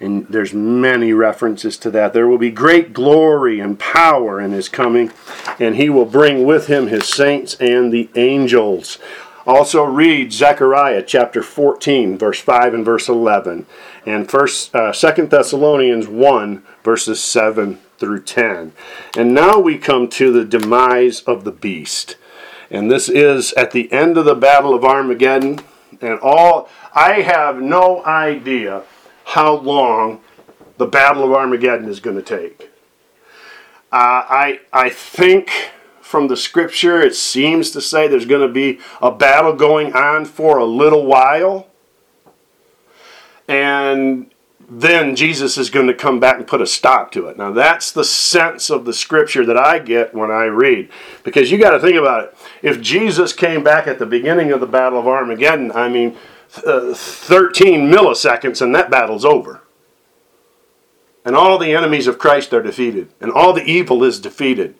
And 0.00 0.26
there's 0.28 0.52
many 0.52 1.12
references 1.12 1.76
to 1.78 1.90
that. 1.92 2.12
There 2.12 2.28
will 2.28 2.38
be 2.38 2.50
great 2.50 2.92
glory 2.92 3.58
and 3.58 3.78
power 3.78 4.40
in 4.40 4.52
his 4.52 4.68
coming, 4.68 5.10
and 5.58 5.76
he 5.76 5.88
will 5.88 6.04
bring 6.04 6.44
with 6.44 6.66
him 6.66 6.88
his 6.88 7.08
saints 7.08 7.54
and 7.54 7.92
the 7.92 8.10
angels. 8.14 8.98
Also 9.46 9.84
read 9.84 10.32
Zechariah 10.32 11.02
chapter 11.02 11.42
14, 11.42 12.16
verse 12.16 12.40
5 12.40 12.74
and 12.74 12.84
verse 12.84 13.08
11, 13.08 13.66
and 14.06 14.30
first, 14.30 14.74
uh, 14.74 14.92
2 14.92 15.26
Thessalonians 15.26 16.08
1, 16.08 16.62
verses 16.82 17.22
7 17.22 17.78
through 17.98 18.22
10. 18.22 18.72
And 19.16 19.34
now 19.34 19.58
we 19.58 19.78
come 19.78 20.08
to 20.08 20.32
the 20.32 20.44
demise 20.44 21.20
of 21.22 21.44
the 21.44 21.52
beast. 21.52 22.16
And 22.70 22.90
this 22.90 23.08
is 23.08 23.52
at 23.52 23.70
the 23.70 23.92
end 23.92 24.16
of 24.16 24.24
the 24.24 24.34
Battle 24.34 24.74
of 24.74 24.84
Armageddon. 24.84 25.60
And 26.00 26.18
all 26.20 26.68
I 26.94 27.20
have 27.20 27.60
no 27.60 28.04
idea 28.04 28.82
how 29.24 29.54
long 29.54 30.20
the 30.76 30.86
Battle 30.86 31.24
of 31.24 31.32
Armageddon 31.32 31.88
is 31.88 32.00
going 32.00 32.16
to 32.16 32.22
take. 32.22 32.70
Uh, 33.92 34.24
I, 34.28 34.60
I 34.72 34.90
think 34.90 35.50
from 36.04 36.28
the 36.28 36.36
scripture, 36.36 37.00
it 37.00 37.14
seems 37.14 37.70
to 37.70 37.80
say 37.80 38.06
there's 38.06 38.26
going 38.26 38.46
to 38.46 38.52
be 38.52 38.78
a 39.00 39.10
battle 39.10 39.54
going 39.54 39.94
on 39.94 40.26
for 40.26 40.58
a 40.58 40.64
little 40.64 41.06
while. 41.06 41.66
And 43.48 44.30
then 44.68 45.16
Jesus 45.16 45.56
is 45.56 45.70
going 45.70 45.86
to 45.86 45.94
come 45.94 46.20
back 46.20 46.36
and 46.36 46.46
put 46.46 46.60
a 46.60 46.66
stop 46.66 47.10
to 47.12 47.26
it. 47.28 47.38
Now, 47.38 47.52
that's 47.52 47.90
the 47.90 48.04
sense 48.04 48.68
of 48.68 48.84
the 48.84 48.92
scripture 48.92 49.46
that 49.46 49.56
I 49.56 49.78
get 49.78 50.14
when 50.14 50.30
I 50.30 50.44
read. 50.44 50.90
Because 51.22 51.50
you 51.50 51.56
got 51.56 51.70
to 51.70 51.80
think 51.80 51.96
about 51.96 52.24
it. 52.24 52.36
If 52.60 52.82
Jesus 52.82 53.32
came 53.32 53.64
back 53.64 53.86
at 53.86 53.98
the 53.98 54.06
beginning 54.06 54.52
of 54.52 54.60
the 54.60 54.66
Battle 54.66 55.00
of 55.00 55.08
Armageddon, 55.08 55.72
I 55.72 55.88
mean, 55.88 56.18
uh, 56.66 56.92
13 56.92 57.90
milliseconds 57.90 58.60
and 58.60 58.74
that 58.74 58.90
battle's 58.90 59.24
over. 59.24 59.62
And 61.24 61.34
all 61.34 61.56
the 61.56 61.72
enemies 61.72 62.06
of 62.06 62.18
Christ 62.18 62.52
are 62.52 62.62
defeated, 62.62 63.08
and 63.22 63.32
all 63.32 63.54
the 63.54 63.64
evil 63.64 64.04
is 64.04 64.20
defeated. 64.20 64.74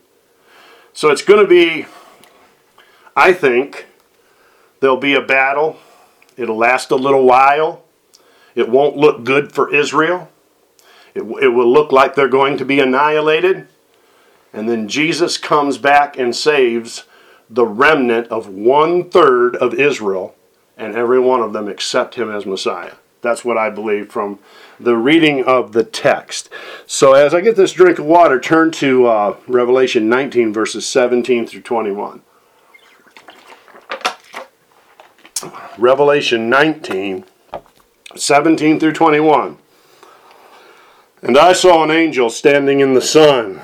So 0.96 1.10
it's 1.10 1.22
going 1.22 1.40
to 1.40 1.46
be, 1.46 1.86
I 3.16 3.32
think, 3.32 3.86
there'll 4.78 4.96
be 4.96 5.14
a 5.14 5.20
battle. 5.20 5.76
It'll 6.36 6.56
last 6.56 6.92
a 6.92 6.96
little 6.96 7.24
while. 7.24 7.82
It 8.54 8.68
won't 8.68 8.96
look 8.96 9.24
good 9.24 9.50
for 9.50 9.74
Israel. 9.74 10.30
It, 11.12 11.22
it 11.22 11.48
will 11.48 11.70
look 11.70 11.90
like 11.90 12.14
they're 12.14 12.28
going 12.28 12.56
to 12.58 12.64
be 12.64 12.78
annihilated. 12.78 13.66
And 14.52 14.68
then 14.68 14.86
Jesus 14.86 15.36
comes 15.36 15.78
back 15.78 16.16
and 16.16 16.34
saves 16.34 17.02
the 17.50 17.66
remnant 17.66 18.28
of 18.28 18.48
one 18.48 19.10
third 19.10 19.56
of 19.56 19.74
Israel, 19.74 20.36
and 20.76 20.94
every 20.94 21.18
one 21.18 21.40
of 21.40 21.52
them 21.52 21.68
accept 21.68 22.14
him 22.14 22.30
as 22.30 22.46
Messiah. 22.46 22.94
That's 23.20 23.44
what 23.44 23.58
I 23.58 23.68
believe 23.68 24.12
from 24.12 24.38
the 24.78 24.96
reading 24.96 25.44
of 25.44 25.72
the 25.72 25.84
text. 25.84 26.48
So, 26.86 27.12
as 27.12 27.34
I 27.34 27.40
get 27.40 27.56
this 27.56 27.72
drink 27.72 27.98
of 27.98 28.06
water, 28.06 28.40
turn 28.40 28.70
to 28.72 29.06
uh, 29.06 29.36
Revelation 29.46 30.08
19, 30.08 30.52
verses 30.52 30.86
17 30.86 31.46
through 31.46 31.62
21. 31.62 32.22
Revelation 35.78 36.48
19, 36.48 37.24
17 38.16 38.80
through 38.80 38.92
21. 38.92 39.58
And 41.22 41.38
I 41.38 41.52
saw 41.52 41.82
an 41.82 41.90
angel 41.90 42.30
standing 42.30 42.80
in 42.80 42.94
the 42.94 43.02
sun. 43.02 43.60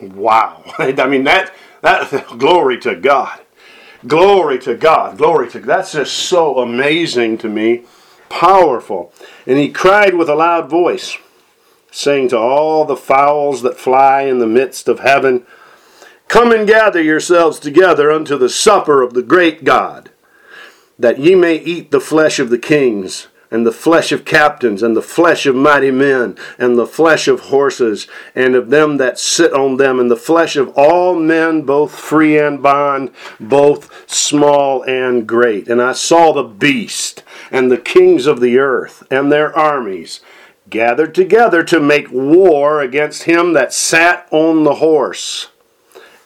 Wow. 0.00 0.64
I 0.78 1.06
mean, 1.06 1.24
that, 1.24 1.54
that, 1.80 2.10
glory 2.38 2.78
to 2.80 2.96
God. 2.96 3.40
Glory 4.06 4.58
to 4.60 4.74
God. 4.74 5.16
Glory 5.16 5.48
to. 5.50 5.60
That's 5.60 5.92
just 5.92 6.14
so 6.14 6.58
amazing 6.58 7.38
to 7.38 7.48
me. 7.48 7.84
Powerful. 8.40 9.12
And 9.46 9.58
he 9.58 9.70
cried 9.70 10.14
with 10.14 10.28
a 10.28 10.34
loud 10.34 10.68
voice, 10.68 11.16
saying 11.92 12.30
to 12.30 12.36
all 12.36 12.84
the 12.84 12.96
fowls 12.96 13.62
that 13.62 13.78
fly 13.78 14.22
in 14.22 14.40
the 14.40 14.46
midst 14.46 14.88
of 14.88 14.98
heaven, 14.98 15.46
Come 16.26 16.50
and 16.50 16.66
gather 16.66 17.00
yourselves 17.00 17.60
together 17.60 18.10
unto 18.10 18.36
the 18.36 18.48
supper 18.48 19.02
of 19.02 19.14
the 19.14 19.22
great 19.22 19.62
God, 19.62 20.10
that 20.98 21.20
ye 21.20 21.36
may 21.36 21.54
eat 21.54 21.92
the 21.92 22.00
flesh 22.00 22.40
of 22.40 22.50
the 22.50 22.58
kings 22.58 23.28
and 23.54 23.64
the 23.64 23.70
flesh 23.70 24.10
of 24.10 24.24
captains, 24.24 24.82
and 24.82 24.96
the 24.96 25.00
flesh 25.00 25.46
of 25.46 25.54
mighty 25.54 25.92
men, 25.92 26.36
and 26.58 26.76
the 26.76 26.88
flesh 26.88 27.28
of 27.28 27.38
horses, 27.38 28.08
and 28.34 28.56
of 28.56 28.70
them 28.70 28.96
that 28.96 29.16
sit 29.16 29.52
on 29.52 29.76
them, 29.76 30.00
and 30.00 30.10
the 30.10 30.16
flesh 30.16 30.56
of 30.56 30.70
all 30.76 31.14
men, 31.14 31.62
both 31.62 31.94
free 31.94 32.36
and 32.36 32.60
bond, 32.60 33.12
both 33.38 34.10
small 34.10 34.82
and 34.82 35.28
great. 35.28 35.68
And 35.68 35.80
I 35.80 35.92
saw 35.92 36.32
the 36.32 36.42
beast, 36.42 37.22
and 37.52 37.70
the 37.70 37.78
kings 37.78 38.26
of 38.26 38.40
the 38.40 38.58
earth, 38.58 39.04
and 39.08 39.30
their 39.30 39.56
armies, 39.56 40.20
gathered 40.68 41.14
together 41.14 41.62
to 41.62 41.78
make 41.78 42.10
war 42.10 42.80
against 42.80 43.22
him 43.22 43.52
that 43.52 43.72
sat 43.72 44.26
on 44.32 44.64
the 44.64 44.74
horse, 44.74 45.50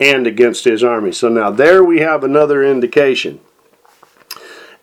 and 0.00 0.26
against 0.26 0.64
his 0.64 0.82
army. 0.82 1.12
So 1.12 1.28
now 1.28 1.50
there 1.50 1.84
we 1.84 1.98
have 1.98 2.24
another 2.24 2.64
indication 2.64 3.40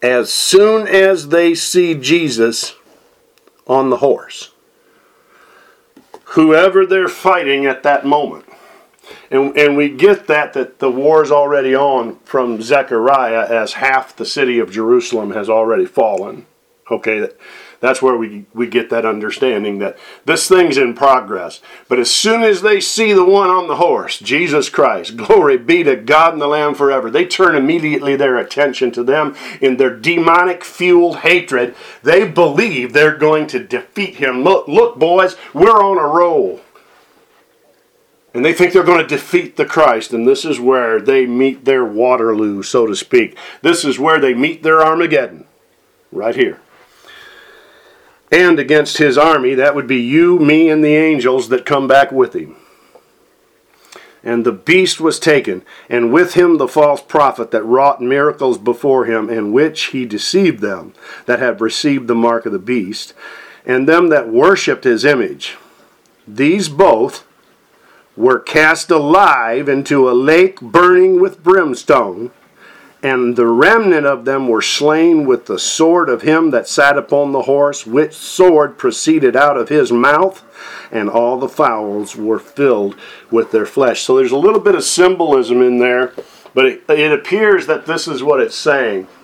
as 0.02 0.32
soon 0.32 0.88
as 0.88 1.30
they 1.30 1.56
see 1.56 1.96
Jesus 1.96 2.76
on 3.68 3.90
the 3.90 3.98
horse. 3.98 4.52
Whoever 6.30 6.86
they're 6.86 7.08
fighting 7.08 7.66
at 7.66 7.84
that 7.84 8.06
moment. 8.06 8.46
And, 9.32 9.56
and 9.58 9.78
we 9.78 9.90
get 9.90 10.28
that 10.28 10.54
that 10.54 10.80
the 10.80 10.92
war's 10.92 11.32
already 11.32 11.76
on 11.76 12.20
from 12.26 12.62
Zechariah 12.62 13.48
as 13.48 13.74
half 13.74 14.16
the 14.16 14.26
city 14.26 14.60
of 14.60 14.72
Jerusalem 14.72 15.32
has 15.32 15.50
already 15.50 15.86
fallen. 15.86 16.46
Okay, 16.90 17.30
that's 17.80 18.02
where 18.02 18.16
we, 18.16 18.46
we 18.54 18.68
get 18.68 18.90
that 18.90 19.06
understanding 19.06 19.80
that 19.80 19.98
this 20.26 20.48
thing's 20.48 20.78
in 20.78 20.94
progress. 20.94 21.62
But 21.88 22.00
as 22.00 22.10
soon 22.10 22.42
as 22.44 22.62
they 22.62 22.80
see 22.80 23.14
the 23.14 23.26
one 23.26 23.50
on 23.50 23.68
the 23.68 23.76
horse, 23.76 24.20
Jesus 24.20 24.70
Christ, 24.70 25.18
glory 25.18 25.58
be 25.58 25.84
to 25.84 25.96
God 25.96 26.34
and 26.34 26.42
the 26.42 26.48
Lamb 26.48 26.76
forever, 26.76 27.10
they 27.10 27.26
turn 27.26 27.56
immediately 27.56 28.16
their 28.16 28.38
attention 28.38 28.92
to 28.92 29.04
them 29.04 29.36
in 29.62 29.78
their 29.78 29.96
demonic 29.96 30.64
fueled 30.64 31.18
hatred. 31.18 31.76
They 32.04 32.28
believe 32.28 32.94
they're 32.94 33.18
going 33.18 33.48
to 33.48 33.64
defeat 33.64 34.16
him. 34.16 34.44
Look, 34.44 34.68
look, 34.68 34.98
boys, 34.98 35.36
we're 35.54 35.84
on 35.84 35.98
a 35.98 36.08
roll. 36.08 36.62
And 38.34 38.44
they 38.44 38.52
think 38.52 38.74
they're 38.74 38.84
going 38.84 39.02
to 39.02 39.08
defeat 39.08 39.56
the 39.56 39.66
Christ, 39.66 40.12
and 40.12 40.28
this 40.28 40.44
is 40.44 40.60
where 40.60 41.00
they 41.00 41.26
meet 41.26 41.64
their 41.64 41.86
Waterloo, 41.86 42.64
so 42.64 42.86
to 42.86 42.94
speak. 42.94 43.38
This 43.62 43.86
is 43.86 43.98
where 43.98 44.20
they 44.20 44.34
meet 44.34 44.62
their 44.62 44.84
Armageddon, 44.84 45.46
right 46.12 46.36
here 46.36 46.60
and 48.36 48.60
against 48.60 48.98
his 48.98 49.18
army. 49.18 49.56
That 49.56 49.76
would 49.76 49.88
be 49.88 50.02
you, 50.02 50.38
me, 50.38 50.70
and 50.70 50.84
the 50.84 50.96
angels 50.96 51.48
that 51.50 51.66
come 51.66 51.88
back 51.88 52.12
with 52.12 52.36
him. 52.36 52.58
And 54.24 54.46
the 54.46 54.52
beast 54.52 55.00
was 55.00 55.20
taken, 55.20 55.64
and 55.88 56.12
with 56.12 56.34
him 56.34 56.58
the 56.58 56.68
false 56.68 57.02
prophet 57.02 57.52
that 57.52 57.64
wrought 57.64 58.02
miracles 58.02 58.58
before 58.58 59.06
him, 59.06 59.30
in 59.30 59.54
which 59.54 59.86
he 59.86 60.06
deceived 60.06 60.60
them 60.60 60.94
that 61.28 61.40
have 61.40 61.62
received 61.62 62.08
the 62.08 62.16
mark 62.16 62.46
of 62.46 62.52
the 62.52 62.60
beast, 62.60 63.14
and 63.66 63.88
them 63.88 64.10
that 64.10 64.28
worshipped 64.28 64.84
his 64.84 65.06
image. 65.06 65.58
These 66.28 66.70
both 66.70 67.26
were 68.18 68.40
cast 68.40 68.90
alive 68.92 69.70
into 69.70 70.10
a 70.10 70.14
lake 70.14 70.60
burning 70.60 71.22
with 71.22 71.44
brimstone 71.44 72.32
and 73.06 73.36
the 73.36 73.46
remnant 73.46 74.08
of 74.08 74.26
them 74.26 74.48
were 74.48 74.64
slain 74.64 75.28
with 75.28 75.46
the 75.46 75.60
sword 75.60 76.10
of 76.10 76.24
him 76.24 76.50
that 76.50 76.68
sat 76.68 76.98
upon 76.98 77.34
the 77.34 77.44
horse, 77.44 77.86
which 77.86 78.16
sword 78.16 78.80
proceeded 78.80 79.36
out 79.36 79.58
of 79.58 79.70
his 79.70 79.92
mouth, 79.92 80.44
and 80.92 81.08
all 81.08 81.38
the 81.38 81.48
fowls 81.48 82.16
were 82.16 82.40
filled 82.40 82.96
with 83.30 83.52
their 83.52 83.68
flesh. 83.68 84.02
So 84.02 84.18
there's 84.18 84.32
a 84.32 84.38
little 84.38 84.60
bit 84.60 84.74
of 84.74 84.84
symbolism 84.84 85.62
in 85.62 85.78
there, 85.78 86.14
but 86.56 86.66
it, 86.66 86.84
it 86.90 87.12
appears 87.12 87.68
that 87.68 87.86
this 87.86 88.08
is 88.08 88.24
what 88.24 88.42
it's 88.42 88.56
saying. 88.56 89.08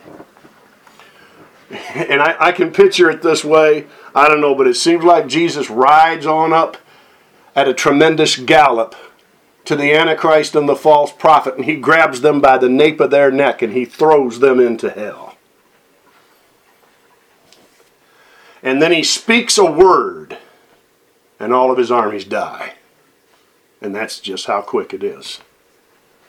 And 1.96 2.22
I, 2.22 2.36
I 2.38 2.52
can 2.52 2.72
picture 2.72 3.10
it 3.10 3.22
this 3.22 3.46
way. 3.46 3.88
I 4.14 4.28
don't 4.28 4.42
know, 4.42 4.54
but 4.54 4.68
it 4.68 4.76
seems 4.76 5.06
like 5.06 5.28
Jesus 5.28 5.70
rides 5.70 6.26
on 6.26 6.52
up 6.52 6.76
at 7.56 7.70
a 7.70 7.74
tremendous 7.74 8.36
gallop 8.36 8.94
to 9.72 9.78
the 9.78 9.94
Antichrist 9.94 10.54
and 10.54 10.68
the 10.68 10.76
false 10.76 11.14
prophet, 11.14 11.56
and 11.56 11.64
he 11.64 11.78
grabs 11.78 12.20
them 12.20 12.42
by 12.42 12.58
the 12.58 12.68
nape 12.68 13.00
of 13.00 13.10
their 13.10 13.32
neck 13.32 13.62
and 13.62 13.72
he 13.72 13.86
throws 13.86 14.42
them 14.42 14.60
into 14.60 14.90
hell. 14.90 15.38
And 18.62 18.82
then 18.82 18.92
he 18.92 19.02
speaks 19.02 19.58
a 19.58 19.64
word, 19.64 20.38
and 21.40 21.54
all 21.54 21.72
of 21.72 21.78
his 21.78 21.90
armies 21.90 22.26
die. 22.26 22.74
And 23.82 23.96
that's 23.96 24.20
just 24.20 24.46
how 24.46 24.62
quick 24.62 24.94
it 24.94 25.06
is. 25.06 25.40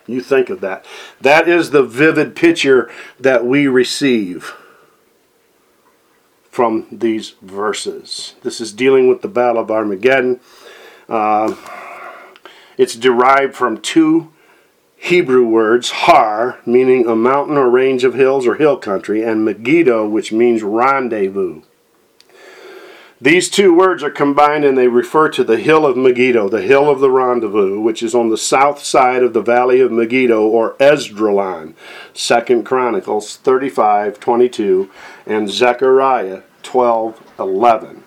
You 0.07 0.21
think 0.21 0.49
of 0.49 0.61
that. 0.61 0.85
That 1.19 1.49
is 1.49 1.71
the 1.71 1.83
vivid 1.83 2.37
picture 2.37 2.89
that 3.19 3.45
we 3.45 3.67
receive 3.67 4.53
from 6.49 6.87
these 6.89 7.31
verses. 7.41 8.35
This 8.41 8.61
is 8.61 8.71
dealing 8.71 9.09
with 9.09 9.21
the 9.21 9.27
Battle 9.27 9.61
of 9.61 9.69
Armageddon. 9.69 10.39
Uh, 11.09 11.55
it's 12.77 12.95
derived 12.95 13.55
from 13.55 13.81
two 13.81 14.31
Hebrew 14.95 15.45
words, 15.45 15.89
Har, 15.91 16.59
meaning 16.65 17.05
a 17.07 17.15
mountain 17.15 17.57
or 17.57 17.69
range 17.69 18.03
of 18.03 18.13
hills 18.13 18.47
or 18.47 18.55
hill 18.55 18.77
country, 18.77 19.21
and 19.21 19.43
Megiddo, 19.43 20.07
which 20.07 20.31
means 20.31 20.63
rendezvous. 20.63 21.61
These 23.23 23.49
two 23.49 23.73
words 23.73 24.03
are 24.03 24.09
combined 24.09 24.65
and 24.65 24.77
they 24.77 24.89
refer 24.89 25.29
to 25.29 25.45
the 25.45 25.57
hill 25.57 25.85
of 25.85 25.95
Megiddo, 25.95 26.49
the 26.49 26.61
hill 26.61 26.89
of 26.89 26.99
the 26.99 27.09
rendezvous, 27.09 27.79
which 27.79 28.03
is 28.03 28.13
on 28.13 28.29
the 28.29 28.37
south 28.37 28.83
side 28.83 29.23
of 29.23 29.31
the 29.31 29.41
valley 29.41 29.79
of 29.79 29.93
Megiddo 29.93 30.41
or 30.41 30.73
Esdraelon, 30.73 31.73
2 32.13 32.63
Chronicles 32.63 33.37
35, 33.37 34.19
22, 34.19 34.91
and 35.25 35.49
Zechariah 35.49 36.41
12, 36.63 37.33
11. 37.39 38.03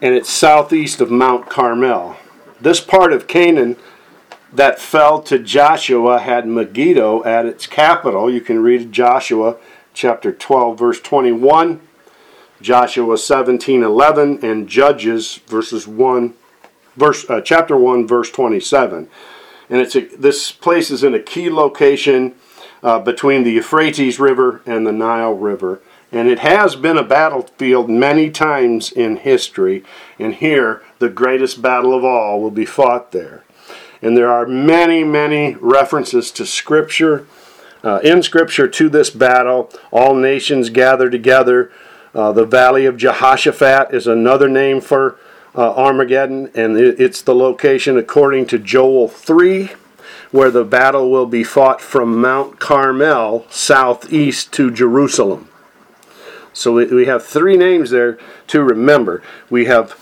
And 0.00 0.14
it's 0.14 0.30
southeast 0.30 1.00
of 1.00 1.10
Mount 1.10 1.50
Carmel. 1.50 2.16
This 2.60 2.80
part 2.80 3.14
of 3.14 3.26
Canaan 3.26 3.76
that 4.52 4.78
fell 4.78 5.22
to 5.22 5.38
Joshua 5.38 6.18
had 6.18 6.46
Megiddo 6.46 7.24
at 7.24 7.46
its 7.46 7.66
capital. 7.66 8.30
You 8.30 8.42
can 8.42 8.62
read 8.62 8.92
Joshua 8.92 9.56
chapter 9.94 10.30
12, 10.30 10.78
verse 10.78 11.00
21, 11.00 11.80
Joshua 12.60 13.16
17, 13.16 13.82
11, 13.82 14.44
and 14.44 14.68
Judges 14.68 15.36
verses 15.46 15.88
1, 15.88 16.34
verse, 16.96 17.28
uh, 17.30 17.40
chapter 17.40 17.76
1, 17.76 18.06
verse 18.06 18.30
27. 18.30 19.08
and 19.70 19.80
it's 19.80 19.96
a, 19.96 20.00
this 20.16 20.52
place 20.52 20.90
is 20.90 21.02
in 21.02 21.14
a 21.14 21.20
key 21.20 21.48
location 21.48 22.34
uh, 22.82 22.98
between 22.98 23.42
the 23.42 23.52
Euphrates 23.52 24.20
River 24.20 24.60
and 24.66 24.86
the 24.86 24.92
Nile 24.92 25.34
River. 25.34 25.80
And 26.12 26.28
it 26.28 26.40
has 26.40 26.74
been 26.76 26.96
a 26.98 27.04
battlefield 27.04 27.88
many 27.88 28.30
times 28.30 28.90
in 28.90 29.16
history. 29.16 29.84
And 30.18 30.34
here, 30.34 30.82
the 31.00 31.08
greatest 31.08 31.60
battle 31.60 31.92
of 31.94 32.04
all 32.04 32.40
will 32.40 32.50
be 32.50 32.66
fought 32.66 33.10
there. 33.10 33.42
And 34.00 34.16
there 34.16 34.30
are 34.30 34.46
many, 34.46 35.02
many 35.02 35.54
references 35.54 36.30
to 36.32 36.46
Scripture, 36.46 37.26
uh, 37.82 38.00
in 38.04 38.22
Scripture 38.22 38.68
to 38.68 38.88
this 38.88 39.10
battle. 39.10 39.70
All 39.90 40.14
nations 40.14 40.70
gather 40.70 41.10
together. 41.10 41.72
Uh, 42.14 42.32
the 42.32 42.44
Valley 42.44 42.86
of 42.86 42.98
Jehoshaphat 42.98 43.92
is 43.94 44.06
another 44.06 44.48
name 44.48 44.80
for 44.80 45.18
uh, 45.54 45.72
Armageddon, 45.74 46.50
and 46.54 46.76
it's 46.76 47.22
the 47.22 47.34
location, 47.34 47.96
according 47.96 48.46
to 48.46 48.58
Joel 48.58 49.08
3, 49.08 49.70
where 50.30 50.50
the 50.50 50.64
battle 50.64 51.10
will 51.10 51.26
be 51.26 51.42
fought 51.42 51.80
from 51.80 52.20
Mount 52.20 52.60
Carmel 52.60 53.46
southeast 53.48 54.52
to 54.52 54.70
Jerusalem. 54.70 55.48
So 56.52 56.74
we 56.74 57.06
have 57.06 57.24
three 57.24 57.56
names 57.56 57.90
there 57.90 58.18
to 58.48 58.62
remember. 58.62 59.22
We 59.48 59.64
have 59.64 59.92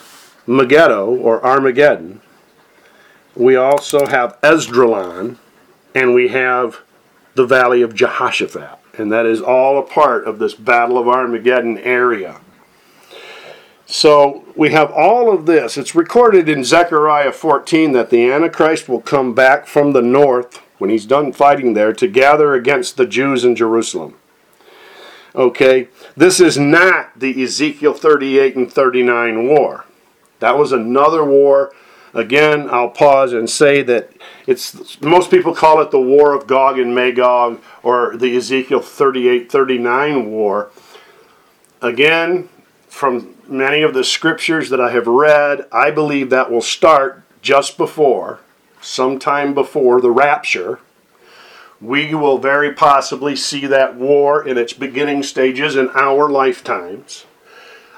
Megiddo 0.48 1.14
or 1.14 1.44
Armageddon. 1.44 2.22
We 3.36 3.54
also 3.54 4.06
have 4.06 4.40
Esdraelon, 4.40 5.36
and 5.94 6.14
we 6.14 6.28
have 6.28 6.80
the 7.34 7.46
Valley 7.46 7.82
of 7.82 7.94
Jehoshaphat. 7.94 8.78
And 8.96 9.12
that 9.12 9.26
is 9.26 9.40
all 9.40 9.78
a 9.78 9.82
part 9.82 10.26
of 10.26 10.38
this 10.38 10.54
Battle 10.54 10.98
of 10.98 11.06
Armageddon 11.06 11.78
area. 11.78 12.40
So 13.86 14.44
we 14.56 14.70
have 14.70 14.90
all 14.90 15.32
of 15.32 15.46
this. 15.46 15.76
It's 15.76 15.94
recorded 15.94 16.48
in 16.48 16.64
Zechariah 16.64 17.32
14 17.32 17.92
that 17.92 18.10
the 18.10 18.30
Antichrist 18.30 18.88
will 18.88 19.00
come 19.00 19.34
back 19.34 19.66
from 19.66 19.92
the 19.92 20.02
north 20.02 20.62
when 20.78 20.90
he's 20.90 21.06
done 21.06 21.32
fighting 21.32 21.74
there 21.74 21.92
to 21.92 22.08
gather 22.08 22.54
against 22.54 22.96
the 22.96 23.06
Jews 23.06 23.44
in 23.44 23.54
Jerusalem. 23.54 24.16
Okay, 25.34 25.88
this 26.16 26.40
is 26.40 26.58
not 26.58 27.18
the 27.18 27.42
Ezekiel 27.42 27.94
38 27.94 28.56
and 28.56 28.72
39 28.72 29.46
war. 29.46 29.84
That 30.40 30.58
was 30.58 30.72
another 30.72 31.24
war. 31.24 31.72
Again, 32.14 32.68
I'll 32.70 32.90
pause 32.90 33.32
and 33.32 33.48
say 33.48 33.82
that 33.82 34.10
it's 34.46 35.00
most 35.00 35.30
people 35.30 35.54
call 35.54 35.80
it 35.80 35.90
the 35.90 36.00
War 36.00 36.32
of 36.32 36.46
Gog 36.46 36.78
and 36.78 36.94
Magog 36.94 37.60
or 37.82 38.16
the 38.16 38.34
Ezekiel 38.36 38.80
38 38.80 39.50
39 39.50 40.30
war. 40.30 40.70
Again, 41.82 42.48
from 42.88 43.34
many 43.46 43.82
of 43.82 43.94
the 43.94 44.04
scriptures 44.04 44.70
that 44.70 44.80
I 44.80 44.90
have 44.90 45.06
read, 45.06 45.66
I 45.70 45.90
believe 45.90 46.30
that 46.30 46.50
will 46.50 46.62
start 46.62 47.22
just 47.42 47.76
before, 47.76 48.40
sometime 48.80 49.54
before 49.54 50.00
the 50.00 50.10
rapture. 50.10 50.80
We 51.80 52.14
will 52.14 52.38
very 52.38 52.72
possibly 52.72 53.36
see 53.36 53.66
that 53.66 53.94
war 53.94 54.46
in 54.46 54.58
its 54.58 54.72
beginning 54.72 55.22
stages 55.22 55.76
in 55.76 55.90
our 55.90 56.28
lifetimes. 56.28 57.24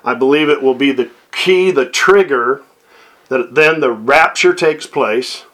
I 0.04 0.14
believe 0.14 0.48
it 0.48 0.62
will 0.62 0.74
be 0.74 0.92
the 0.92 1.10
key, 1.32 1.70
the 1.70 1.88
trigger, 1.88 2.62
that 3.28 3.54
then 3.54 3.80
the 3.80 3.92
rapture 3.92 4.54
takes 4.54 4.86
place. 4.86 5.44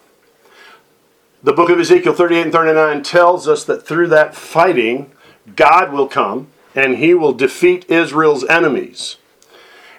The 1.43 1.53
book 1.53 1.69
of 1.69 1.79
Ezekiel 1.79 2.13
38 2.13 2.41
and 2.41 2.51
39 2.51 3.03
tells 3.03 3.47
us 3.47 3.63
that 3.65 3.85
through 3.85 4.07
that 4.07 4.35
fighting, 4.35 5.11
God 5.55 5.93
will 5.93 6.07
come 6.07 6.47
and 6.75 6.97
he 6.97 7.13
will 7.13 7.33
defeat 7.33 7.89
Israel's 7.89 8.43
enemies 8.45 9.17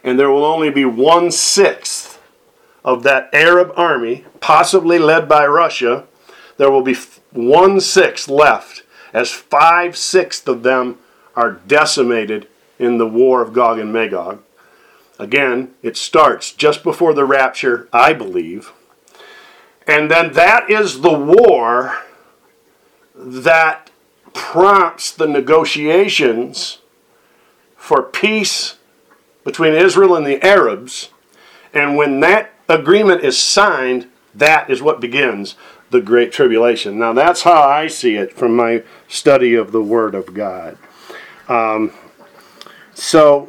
and 0.05 0.19
there 0.19 0.31
will 0.31 0.45
only 0.45 0.71
be 0.71 0.85
one 0.85 1.31
sixth 1.31 2.21
of 2.85 3.03
that 3.03 3.29
Arab 3.33 3.73
army, 3.77 4.25
possibly 4.41 4.99
led 4.99 5.29
by 5.29 5.47
Russia. 5.47 6.07
There 6.57 6.71
will 6.71 6.83
be 6.83 6.97
one 7.33 7.81
sixth 7.81 8.29
left, 8.29 8.83
as 9.13 9.31
five 9.31 9.97
sixths 9.97 10.49
of 10.49 10.63
them 10.63 10.99
are 11.35 11.53
decimated 11.53 12.49
in 12.79 12.99
the 12.99 13.07
war 13.07 13.43
of 13.43 13.53
Gog 13.53 13.79
and 13.79 13.93
Magog. 13.93 14.43
Again, 15.19 15.75
it 15.83 15.97
starts 15.97 16.53
just 16.53 16.85
before 16.85 17.13
the 17.13 17.25
rapture, 17.25 17.89
I 17.93 18.13
believe. 18.13 18.73
And 19.87 20.11
then 20.11 20.35
that 20.35 20.71
is 20.71 21.01
the 21.01 21.19
war 21.19 22.03
that 23.15 23.91
prompts 24.33 25.11
the 25.11 25.27
negotiations 25.27 26.79
for 27.77 28.03
peace 28.03 28.77
between 29.45 29.75
Israel 29.75 30.15
and 30.15 30.27
the 30.27 30.45
Arabs. 30.45 31.11
And 31.73 31.97
when 31.97 32.21
that 32.21 32.53
agreement 32.69 33.25
is 33.25 33.39
signed, 33.39 34.09
that 34.35 34.71
is 34.71 34.83
what 34.83 35.01
begins 35.01 35.57
the 35.91 36.01
Great 36.01 36.33
Tribulation. 36.33 36.99
Now, 36.99 37.13
that's 37.15 37.43
how 37.43 37.63
I 37.63 37.87
see 37.87 38.15
it 38.15 38.35
from 38.35 38.55
my 38.55 38.83
study 39.09 39.55
of 39.55 39.73
the 39.73 39.83
Word 39.83 40.15
of 40.15 40.35
God. 40.35 40.77
Um, 41.49 41.93
so, 42.95 43.49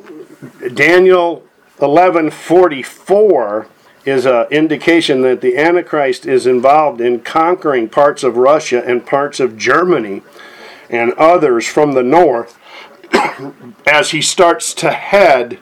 Daniel 0.73 1.43
11:44 1.79 3.67
is 4.05 4.25
an 4.25 4.47
indication 4.49 5.21
that 5.21 5.41
the 5.41 5.57
Antichrist 5.57 6.25
is 6.25 6.47
involved 6.47 7.01
in 7.01 7.19
conquering 7.19 7.89
parts 7.89 8.23
of 8.23 8.37
Russia 8.37 8.83
and 8.85 9.05
parts 9.05 9.39
of 9.39 9.57
Germany 9.57 10.21
and 10.89 11.13
others 11.13 11.67
from 11.67 11.93
the 11.93 12.03
north 12.03 12.57
as 13.87 14.11
he 14.11 14.21
starts 14.21 14.73
to 14.75 14.91
head 14.91 15.59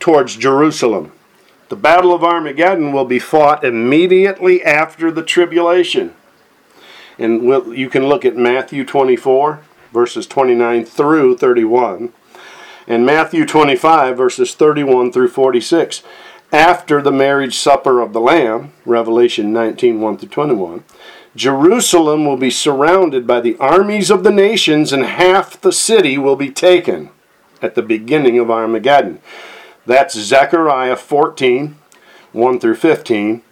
towards 0.00 0.36
Jerusalem. 0.36 1.12
The 1.68 1.76
Battle 1.76 2.14
of 2.14 2.24
Armageddon 2.24 2.92
will 2.92 3.04
be 3.04 3.18
fought 3.18 3.62
immediately 3.62 4.64
after 4.64 5.10
the 5.10 5.22
tribulation. 5.22 6.14
And 7.18 7.42
we'll, 7.42 7.74
you 7.74 7.90
can 7.90 8.06
look 8.06 8.24
at 8.24 8.36
Matthew 8.36 8.84
24, 8.84 9.60
verses 9.92 10.26
29 10.26 10.84
through 10.84 11.36
31, 11.36 12.12
and 12.88 13.04
Matthew 13.04 13.44
25, 13.44 14.16
verses 14.16 14.54
31 14.54 15.12
through 15.12 15.28
46. 15.28 16.02
After 16.50 17.02
the 17.02 17.12
marriage 17.12 17.58
supper 17.58 18.00
of 18.00 18.14
the 18.14 18.20
Lamb, 18.20 18.72
Revelation 18.86 19.52
19, 19.52 20.00
1 20.00 20.16
through 20.16 20.28
21, 20.30 20.84
Jerusalem 21.36 22.24
will 22.24 22.38
be 22.38 22.50
surrounded 22.50 23.26
by 23.26 23.42
the 23.42 23.58
armies 23.58 24.10
of 24.10 24.24
the 24.24 24.30
nations, 24.30 24.90
and 24.90 25.04
half 25.04 25.60
the 25.60 25.72
city 25.72 26.16
will 26.16 26.36
be 26.36 26.50
taken 26.50 27.10
at 27.60 27.74
the 27.74 27.82
beginning 27.82 28.38
of 28.38 28.50
Armageddon. 28.50 29.20
That's 29.84 30.18
Zechariah 30.18 30.96
14, 30.96 31.76
1 32.32 32.60
through 32.60 32.76
15. 32.76 33.42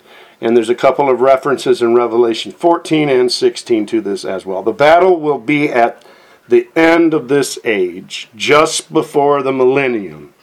And 0.40 0.56
there's 0.56 0.70
a 0.70 0.74
couple 0.74 1.10
of 1.10 1.20
references 1.20 1.82
in 1.82 1.94
Revelation 1.94 2.52
14 2.52 3.08
and 3.08 3.30
16 3.30 3.86
to 3.86 4.00
this 4.00 4.24
as 4.24 4.46
well. 4.46 4.62
The 4.62 4.72
battle 4.72 5.20
will 5.20 5.38
be 5.38 5.68
at 5.70 6.02
the 6.48 6.68
end 6.76 7.14
of 7.14 7.28
this 7.28 7.58
age, 7.64 8.28
just 8.36 8.92
before 8.92 9.42
the 9.42 9.52
millennium. 9.52 10.34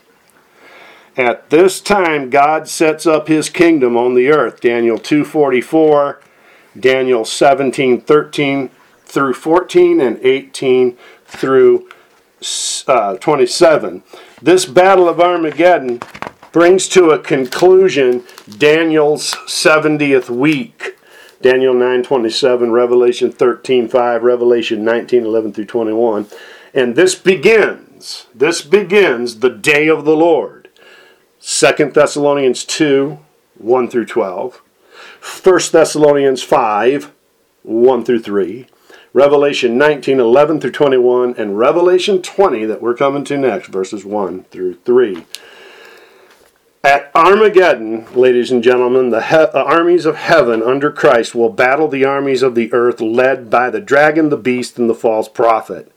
At 1.16 1.50
this 1.50 1.80
time, 1.80 2.30
God 2.30 2.68
sets 2.68 3.06
up 3.06 3.28
his 3.28 3.50
kingdom 3.50 3.96
on 3.96 4.16
the 4.16 4.30
earth. 4.30 4.62
Daniel 4.62 4.98
2.44, 4.98 6.18
Daniel 6.80 7.24
17.13 7.24 8.70
through 9.06 9.34
14, 9.34 10.02
and 10.02 10.20
18 10.26 10.98
through 11.26 11.90
uh, 12.88 13.16
27. 13.18 14.04
This 14.42 14.66
battle 14.66 15.08
of 15.08 15.20
Armageddon 15.20 16.02
brings 16.52 16.88
to 16.90 17.12
a 17.12 17.20
conclusion 17.20 18.24
Daniel's 18.58 19.34
70th 19.48 20.30
week. 20.30 20.93
Daniel 21.44 21.74
9:27, 21.74 22.72
Revelation 22.72 23.30
13:5, 23.30 24.24
Revelation 24.24 24.86
19:11 24.86 25.54
through 25.54 25.66
21. 25.66 26.26
And 26.74 26.96
this 26.96 27.16
begins, 27.16 28.28
this 28.34 28.62
begins 28.62 29.40
the 29.40 29.50
day 29.50 29.90
of 29.90 30.06
the 30.06 30.16
Lord. 30.16 30.70
2 31.42 31.92
Thessalonians 31.94 32.64
2, 32.64 33.20
1 33.58 33.90
through 33.90 34.06
12. 34.06 34.62
1 35.20 35.72
Thessalonians 35.74 36.42
5, 36.42 37.12
1 37.64 38.06
through 38.06 38.22
3. 38.22 38.68
Revelation 39.12 39.78
19, 39.78 40.22
11 40.22 40.62
through 40.62 40.72
21, 40.72 41.36
and 41.38 41.60
Revelation 41.60 42.22
20 42.22 42.64
that 42.66 42.82
we're 42.82 42.96
coming 42.96 43.26
to 43.26 43.38
next, 43.38 43.68
verses 43.68 44.06
1 44.06 44.46
through 44.50 44.76
3. 44.86 45.26
At 46.86 47.12
Armageddon, 47.16 48.08
ladies 48.14 48.52
and 48.52 48.62
gentlemen, 48.62 49.10
the 49.10 49.22
he- 49.22 49.36
uh, 49.38 49.64
armies 49.64 50.06
of 50.06 50.18
heaven 50.18 50.62
under 50.62 50.92
Christ 50.92 51.34
will 51.34 51.48
battle 51.48 51.88
the 51.88 52.04
armies 52.04 52.44
of 52.44 52.56
the 52.56 52.74
earth 52.74 53.00
led 53.00 53.50
by 53.50 53.70
the 53.70 53.80
dragon, 53.80 54.28
the 54.28 54.36
beast, 54.36 54.78
and 54.78 54.90
the 54.90 54.94
false 54.94 55.30
prophet. 55.30 55.93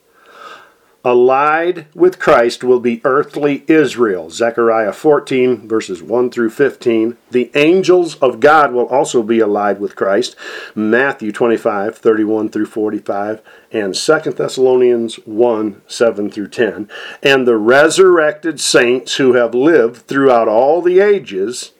Allied 1.06 1.86
with 1.94 2.18
Christ 2.18 2.64
will 2.64 2.80
be 2.80 3.00
earthly 3.04 3.62
Israel. 3.68 4.28
Zechariah 4.28 4.92
14, 4.92 5.68
verses 5.68 6.02
1 6.02 6.30
through 6.32 6.50
15. 6.50 7.16
The 7.30 7.48
angels 7.54 8.16
of 8.16 8.40
God 8.40 8.72
will 8.72 8.86
also 8.86 9.22
be 9.22 9.38
allied 9.38 9.78
with 9.78 9.94
Christ. 9.94 10.34
Matthew 10.74 11.30
25, 11.30 11.96
31 11.96 12.48
through 12.48 12.66
45. 12.66 13.40
And 13.70 13.94
2 13.94 14.18
Thessalonians 14.32 15.14
1, 15.26 15.82
7 15.86 16.28
through 16.28 16.48
10. 16.48 16.90
And 17.22 17.46
the 17.46 17.56
resurrected 17.56 18.58
saints 18.58 19.14
who 19.14 19.34
have 19.34 19.54
lived 19.54 20.08
throughout 20.08 20.48
all 20.48 20.82
the 20.82 20.98
ages 20.98 21.70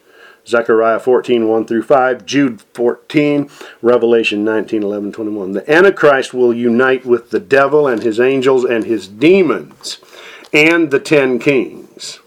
Zechariah 0.46 1.00
14, 1.00 1.48
1 1.48 1.66
through 1.66 1.82
5, 1.82 2.24
Jude 2.24 2.60
14, 2.60 3.50
Revelation 3.82 4.44
19, 4.44 4.82
11, 4.82 5.12
21. 5.12 5.52
The 5.52 5.70
Antichrist 5.70 6.32
will 6.32 6.54
unite 6.54 7.04
with 7.04 7.30
the 7.30 7.40
devil 7.40 7.88
and 7.88 8.02
his 8.02 8.20
angels 8.20 8.64
and 8.64 8.84
his 8.84 9.08
demons 9.08 9.98
and 10.52 10.90
the 10.90 11.00
ten 11.00 11.38
kings 11.38 12.20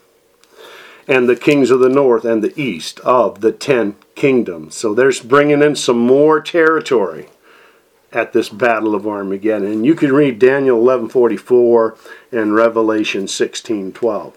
and 1.08 1.28
the 1.28 1.36
kings 1.36 1.72
of 1.72 1.80
the 1.80 1.90
north 1.90 2.24
and 2.24 2.44
the 2.44 2.58
east 2.62 3.00
of 3.00 3.42
the 3.42 3.52
ten 3.52 3.96
kingdoms. 4.16 4.76
So 4.76 4.94
there's 4.94 5.22
bringing 5.22 5.64
in 5.64 5.76
some 5.76 5.98
more 5.98 6.40
territory 6.40 7.30
at 8.12 8.34
this 8.34 8.50
battle 8.50 8.96
of 8.96 9.08
Armageddon. 9.08 9.72
And 9.72 9.86
you 9.86 9.96
can 9.96 10.14
read 10.14 10.40
Daniel 10.40 10.80
11:44 10.80 11.96
and 12.32 12.54
Revelation 12.54 13.28
16:12. 13.28 14.34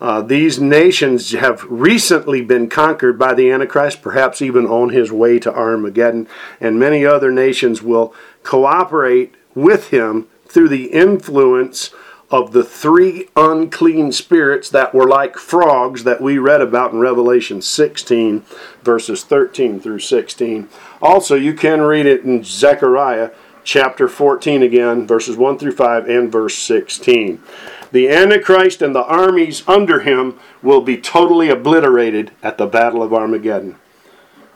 Uh, 0.00 0.22
these 0.22 0.60
nations 0.60 1.32
have 1.32 1.64
recently 1.64 2.40
been 2.40 2.68
conquered 2.68 3.18
by 3.18 3.34
the 3.34 3.50
Antichrist, 3.50 4.00
perhaps 4.00 4.40
even 4.40 4.66
on 4.66 4.90
his 4.90 5.10
way 5.10 5.38
to 5.38 5.52
Armageddon, 5.52 6.28
and 6.60 6.78
many 6.78 7.04
other 7.04 7.32
nations 7.32 7.82
will 7.82 8.14
cooperate 8.42 9.34
with 9.54 9.88
him 9.88 10.28
through 10.46 10.68
the 10.68 10.86
influence 10.86 11.90
of 12.30 12.52
the 12.52 12.62
three 12.62 13.28
unclean 13.36 14.12
spirits 14.12 14.68
that 14.68 14.94
were 14.94 15.08
like 15.08 15.36
frogs 15.36 16.04
that 16.04 16.20
we 16.20 16.38
read 16.38 16.60
about 16.60 16.92
in 16.92 16.98
Revelation 16.98 17.62
16, 17.62 18.44
verses 18.82 19.24
13 19.24 19.80
through 19.80 19.98
16. 19.98 20.68
Also, 21.00 21.34
you 21.34 21.54
can 21.54 21.80
read 21.80 22.06
it 22.06 22.24
in 22.24 22.44
Zechariah 22.44 23.30
chapter 23.64 24.08
14 24.08 24.62
again, 24.62 25.06
verses 25.06 25.36
1 25.36 25.58
through 25.58 25.72
5, 25.72 26.08
and 26.08 26.30
verse 26.30 26.56
16. 26.56 27.42
The 27.90 28.08
Antichrist 28.08 28.82
and 28.82 28.94
the 28.94 29.04
armies 29.04 29.62
under 29.66 30.00
him 30.00 30.38
will 30.62 30.80
be 30.80 30.96
totally 30.96 31.48
obliterated 31.48 32.32
at 32.42 32.58
the 32.58 32.66
Battle 32.66 33.02
of 33.02 33.14
Armageddon, 33.14 33.76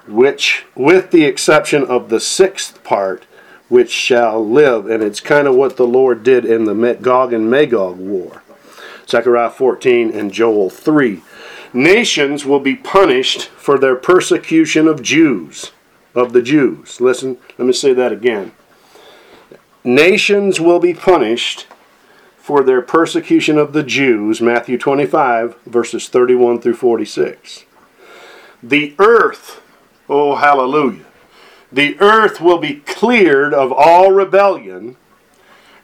which, 0.06 0.66
with 0.74 1.10
the 1.10 1.24
exception 1.24 1.84
of 1.84 2.08
the 2.08 2.20
sixth 2.20 2.82
part, 2.84 3.24
which 3.68 3.90
shall 3.90 4.46
live. 4.46 4.88
And 4.90 5.02
it's 5.02 5.20
kind 5.20 5.46
of 5.46 5.54
what 5.54 5.76
the 5.76 5.86
Lord 5.86 6.22
did 6.22 6.44
in 6.44 6.64
the 6.64 6.98
Gog 7.00 7.32
and 7.32 7.50
Magog 7.50 7.96
war. 7.96 8.42
Zechariah 9.08 9.50
14 9.50 10.10
and 10.10 10.32
Joel 10.32 10.68
3. 10.70 11.22
Nations 11.72 12.44
will 12.44 12.60
be 12.60 12.76
punished 12.76 13.48
for 13.48 13.78
their 13.78 13.96
persecution 13.96 14.86
of 14.86 15.02
Jews, 15.02 15.72
of 16.14 16.34
the 16.34 16.42
Jews. 16.42 17.00
Listen, 17.00 17.38
let 17.56 17.66
me 17.66 17.72
say 17.72 17.94
that 17.94 18.12
again. 18.12 18.52
Nations 19.82 20.60
will 20.60 20.78
be 20.78 20.92
punished 20.92 21.66
for 22.43 22.64
their 22.64 22.82
persecution 22.82 23.57
of 23.57 23.72
the 23.72 23.84
Jews, 23.84 24.40
Matthew 24.40 24.76
25, 24.76 25.59
verses 25.64 26.09
31 26.09 26.61
through 26.61 26.74
46. 26.74 27.66
The 28.61 28.97
earth, 28.99 29.62
oh 30.09 30.34
hallelujah, 30.34 31.05
the 31.70 31.97
earth 32.01 32.40
will 32.40 32.59
be 32.59 32.80
cleared 32.80 33.55
of 33.55 33.70
all 33.70 34.11
rebellion, 34.11 34.97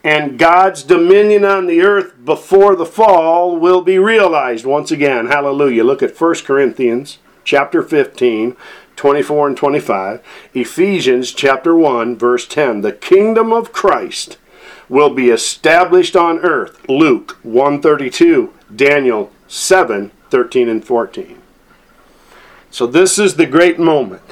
and 0.03 0.37
God's 0.37 0.83
dominion 0.83 1.45
on 1.45 1.69
the 1.69 1.81
earth 1.81 2.25
before 2.25 2.75
the 2.75 2.85
fall 2.85 3.57
will 3.57 3.83
be 3.83 4.01
realized 4.01 4.67
once 4.67 4.91
again. 4.91 5.27
Hallelujah. 5.29 5.85
Look 5.85 6.03
at 6.03 6.21
1 6.21 6.35
Corinthians 6.45 7.19
chapter 7.45 7.85
15, 7.85 8.57
24 8.97 9.47
and 9.47 9.57
25. 9.57 10.27
Ephesians 10.55 11.33
chapter 11.33 11.77
1, 11.77 12.17
verse 12.17 12.49
10. 12.49 12.81
The 12.81 12.93
kingdom 12.93 13.53
of 13.53 13.73
Christ 13.73 14.39
will 14.89 15.11
be 15.11 15.31
established 15.31 16.17
on 16.17 16.39
earth. 16.39 16.89
Luke 16.89 17.39
132, 17.43 18.53
Daniel 18.75 19.31
7, 19.47 20.11
13 20.31 20.69
and 20.69 20.85
14. 20.85 21.39
So 22.71 22.87
this 22.87 23.19
is 23.19 23.35
the 23.35 23.47
great 23.47 23.79
moment 23.79 24.23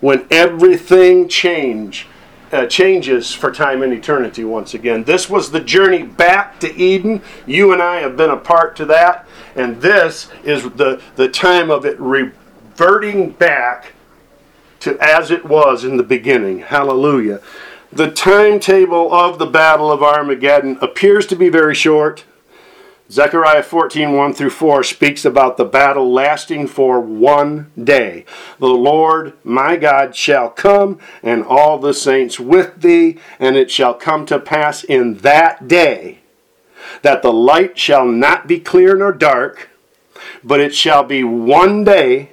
when 0.00 0.26
everything 0.30 1.28
change, 1.28 2.06
uh, 2.50 2.66
changes 2.66 3.32
for 3.32 3.52
time 3.52 3.82
and 3.82 3.92
eternity 3.92 4.44
once 4.44 4.74
again. 4.74 5.04
This 5.04 5.30
was 5.30 5.50
the 5.50 5.60
journey 5.60 6.02
back 6.02 6.58
to 6.60 6.74
Eden. 6.74 7.22
You 7.46 7.72
and 7.72 7.80
I 7.80 8.00
have 8.00 8.16
been 8.16 8.30
a 8.30 8.36
part 8.36 8.74
to 8.76 8.84
that. 8.86 9.26
And 9.54 9.80
this 9.80 10.28
is 10.42 10.64
the, 10.72 11.00
the 11.14 11.28
time 11.28 11.70
of 11.70 11.86
it 11.86 11.98
reverting 12.00 13.30
back 13.30 13.92
to 14.80 14.98
as 15.00 15.30
it 15.30 15.44
was 15.44 15.84
in 15.84 15.96
the 15.96 16.02
beginning. 16.02 16.58
Hallelujah. 16.58 17.40
The 17.92 18.10
timetable 18.10 19.12
of 19.12 19.38
the 19.38 19.44
Battle 19.44 19.92
of 19.92 20.02
Armageddon 20.02 20.78
appears 20.80 21.26
to 21.26 21.36
be 21.36 21.50
very 21.50 21.74
short. 21.74 22.24
Zechariah 23.10 23.62
14, 23.62 24.14
1 24.14 24.32
through 24.32 24.48
4 24.48 24.82
speaks 24.82 25.26
about 25.26 25.58
the 25.58 25.66
battle 25.66 26.10
lasting 26.10 26.68
for 26.68 26.98
one 26.98 27.70
day. 27.82 28.24
The 28.58 28.68
Lord 28.68 29.34
my 29.44 29.76
God 29.76 30.16
shall 30.16 30.48
come, 30.48 30.98
and 31.22 31.44
all 31.44 31.76
the 31.76 31.92
saints 31.92 32.40
with 32.40 32.80
thee, 32.80 33.18
and 33.38 33.56
it 33.56 33.70
shall 33.70 33.92
come 33.92 34.24
to 34.24 34.40
pass 34.40 34.82
in 34.84 35.18
that 35.18 35.68
day 35.68 36.20
that 37.02 37.20
the 37.20 37.32
light 37.32 37.78
shall 37.78 38.06
not 38.06 38.46
be 38.46 38.58
clear 38.58 38.96
nor 38.96 39.12
dark, 39.12 39.68
but 40.42 40.60
it 40.60 40.74
shall 40.74 41.04
be 41.04 41.22
one 41.22 41.84
day 41.84 42.31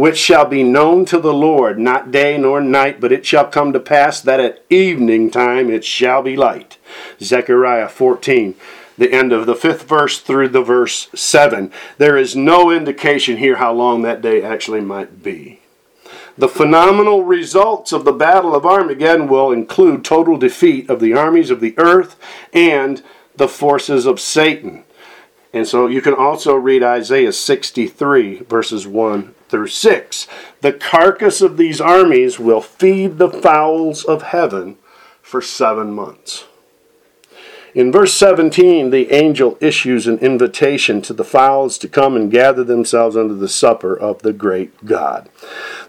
which 0.00 0.16
shall 0.16 0.46
be 0.46 0.62
known 0.62 1.04
to 1.04 1.18
the 1.18 1.34
Lord, 1.34 1.78
not 1.78 2.10
day 2.10 2.38
nor 2.38 2.58
night, 2.58 3.02
but 3.02 3.12
it 3.12 3.26
shall 3.26 3.44
come 3.44 3.74
to 3.74 3.78
pass 3.78 4.18
that 4.22 4.40
at 4.40 4.64
evening 4.70 5.30
time 5.30 5.68
it 5.68 5.84
shall 5.84 6.22
be 6.22 6.36
light. 6.36 6.78
Zechariah 7.20 7.88
14 7.88 8.54
the 8.96 9.12
end 9.12 9.30
of 9.30 9.44
the 9.44 9.54
fifth 9.54 9.82
verse 9.82 10.18
through 10.18 10.48
the 10.48 10.62
verse 10.62 11.08
7. 11.14 11.70
There 11.98 12.16
is 12.16 12.34
no 12.34 12.70
indication 12.70 13.36
here 13.36 13.56
how 13.56 13.74
long 13.74 14.00
that 14.02 14.22
day 14.22 14.42
actually 14.42 14.80
might 14.80 15.22
be. 15.22 15.60
The 16.38 16.48
phenomenal 16.48 17.22
results 17.22 17.92
of 17.92 18.06
the 18.06 18.12
Battle 18.12 18.54
of 18.54 18.64
Armageddon 18.64 19.28
will 19.28 19.52
include 19.52 20.02
total 20.02 20.38
defeat 20.38 20.88
of 20.88 21.00
the 21.00 21.12
armies 21.12 21.50
of 21.50 21.60
the 21.60 21.74
earth 21.76 22.18
and 22.54 23.02
the 23.36 23.48
forces 23.48 24.06
of 24.06 24.18
Satan. 24.18 24.84
And 25.52 25.68
so 25.68 25.88
you 25.88 26.00
can 26.00 26.14
also 26.14 26.54
read 26.54 26.82
Isaiah 26.82 27.32
63, 27.32 28.44
verses 28.44 28.86
1 28.86 29.34
through 29.50 29.68
6. 29.68 30.26
The 30.60 30.72
carcass 30.72 31.40
of 31.40 31.56
these 31.56 31.80
armies 31.80 32.38
will 32.38 32.60
feed 32.60 33.18
the 33.18 33.30
fowls 33.30 34.04
of 34.04 34.22
heaven 34.22 34.78
for 35.20 35.42
seven 35.42 35.92
months. 35.92 36.44
In 37.72 37.92
verse 37.92 38.12
17, 38.14 38.90
the 38.90 39.12
angel 39.12 39.56
issues 39.60 40.08
an 40.08 40.18
invitation 40.18 41.00
to 41.02 41.12
the 41.12 41.24
fowls 41.24 41.78
to 41.78 41.88
come 41.88 42.16
and 42.16 42.30
gather 42.30 42.64
themselves 42.64 43.16
unto 43.16 43.36
the 43.36 43.48
supper 43.48 43.96
of 43.96 44.22
the 44.22 44.32
great 44.32 44.84
God. 44.84 45.28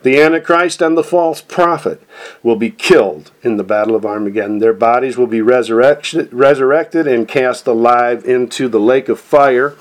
The 0.04 0.22
Antichrist 0.22 0.82
and 0.82 0.96
the 0.96 1.04
false 1.04 1.42
prophet 1.42 2.04
will 2.44 2.56
be 2.56 2.70
killed 2.70 3.32
in 3.42 3.58
the 3.58 3.64
battle 3.64 3.96
of 3.96 4.06
Armageddon. 4.06 4.60
Their 4.60 4.74
bodies 4.74 5.18
will 5.18 5.28
be 5.28 5.42
resurrected, 5.42 6.32
resurrected 6.32 7.08
and 7.08 7.28
cast 7.28 7.66
alive 7.66 8.26
into 8.26 8.68
the 8.68 8.80
lake 8.80 9.10
of 9.10 9.20
fire 9.20 9.76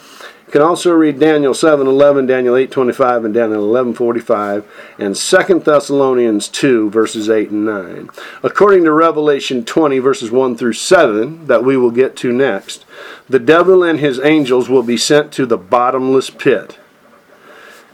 you 0.51 0.59
can 0.59 0.63
also 0.63 0.93
read 0.93 1.21
Daniel 1.21 1.55
7:11, 1.55 2.27
Daniel 2.27 2.57
8:25, 2.57 3.25
and 3.25 3.33
Daniel 3.33 3.63
11:45, 3.63 4.65
and 4.99 5.17
2 5.17 5.65
Thessalonians 5.65 6.49
2 6.49 6.91
verses 6.91 7.31
8 7.31 7.51
and 7.51 7.65
9. 7.65 8.11
According 8.43 8.83
to 8.83 8.91
Revelation 8.91 9.65
20 9.65 10.01
verses 10.01 10.33
1 10.33 10.57
through 10.57 10.73
7 10.73 11.47
that 11.47 11.63
we 11.63 11.77
will 11.77 11.93
get 11.93 12.17
to 12.17 12.33
next, 12.33 12.85
the 13.29 13.39
devil 13.39 13.85
and 13.85 14.01
his 14.01 14.19
angels 14.19 14.69
will 14.69 14.83
be 14.83 14.97
sent 14.97 15.31
to 15.31 15.47
the 15.47 15.57
bottomless 15.57 16.31
pit. 16.31 16.79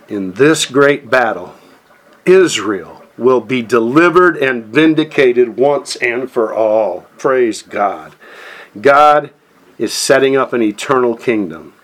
In 0.09 0.33
this 0.33 0.65
great 0.65 1.11
battle, 1.11 1.53
Israel 2.25 3.03
will 3.19 3.43
be 3.43 3.61
delivered 3.61 4.39
and 4.39 4.65
vindicated 4.65 5.59
once 5.59 5.95
and 5.97 6.31
for 6.31 6.55
all. 6.55 7.05
Praise 7.19 7.61
God. 7.61 8.15
God 8.81 9.29
is 9.77 9.93
setting 9.93 10.39
up 10.39 10.55
an 10.55 10.63
eternal 10.63 11.15
kingdom. 11.15 11.75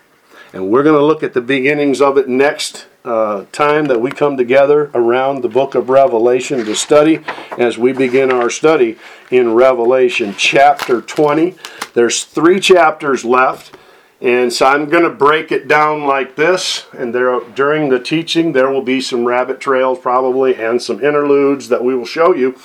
And 0.53 0.69
we're 0.69 0.83
going 0.83 0.99
to 0.99 1.03
look 1.03 1.23
at 1.23 1.33
the 1.33 1.41
beginnings 1.41 1.99
of 1.99 2.15
it 2.15 2.29
next 2.29 2.85
uh, 3.03 3.45
time 3.51 3.85
that 3.85 3.99
we 3.99 4.11
come 4.11 4.37
together 4.37 4.91
around 4.93 5.41
the 5.41 5.49
book 5.49 5.73
of 5.73 5.89
Revelation 5.89 6.63
to 6.63 6.75
study 6.75 7.21
as 7.57 7.79
we 7.79 7.91
begin 7.91 8.31
our 8.31 8.51
study 8.51 8.99
in 9.31 9.55
Revelation 9.55 10.35
chapter 10.37 11.01
20. 11.01 11.55
There's 11.95 12.23
three 12.23 12.59
chapters 12.59 13.25
left. 13.25 13.75
And 14.21 14.53
so 14.53 14.67
I'm 14.67 14.89
going 14.89 15.03
to 15.03 15.09
break 15.09 15.51
it 15.51 15.67
down 15.67 16.05
like 16.05 16.35
this. 16.35 16.85
And 16.95 17.15
there, 17.15 17.39
during 17.55 17.89
the 17.89 17.99
teaching, 17.99 18.53
there 18.53 18.69
will 18.69 18.83
be 18.83 19.01
some 19.01 19.25
rabbit 19.25 19.59
trails 19.59 19.97
probably 19.97 20.55
and 20.55 20.79
some 20.79 21.03
interludes 21.03 21.67
that 21.69 21.83
we 21.83 21.95
will 21.95 22.05
show 22.05 22.33
you. 22.33 22.55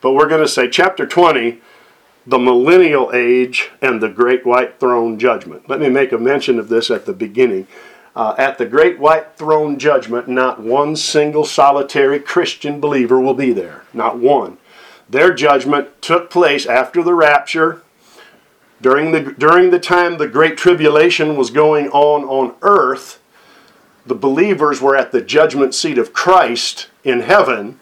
But 0.00 0.14
we're 0.14 0.28
going 0.28 0.40
to 0.40 0.48
say 0.48 0.70
chapter 0.70 1.06
20 1.06 1.60
the 2.26 2.38
millennial 2.38 3.10
age 3.12 3.70
and 3.82 4.02
the 4.02 4.08
great 4.08 4.46
white 4.46 4.80
throne 4.80 5.18
judgment. 5.18 5.68
Let 5.68 5.80
me 5.80 5.88
make 5.88 6.12
a 6.12 6.18
mention 6.18 6.58
of 6.58 6.68
this 6.68 6.90
at 6.90 7.04
the 7.06 7.12
beginning. 7.12 7.66
Uh, 8.16 8.34
at 8.38 8.58
the 8.58 8.66
great 8.66 8.98
white 8.98 9.36
throne 9.36 9.78
judgment, 9.78 10.28
not 10.28 10.60
one 10.60 10.96
single 10.96 11.44
solitary 11.44 12.20
Christian 12.20 12.80
believer 12.80 13.20
will 13.20 13.34
be 13.34 13.52
there. 13.52 13.82
Not 13.92 14.18
one. 14.18 14.56
Their 15.10 15.34
judgment 15.34 16.00
took 16.00 16.30
place 16.30 16.64
after 16.64 17.02
the 17.02 17.14
rapture, 17.14 17.82
during 18.80 19.12
the, 19.12 19.34
during 19.36 19.70
the 19.70 19.78
time 19.78 20.16
the 20.16 20.28
great 20.28 20.56
tribulation 20.56 21.36
was 21.36 21.50
going 21.50 21.88
on 21.88 22.24
on 22.24 22.54
earth. 22.62 23.20
the 24.06 24.14
believers 24.14 24.80
were 24.80 24.96
at 24.96 25.12
the 25.12 25.22
judgment 25.22 25.74
seat 25.74 25.98
of 25.98 26.12
Christ 26.12 26.88
in 27.02 27.20
heaven. 27.20 27.80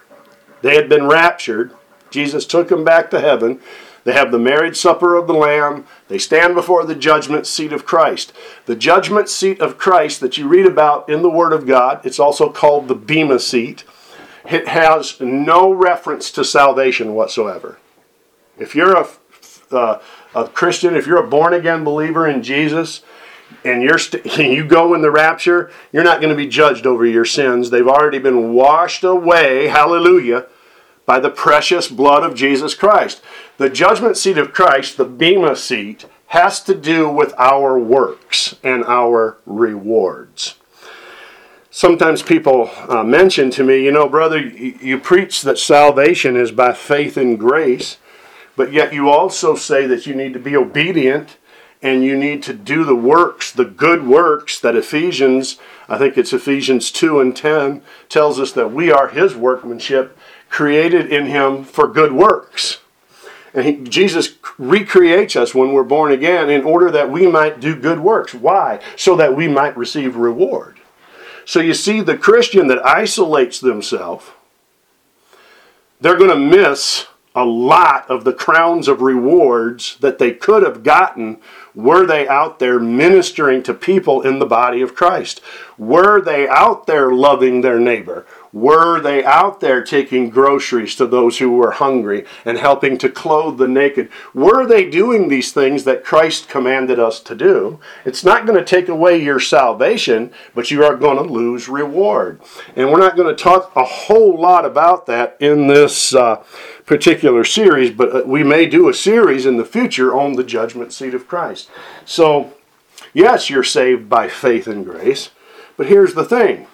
They 0.63 0.77
had 0.77 0.89
been 0.89 1.07
raptured. 1.07 1.73
Jesus 2.11 2.47
took 2.47 2.69
them 2.69 2.85
back 2.85 3.11
to 3.11 3.21
heaven. 3.21 3.61
They 4.05 4.13
have 4.13 4.33
the 4.33 4.39
marriage 4.39 4.77
supper 4.77 5.15
of 5.15 5.27
the 5.27 5.33
Lamb. 5.33 5.87
They 6.09 6.19
stand 6.19 6.55
before 6.55 6.85
the 6.85 6.95
judgment 6.95 7.47
seat 7.47 7.73
of 7.73 7.87
Christ. 7.87 8.33
The 8.67 8.75
judgment 8.75 9.29
seat 9.29 9.61
of 9.61 9.79
Christ 9.79 10.21
that 10.21 10.37
you 10.37 10.49
read 10.49 10.67
about 10.67 11.09
in 11.09 11.23
the 11.23 11.31
Word 11.31 11.53
of 11.53 11.67
God, 11.67 12.05
it's 12.05 12.19
also 12.19 12.51
called 12.51 12.89
the 12.89 12.95
Bema 12.95 13.39
seat. 13.39 13.85
It 14.45 14.69
has 14.69 15.21
no 15.21 15.73
reference 15.73 16.31
to 16.33 16.45
salvation 16.45 17.15
whatsoever. 17.15 17.79
If 18.59 18.75
you're 18.75 18.97
a, 18.97 19.09
uh, 19.71 20.03
a 20.35 20.49
Christian, 20.49 20.97
if 20.97 21.07
you're 21.07 21.25
a 21.25 21.29
born 21.29 21.55
again 21.55 21.85
believer 21.85 22.29
in 22.29 22.43
Jesus, 22.43 23.03
and 23.65 23.83
you're 23.83 23.99
st- 23.99 24.27
you 24.39 24.65
go 24.65 24.95
in 24.95 25.03
the 25.03 25.11
rapture, 25.11 25.71
you're 25.93 26.05
not 26.05 26.21
going 26.21 26.31
to 26.31 26.37
be 26.37 26.49
judged 26.49 26.87
over 26.87 27.07
your 27.07 27.25
sins. 27.25 27.71
They've 27.71 27.87
already 27.87 28.19
been 28.19 28.53
washed 28.53 29.05
away, 29.05 29.69
hallelujah, 29.69 30.47
by 31.07 31.21
the 31.21 31.31
precious 31.31 31.89
blood 31.89 32.23
of 32.23 32.35
Jesus 32.35 32.75
Christ. 32.75 33.23
The 33.59 33.71
judgment 33.71 34.17
seat 34.17 34.39
of 34.39 34.53
Christ, 34.53 34.97
the 34.97 35.05
Bema 35.05 35.57
seat, 35.57 36.07
has 36.29 36.63
to 36.63 36.75
do 36.75 37.09
with 37.09 37.35
our 37.39 37.79
works 37.79 38.57
and 38.63 38.85
our 38.85 39.39
rewards. 39.45 40.55
Sometimes 41.71 42.23
people 42.23 42.71
uh, 42.89 43.03
mention 43.03 43.51
to 43.51 43.65
me, 43.65 43.85
you 43.85 43.93
know, 43.93 44.09
brother, 44.09 44.39
you, 44.39 44.79
you 44.81 44.99
preach 44.99 45.43
that 45.43 45.59
salvation 45.59 46.37
is 46.37 46.51
by 46.51 46.73
faith 46.73 47.17
and 47.17 47.39
grace, 47.39 47.97
but 48.57 48.73
yet 48.73 48.93
you 48.93 49.09
also 49.09 49.55
say 49.55 49.87
that 49.87 50.07
you 50.07 50.15
need 50.15 50.35
to 50.35 50.39
be 50.39 50.57
obedient 50.57 51.39
and 51.83 52.05
you 52.05 52.17
need 52.17 52.43
to 52.45 52.55
do 52.55 52.85
the 52.85 52.95
works, 52.95 53.51
the 53.51 53.65
good 53.65 54.07
works 54.07 54.61
that 54.61 54.77
Ephesians, 54.77 55.59
I 55.89 55.99
think 55.99 56.17
it's 56.17 56.33
Ephesians 56.33 56.93
2 56.93 57.21
and 57.21 57.37
10, 57.37 57.83
tells 58.09 58.39
us 58.39 58.53
that 58.53 58.73
we 58.73 58.93
are 58.93 59.09
his 59.09 59.35
workmanship, 59.35 60.17
created 60.53 61.11
in 61.11 61.27
him 61.27 61.65
for 61.65 61.89
good 61.89 62.13
works. 62.13 62.79
And 63.55 63.65
he, 63.65 63.77
Jesus 63.79 64.37
recreates 64.59 65.35
us 65.35 65.55
when 65.55 65.73
we're 65.73 65.83
born 65.83 66.13
again 66.13 66.51
in 66.51 66.63
order 66.63 66.91
that 66.91 67.11
we 67.11 67.27
might 67.27 67.59
do 67.59 67.75
good 67.75 67.99
works. 67.99 68.35
Why? 68.35 68.79
So 68.95 69.17
that 69.17 69.35
we 69.35 69.49
might 69.49 69.77
receive 69.77 70.15
reward. 70.15 70.79
So 71.47 71.59
you 71.61 71.73
see, 71.75 72.03
the 72.03 72.19
Christian 72.19 72.69
that 72.69 72.87
isolates 72.87 73.59
themselves, 73.59 74.27
they're 76.01 76.19
going 76.19 76.31
to 76.31 76.37
miss 76.37 77.07
a 77.35 77.45
lot 77.45 78.09
of 78.11 78.25
the 78.25 78.33
crowns 78.35 78.89
of 78.89 79.01
rewards 79.01 79.97
that 80.01 80.19
they 80.19 80.33
could 80.33 80.63
have 80.63 80.83
gotten 80.83 81.41
were 81.75 82.05
they 82.05 82.29
out 82.29 82.59
there 82.59 82.79
ministering 82.79 83.63
to 83.63 83.73
people 83.73 84.21
in 84.21 84.39
the 84.39 84.47
body 84.47 84.83
of 84.83 84.95
Christ? 84.95 85.41
Were 85.79 86.21
they 86.21 86.47
out 86.47 86.87
there 86.87 87.13
loving 87.13 87.63
their 87.63 87.81
neighbor? 87.81 88.27
Were 88.53 89.01
they 89.01 89.25
out 89.25 89.61
there 89.61 89.83
taking 89.83 90.29
groceries 90.29 90.95
to 90.97 91.07
those 91.07 91.39
who 91.39 91.53
were 91.53 91.71
hungry 91.71 92.27
and 92.45 92.59
helping 92.59 92.99
to 92.99 93.09
clothe 93.09 93.57
the 93.57 93.67
naked? 93.67 94.11
Were 94.35 94.67
they 94.67 94.91
doing 94.91 95.29
these 95.29 95.53
things 95.53 95.85
that 95.85 96.05
Christ 96.05 96.51
commanded 96.51 96.99
us 96.99 97.19
to 97.21 97.35
do? 97.35 97.81
It's 98.05 98.25
not 98.25 98.45
going 98.45 98.59
to 98.59 98.65
take 98.65 98.91
away 98.91 99.23
your 99.23 99.41
salvation, 99.41 100.33
but 100.55 100.71
you 100.71 100.85
are 100.85 100.97
going 100.97 101.17
to 101.17 101.33
lose 101.33 101.67
reward. 101.67 102.43
And 102.77 102.91
we're 102.91 102.99
not 102.99 103.17
going 103.17 103.35
to 103.35 103.43
talk 103.43 103.73
a 103.75 103.85
whole 103.85 104.39
lot 104.39 104.67
about 104.67 105.07
that 105.07 105.39
in 105.41 105.67
this 105.69 106.15
uh, 106.15 106.45
particular 106.85 107.45
series, 107.45 107.91
but 107.91 108.15
uh, 108.15 108.23
we 108.27 108.43
may 108.43 108.67
do 108.67 108.91
a 108.91 108.95
series 108.95 109.47
in 109.47 109.57
the 109.57 109.65
future 109.65 110.15
on 110.15 110.35
the 110.35 110.45
judgment 110.45 110.93
seat 110.93 111.15
of 111.15 111.27
Christ. 111.27 111.71
So, 112.05 112.53
yes, 113.15 113.49
you're 113.49 113.65
saved 113.65 114.11
by 114.11 114.29
faith 114.29 114.67
and 114.67 114.85
grace, 114.85 115.31
but 115.79 115.87
here's 115.87 116.13
the 116.13 116.27
thing 116.27 116.67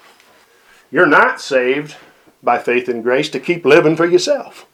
you're 0.90 1.06
not 1.06 1.40
saved 1.40 1.96
by 2.42 2.58
faith 2.58 2.88
and 2.88 3.02
grace 3.02 3.28
to 3.30 3.40
keep 3.40 3.64
living 3.64 3.96
for 3.96 4.06
yourself. 4.06 4.66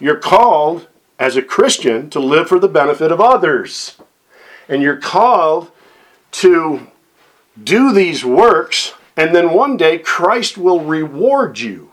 You're 0.00 0.18
called 0.18 0.88
as 1.18 1.36
a 1.36 1.42
Christian 1.42 2.10
to 2.10 2.20
live 2.20 2.48
for 2.48 2.58
the 2.58 2.68
benefit 2.68 3.10
of 3.10 3.20
others. 3.20 3.96
And 4.68 4.82
you're 4.82 4.96
called 4.96 5.70
to 6.32 6.86
do 7.62 7.92
these 7.92 8.24
works, 8.24 8.94
and 9.16 9.34
then 9.34 9.52
one 9.52 9.76
day 9.76 9.98
Christ 9.98 10.56
will 10.56 10.80
reward 10.80 11.58
you. 11.58 11.90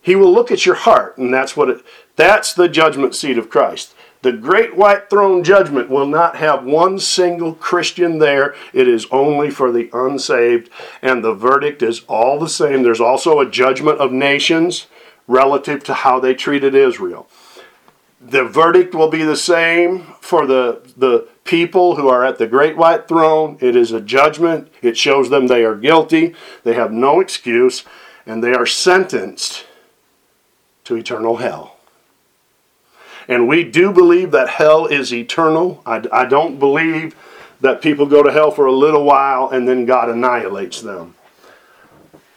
He 0.00 0.16
will 0.16 0.32
look 0.32 0.50
at 0.50 0.64
your 0.64 0.76
heart, 0.76 1.18
and 1.18 1.32
that's 1.32 1.56
what 1.56 1.68
it 1.68 1.84
that's 2.16 2.52
the 2.52 2.68
judgment 2.68 3.14
seat 3.14 3.36
of 3.36 3.50
Christ. 3.50 3.94
The 4.22 4.32
great 4.32 4.76
white 4.76 5.08
throne 5.08 5.42
judgment 5.42 5.88
will 5.88 6.06
not 6.06 6.36
have 6.36 6.64
one 6.64 6.98
single 6.98 7.54
Christian 7.54 8.18
there. 8.18 8.54
It 8.74 8.86
is 8.86 9.06
only 9.10 9.50
for 9.50 9.72
the 9.72 9.88
unsaved, 9.94 10.68
and 11.00 11.24
the 11.24 11.32
verdict 11.32 11.82
is 11.82 12.02
all 12.06 12.38
the 12.38 12.48
same. 12.48 12.82
There's 12.82 13.00
also 13.00 13.40
a 13.40 13.50
judgment 13.50 13.98
of 13.98 14.12
nations 14.12 14.88
relative 15.26 15.82
to 15.84 15.94
how 15.94 16.20
they 16.20 16.34
treated 16.34 16.74
Israel. 16.74 17.28
The 18.20 18.44
verdict 18.44 18.94
will 18.94 19.08
be 19.08 19.22
the 19.22 19.36
same 19.36 20.00
for 20.20 20.46
the, 20.46 20.82
the 20.98 21.26
people 21.44 21.96
who 21.96 22.10
are 22.10 22.22
at 22.22 22.36
the 22.36 22.46
great 22.46 22.76
white 22.76 23.08
throne. 23.08 23.56
It 23.60 23.74
is 23.74 23.92
a 23.92 24.00
judgment, 24.02 24.70
it 24.82 24.98
shows 24.98 25.30
them 25.30 25.46
they 25.46 25.64
are 25.64 25.74
guilty, 25.74 26.34
they 26.62 26.74
have 26.74 26.92
no 26.92 27.20
excuse, 27.20 27.84
and 28.26 28.44
they 28.44 28.52
are 28.52 28.66
sentenced 28.66 29.64
to 30.84 30.96
eternal 30.96 31.36
hell. 31.38 31.79
And 33.28 33.48
we 33.48 33.64
do 33.64 33.92
believe 33.92 34.30
that 34.30 34.48
hell 34.48 34.86
is 34.86 35.12
eternal. 35.12 35.82
I, 35.86 36.02
I 36.12 36.24
don't 36.24 36.58
believe 36.58 37.14
that 37.60 37.82
people 37.82 38.06
go 38.06 38.22
to 38.22 38.32
hell 38.32 38.50
for 38.50 38.66
a 38.66 38.72
little 38.72 39.04
while 39.04 39.50
and 39.50 39.68
then 39.68 39.84
God 39.84 40.08
annihilates 40.08 40.80
them. 40.80 41.14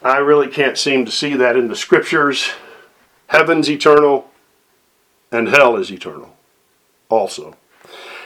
I 0.01 0.17
really 0.17 0.49
can't 0.49 0.77
seem 0.77 1.05
to 1.05 1.11
see 1.11 1.36
that 1.36 1.55
in 1.55 1.69
the 1.69 1.75
scriptures. 1.75 2.51
Heaven's 3.27 3.69
eternal 3.69 4.29
and 5.31 5.47
hell 5.47 5.77
is 5.77 5.91
eternal 5.91 6.36
also. 7.09 7.55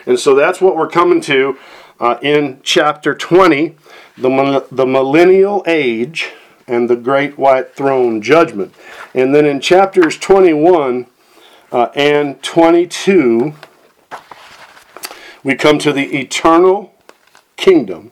And 0.05 0.20
so 0.20 0.34
that's 0.36 0.60
what 0.60 0.76
we're 0.76 0.89
coming 0.89 1.22
to 1.22 1.58
uh, 1.99 2.18
in 2.22 2.60
chapter 2.64 3.14
20, 3.14 3.76
the, 4.18 4.66
the 4.72 4.86
millennial 4.86 5.64
age 5.68 6.32
and 6.68 6.89
the 6.89 6.95
great 6.95 7.38
white 7.38 7.74
throne 7.76 8.22
judgment. 8.22 8.74
And 9.14 9.34
then 9.34 9.45
in 9.45 9.60
chapters 9.60 10.18
21, 10.18 11.08
uh, 11.72 11.89
and 11.95 12.41
22, 12.43 13.53
we 15.43 15.55
come 15.55 15.80
to 15.80 15.91
the 15.91 16.18
eternal 16.18 16.93
kingdom 17.55 18.11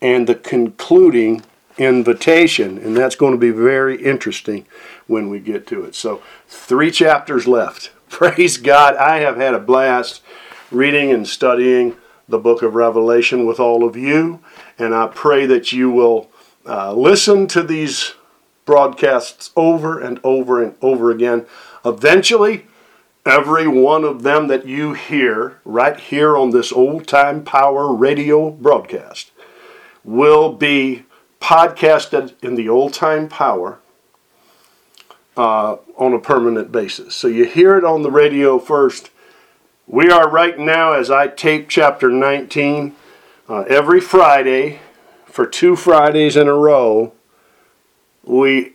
and 0.00 0.26
the 0.26 0.34
concluding 0.34 1.42
invitation. 1.78 2.78
And 2.78 2.96
that's 2.96 3.16
going 3.16 3.32
to 3.32 3.38
be 3.38 3.50
very 3.50 4.02
interesting 4.02 4.66
when 5.06 5.30
we 5.30 5.40
get 5.40 5.66
to 5.68 5.84
it. 5.84 5.94
So, 5.94 6.22
three 6.46 6.90
chapters 6.90 7.48
left. 7.48 7.90
Praise 8.08 8.56
God. 8.56 8.96
I 8.96 9.18
have 9.18 9.36
had 9.36 9.54
a 9.54 9.58
blast 9.58 10.22
reading 10.70 11.10
and 11.10 11.26
studying 11.26 11.96
the 12.28 12.38
book 12.38 12.62
of 12.62 12.74
Revelation 12.74 13.46
with 13.46 13.58
all 13.58 13.84
of 13.84 13.96
you. 13.96 14.40
And 14.78 14.94
I 14.94 15.08
pray 15.08 15.46
that 15.46 15.72
you 15.72 15.90
will 15.90 16.30
uh, 16.64 16.92
listen 16.94 17.46
to 17.48 17.62
these 17.62 18.14
broadcasts 18.64 19.50
over 19.56 20.00
and 20.00 20.20
over 20.24 20.62
and 20.62 20.74
over 20.80 21.10
again 21.10 21.46
Eventually, 21.84 22.66
every 23.26 23.66
one 23.66 24.04
of 24.04 24.22
them 24.22 24.48
that 24.48 24.66
you 24.66 24.94
hear 24.94 25.60
right 25.64 25.98
here 25.98 26.36
on 26.36 26.50
this 26.50 26.72
old 26.72 27.06
time 27.06 27.44
power 27.44 27.92
radio 27.92 28.50
broadcast 28.50 29.30
will 30.02 30.52
be 30.52 31.04
podcasted 31.40 32.32
in 32.42 32.54
the 32.54 32.68
old 32.68 32.92
time 32.92 33.28
power 33.28 33.78
uh, 35.36 35.76
on 35.96 36.12
a 36.12 36.18
permanent 36.18 36.70
basis. 36.70 37.14
So 37.14 37.28
you 37.28 37.44
hear 37.44 37.76
it 37.76 37.84
on 37.84 38.02
the 38.02 38.10
radio 38.10 38.58
first. 38.58 39.10
We 39.86 40.10
are 40.10 40.30
right 40.30 40.58
now, 40.58 40.92
as 40.92 41.10
I 41.10 41.28
tape 41.28 41.68
chapter 41.68 42.10
19, 42.10 42.94
uh, 43.48 43.60
every 43.68 44.00
Friday 44.00 44.80
for 45.26 45.46
two 45.46 45.76
Fridays 45.76 46.36
in 46.36 46.48
a 46.48 46.54
row, 46.54 47.12
we 48.22 48.74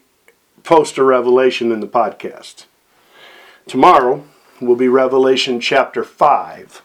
post 0.64 0.98
a 0.98 1.04
revelation 1.04 1.72
in 1.72 1.80
the 1.80 1.88
podcast. 1.88 2.66
Tomorrow 3.70 4.24
will 4.60 4.76
be 4.76 4.88
Revelation 4.88 5.60
chapter 5.60 6.04
5. 6.04 6.82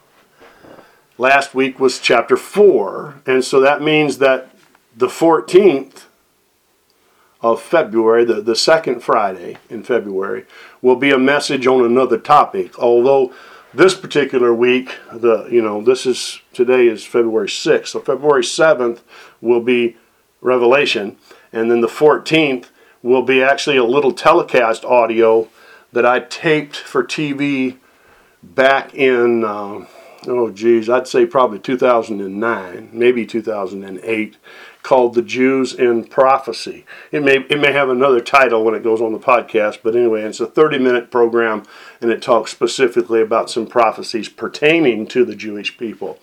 Last 1.16 1.54
week 1.54 1.80
was 1.80 1.98
chapter 1.98 2.36
4, 2.36 3.22
and 3.24 3.42
so 3.42 3.58
that 3.60 3.80
means 3.80 4.18
that 4.18 4.50
the 4.94 5.06
14th 5.06 6.04
of 7.40 7.62
February, 7.62 8.26
the, 8.26 8.42
the 8.42 8.54
second 8.54 9.00
Friday 9.00 9.56
in 9.70 9.82
February, 9.82 10.44
will 10.82 10.96
be 10.96 11.10
a 11.10 11.18
message 11.18 11.66
on 11.66 11.82
another 11.82 12.18
topic. 12.18 12.78
Although 12.78 13.32
this 13.72 13.94
particular 13.94 14.52
week, 14.52 14.94
the 15.10 15.46
you 15.50 15.62
know, 15.62 15.80
this 15.80 16.04
is 16.04 16.42
today 16.52 16.86
is 16.86 17.02
February 17.02 17.48
6th. 17.48 17.88
So 17.88 18.00
February 18.00 18.42
7th 18.42 19.00
will 19.40 19.62
be 19.62 19.96
Revelation, 20.42 21.16
and 21.50 21.70
then 21.70 21.80
the 21.80 21.88
14th 21.88 22.66
will 23.02 23.22
be 23.22 23.42
actually 23.42 23.78
a 23.78 23.84
little 23.84 24.12
telecast 24.12 24.84
audio 24.84 25.48
that 25.94 26.04
I 26.04 26.20
taped 26.20 26.76
for 26.76 27.04
TV 27.04 27.76
back 28.42 28.94
in, 28.94 29.44
uh, 29.44 29.86
oh 30.26 30.50
geez, 30.50 30.90
I'd 30.90 31.06
say 31.06 31.24
probably 31.24 31.60
2009, 31.60 32.90
maybe 32.92 33.24
2008, 33.24 34.36
called 34.82 35.14
The 35.14 35.22
Jews 35.22 35.72
in 35.72 36.04
Prophecy. 36.04 36.84
It 37.12 37.22
may, 37.22 37.36
it 37.36 37.60
may 37.60 37.72
have 37.72 37.88
another 37.88 38.20
title 38.20 38.64
when 38.64 38.74
it 38.74 38.82
goes 38.82 39.00
on 39.00 39.12
the 39.12 39.20
podcast, 39.20 39.78
but 39.84 39.94
anyway, 39.94 40.22
it's 40.22 40.40
a 40.40 40.46
30 40.46 40.78
minute 40.78 41.12
program 41.12 41.62
and 42.00 42.10
it 42.10 42.20
talks 42.20 42.50
specifically 42.50 43.22
about 43.22 43.48
some 43.48 43.66
prophecies 43.66 44.28
pertaining 44.28 45.06
to 45.06 45.24
the 45.24 45.36
Jewish 45.36 45.78
people. 45.78 46.18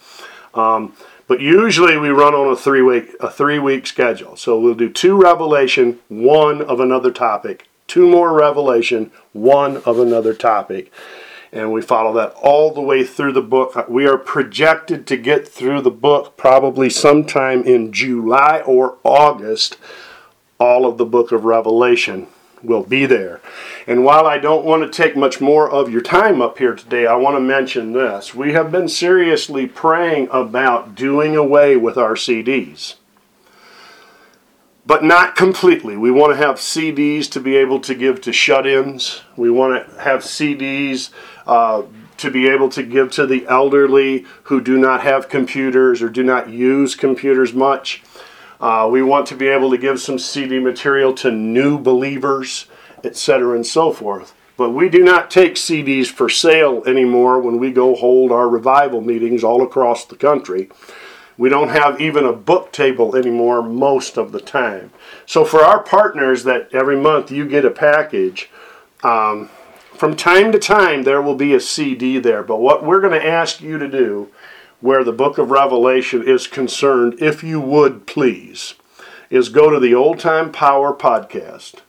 Um, 0.54 0.94
but 1.28 1.40
usually 1.40 1.98
we 1.98 2.10
run 2.10 2.36
on 2.36 2.52
a 2.52 2.58
three 2.58 2.82
week 2.82 3.16
a 3.22 3.32
three 3.32 3.58
week 3.58 3.88
schedule. 3.88 4.36
So 4.36 4.60
we'll 4.60 4.74
do 4.74 4.90
two 4.90 5.16
revelation, 5.16 6.00
one 6.10 6.62
of 6.62 6.82
another 6.82 7.10
topic, 7.10 7.70
two 7.92 8.08
more 8.08 8.32
revelation, 8.34 9.12
one 9.34 9.76
of 9.84 10.00
another 10.00 10.34
topic. 10.34 10.90
And 11.52 11.74
we 11.74 11.82
follow 11.82 12.14
that 12.14 12.34
all 12.42 12.74
the 12.74 12.80
way 12.80 13.04
through 13.04 13.34
the 13.34 13.42
book. 13.42 13.90
We 13.90 14.08
are 14.08 14.18
projected 14.18 15.06
to 15.08 15.18
get 15.18 15.46
through 15.46 15.82
the 15.82 15.92
book 15.92 16.38
probably 16.38 16.90
sometime 16.90 17.64
in 17.64 17.92
July 17.92 18.62
or 18.66 18.98
August, 19.04 19.76
all 20.58 20.86
of 20.86 20.98
the 20.98 21.06
book 21.06 21.34
of 21.34 21.44
Revelation 21.44 22.28
will 22.64 22.84
be 22.84 23.06
there. 23.06 23.42
And 23.86 24.06
while 24.06 24.26
I 24.26 24.38
don't 24.38 24.64
want 24.64 24.84
to 24.84 25.04
take 25.04 25.18
much 25.18 25.42
more 25.42 25.70
of 25.70 25.92
your 25.92 26.02
time 26.02 26.42
up 26.42 26.60
here 26.60 26.76
today, 26.76 27.06
I 27.06 27.16
want 27.16 27.36
to 27.36 27.42
mention 27.42 27.92
this. 27.92 28.34
We 28.34 28.54
have 28.54 28.72
been 28.72 28.88
seriously 28.88 29.68
praying 29.68 30.30
about 30.32 30.96
doing 30.96 31.36
away 31.36 31.76
with 31.76 31.98
our 31.98 32.14
CDs. 32.14 32.96
But 34.92 35.06
not 35.06 35.38
completely. 35.38 35.96
We 35.96 36.12
want 36.12 36.34
to 36.34 36.46
have 36.46 36.58
CDs 36.58 37.32
to 37.32 37.40
be 37.40 37.56
able 37.56 37.80
to 37.80 37.96
give 37.96 38.20
to 38.24 38.34
shut 38.34 38.68
ins. 38.68 39.22
We 39.38 39.50
want 39.50 39.88
to 39.88 40.02
have 40.02 40.20
CDs 40.20 41.12
uh, 41.48 41.84
to 42.18 42.30
be 42.30 42.50
able 42.50 42.68
to 42.72 42.84
give 42.84 43.10
to 43.12 43.26
the 43.26 43.48
elderly 43.48 44.26
who 44.44 44.60
do 44.60 44.78
not 44.78 45.00
have 45.00 45.30
computers 45.30 46.02
or 46.02 46.10
do 46.10 46.24
not 46.24 46.50
use 46.50 46.94
computers 46.94 47.54
much. 47.54 48.04
Uh, 48.60 48.90
we 48.92 49.02
want 49.02 49.28
to 49.28 49.36
be 49.36 49.48
able 49.48 49.72
to 49.72 49.78
give 49.78 50.02
some 50.02 50.20
CD 50.20 50.60
material 50.60 51.14
to 51.14 51.32
new 51.32 51.80
believers, 51.80 52.66
etc., 53.02 53.56
and 53.56 53.66
so 53.66 53.94
forth. 53.94 54.36
But 54.58 54.72
we 54.72 54.90
do 54.90 55.06
not 55.06 55.32
take 55.32 55.56
CDs 55.56 56.08
for 56.08 56.28
sale 56.28 56.84
anymore 56.86 57.40
when 57.40 57.60
we 57.60 57.72
go 57.72 57.96
hold 57.96 58.34
our 58.34 58.50
revival 58.50 59.00
meetings 59.00 59.42
all 59.42 59.64
across 59.64 60.04
the 60.04 60.18
country. 60.18 60.70
We 61.42 61.50
don't 61.50 61.70
have 61.70 62.00
even 62.00 62.24
a 62.24 62.34
book 62.34 62.72
table 62.72 63.16
anymore 63.16 63.64
most 63.64 64.16
of 64.16 64.32
the 64.32 64.40
time. 64.40 64.92
So, 65.26 65.44
for 65.44 65.62
our 65.62 65.82
partners, 65.82 66.44
that 66.44 66.70
every 66.72 66.96
month 66.96 67.32
you 67.32 67.48
get 67.48 67.66
a 67.66 67.72
package, 67.72 68.48
um, 69.04 69.50
from 69.96 70.16
time 70.16 70.52
to 70.52 70.60
time 70.60 71.02
there 71.02 71.20
will 71.20 71.34
be 71.34 71.56
a 71.56 71.60
CD 71.60 72.20
there. 72.20 72.44
But 72.44 72.58
what 72.58 72.86
we're 72.86 73.02
going 73.02 73.20
to 73.20 73.28
ask 73.28 73.60
you 73.60 73.80
to 73.80 73.88
do 73.88 74.30
where 74.82 75.04
the 75.04 75.12
book 75.12 75.40
of 75.40 75.50
Revelation 75.50 76.22
is 76.28 76.46
concerned, 76.46 77.16
if 77.20 77.44
you 77.44 77.60
would 77.60 78.06
please, 78.06 78.76
is 79.32 79.50
go 79.50 79.72
to 79.72 79.80
the 79.80 79.96
Old 79.96 80.20
Time 80.20 80.52
Power 80.52 80.94
podcast. 80.94 81.80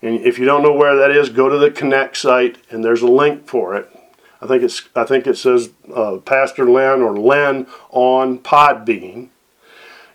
And 0.00 0.18
if 0.22 0.38
you 0.38 0.46
don't 0.46 0.62
know 0.62 0.72
where 0.72 0.96
that 0.96 1.10
is, 1.10 1.28
go 1.28 1.50
to 1.50 1.58
the 1.58 1.70
Connect 1.70 2.16
site, 2.16 2.56
and 2.70 2.82
there's 2.82 3.02
a 3.02 3.06
link 3.06 3.46
for 3.46 3.76
it. 3.76 3.93
I 4.44 4.46
think 4.46 4.62
it's 4.62 4.82
I 4.94 5.04
think 5.04 5.26
it 5.26 5.38
says 5.38 5.70
uh, 5.94 6.18
Pastor 6.18 6.68
Len 6.68 7.00
or 7.00 7.16
Len 7.16 7.66
on 7.88 8.38
Podbean. 8.40 9.28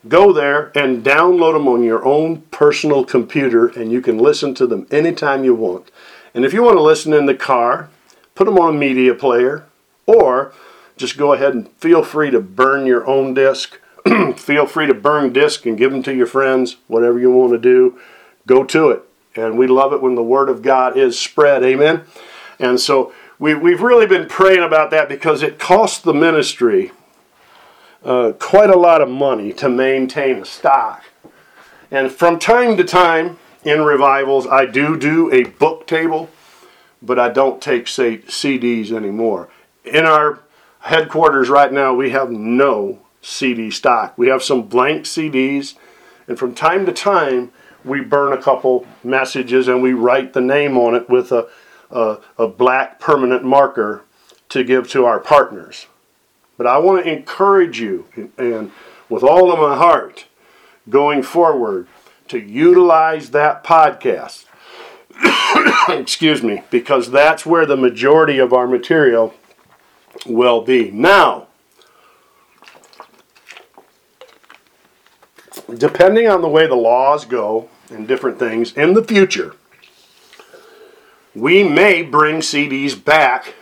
Go 0.08 0.32
there 0.32 0.72
and 0.78 1.04
download 1.04 1.54
them 1.54 1.68
on 1.68 1.84
your 1.84 2.06
own 2.06 2.44
personal 2.52 3.04
computer, 3.04 3.68
and 3.68 3.92
you 3.92 4.02
can 4.02 4.20
listen 4.20 4.54
to 4.56 4.68
them 4.68 4.86
anytime 4.92 5.44
you 5.44 5.56
want. 5.56 5.90
And 6.36 6.46
if 6.46 6.54
you 6.54 6.62
want 6.62 6.78
to 6.78 6.82
listen 6.82 7.12
in 7.12 7.26
the 7.26 7.34
car, 7.34 7.90
put 8.36 8.46
them 8.46 8.60
on 8.60 8.76
a 8.76 8.78
media 8.78 9.16
player, 9.16 9.66
or 10.06 10.54
just 10.96 11.18
go 11.18 11.34
ahead 11.34 11.56
and 11.56 11.68
feel 11.80 12.04
free 12.04 12.30
to 12.30 12.40
burn 12.40 12.86
your 12.86 13.08
own 13.08 13.34
disc. 13.34 13.80
feel 14.38 14.68
free 14.68 14.86
to 14.86 14.94
burn 14.94 15.34
disc 15.34 15.66
and 15.66 15.78
give 15.78 15.92
them 15.92 16.04
to 16.04 16.14
your 16.14 16.28
friends, 16.28 16.78
whatever 16.88 17.20
you 17.20 17.32
want 17.32 17.52
to 17.54 17.58
do. 17.58 18.00
Go 18.46 18.64
to 18.64 18.92
it. 18.92 19.02
And 19.36 19.58
we 19.58 19.66
love 19.66 19.92
it 19.92 20.04
when 20.04 20.14
the 20.14 20.24
Word 20.24 20.50
of 20.50 20.62
God 20.62 20.96
is 20.96 21.20
spread. 21.20 21.64
Amen. 21.64 22.04
And 22.60 22.80
so 22.80 23.12
we, 23.40 23.56
we've 23.56 23.82
really 23.82 24.06
been 24.06 24.28
praying 24.28 24.64
about 24.64 24.92
that 24.92 25.08
because 25.08 25.42
it 25.42 25.58
costs 25.58 26.00
the 26.00 26.14
ministry 26.14 26.92
uh, 28.04 28.34
quite 28.38 28.70
a 28.70 28.78
lot 28.78 29.02
of 29.02 29.10
money 29.10 29.54
to 29.54 29.70
maintain 29.70 30.38
a 30.38 30.46
stock. 30.46 31.04
And 31.90 32.12
from 32.12 32.38
time 32.38 32.78
to 32.78 32.84
time 32.84 33.38
in 33.64 33.82
revivals, 33.82 34.46
I 34.46 34.66
do 34.66 34.98
do 34.98 35.32
a 35.32 35.46
book 35.46 35.88
table, 35.88 36.30
but 37.02 37.18
I 37.18 37.30
don't 37.30 37.62
take 37.62 37.88
say, 37.88 38.20
CDs 38.20 38.92
anymore. 38.92 39.50
In 39.86 40.06
our 40.06 40.40
headquarters 40.82 41.50
right 41.50 41.72
now, 41.72 41.94
we 41.94 42.12
have 42.12 42.30
no 42.30 43.00
CD 43.22 43.72
stock. 43.72 44.18
We 44.18 44.28
have 44.28 44.44
some 44.44 44.64
blank 44.64 45.06
CDs, 45.06 45.76
and 46.28 46.38
from 46.38 46.54
time 46.54 46.86
to 46.86 46.94
time, 46.94 47.52
we 47.84 48.02
burn 48.02 48.34
a 48.34 48.42
couple 48.42 48.86
messages 49.04 49.68
and 49.68 49.82
we 49.82 49.94
write 49.94 50.34
the 50.34 50.42
name 50.42 50.78
on 50.78 50.96
it 50.96 51.10
with 51.10 51.32
a, 51.32 51.48
a, 51.92 52.18
a 52.38 52.48
black 52.48 53.00
permanent 53.00 53.44
marker 53.44 54.04
to 54.50 54.64
give 54.64 54.90
to 54.90 55.06
our 55.06 55.20
partners. 55.20 55.88
But 56.58 56.68
I 56.68 56.78
want 56.78 57.06
to 57.06 57.12
encourage 57.12 57.80
you, 57.80 58.08
and 58.38 58.72
with 59.08 59.24
all 59.24 59.52
of 59.52 59.60
my 59.60 59.78
heart, 59.78 60.26
going 60.90 61.24
forward, 61.24 61.88
to 62.28 62.40
utilize 62.40 63.32
that 63.32 63.64
podcast. 63.64 64.46
Excuse 65.90 66.44
me, 66.44 66.64
because 66.70 67.12
that's 67.12 67.46
where 67.46 67.66
the 67.66 67.78
majority 67.78 68.40
of 68.40 68.54
our 68.54 68.68
material 68.68 69.34
will 70.26 70.62
be. 70.62 70.92
Now, 70.92 71.48
depending 75.76 76.28
on 76.28 76.42
the 76.42 76.50
way 76.50 76.68
the 76.68 76.76
laws 76.76 77.26
go 77.26 77.70
and 77.90 78.08
different 78.08 78.40
things 78.40 78.74
in 78.74 78.94
the 78.94 79.04
future, 79.04 79.56
we 81.36 81.64
may 81.64 82.02
bring 82.02 82.38
CDs 82.38 83.02
back 83.04 83.54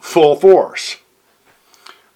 full 0.00 0.36
force. 0.36 0.96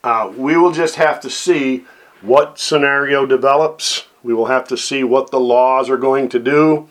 Uh, 0.03 0.33
we 0.37 0.57
will 0.57 0.73
just 0.73 0.97
have 0.97 1.21
to 1.21 1.31
see 1.31 1.85
what 2.21 2.59
scenario 2.59 3.27
develops. 3.27 4.07
We 4.23 4.35
will 4.35 4.47
have 4.47 4.67
to 4.69 4.77
see 4.77 5.05
what 5.05 5.31
the 5.31 5.41
laws 5.41 5.91
are 5.91 5.97
going 5.97 6.29
to 6.31 6.39
do 6.39 6.89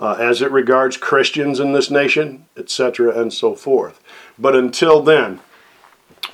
uh, 0.00 0.16
as 0.18 0.42
it 0.42 0.50
regards 0.50 0.96
Christians 0.96 1.60
in 1.60 1.72
this 1.72 1.90
nation, 1.90 2.46
etc., 2.56 3.18
and 3.18 3.32
so 3.32 3.54
forth. 3.54 4.00
But 4.38 4.54
until 4.54 5.02
then, 5.02 5.40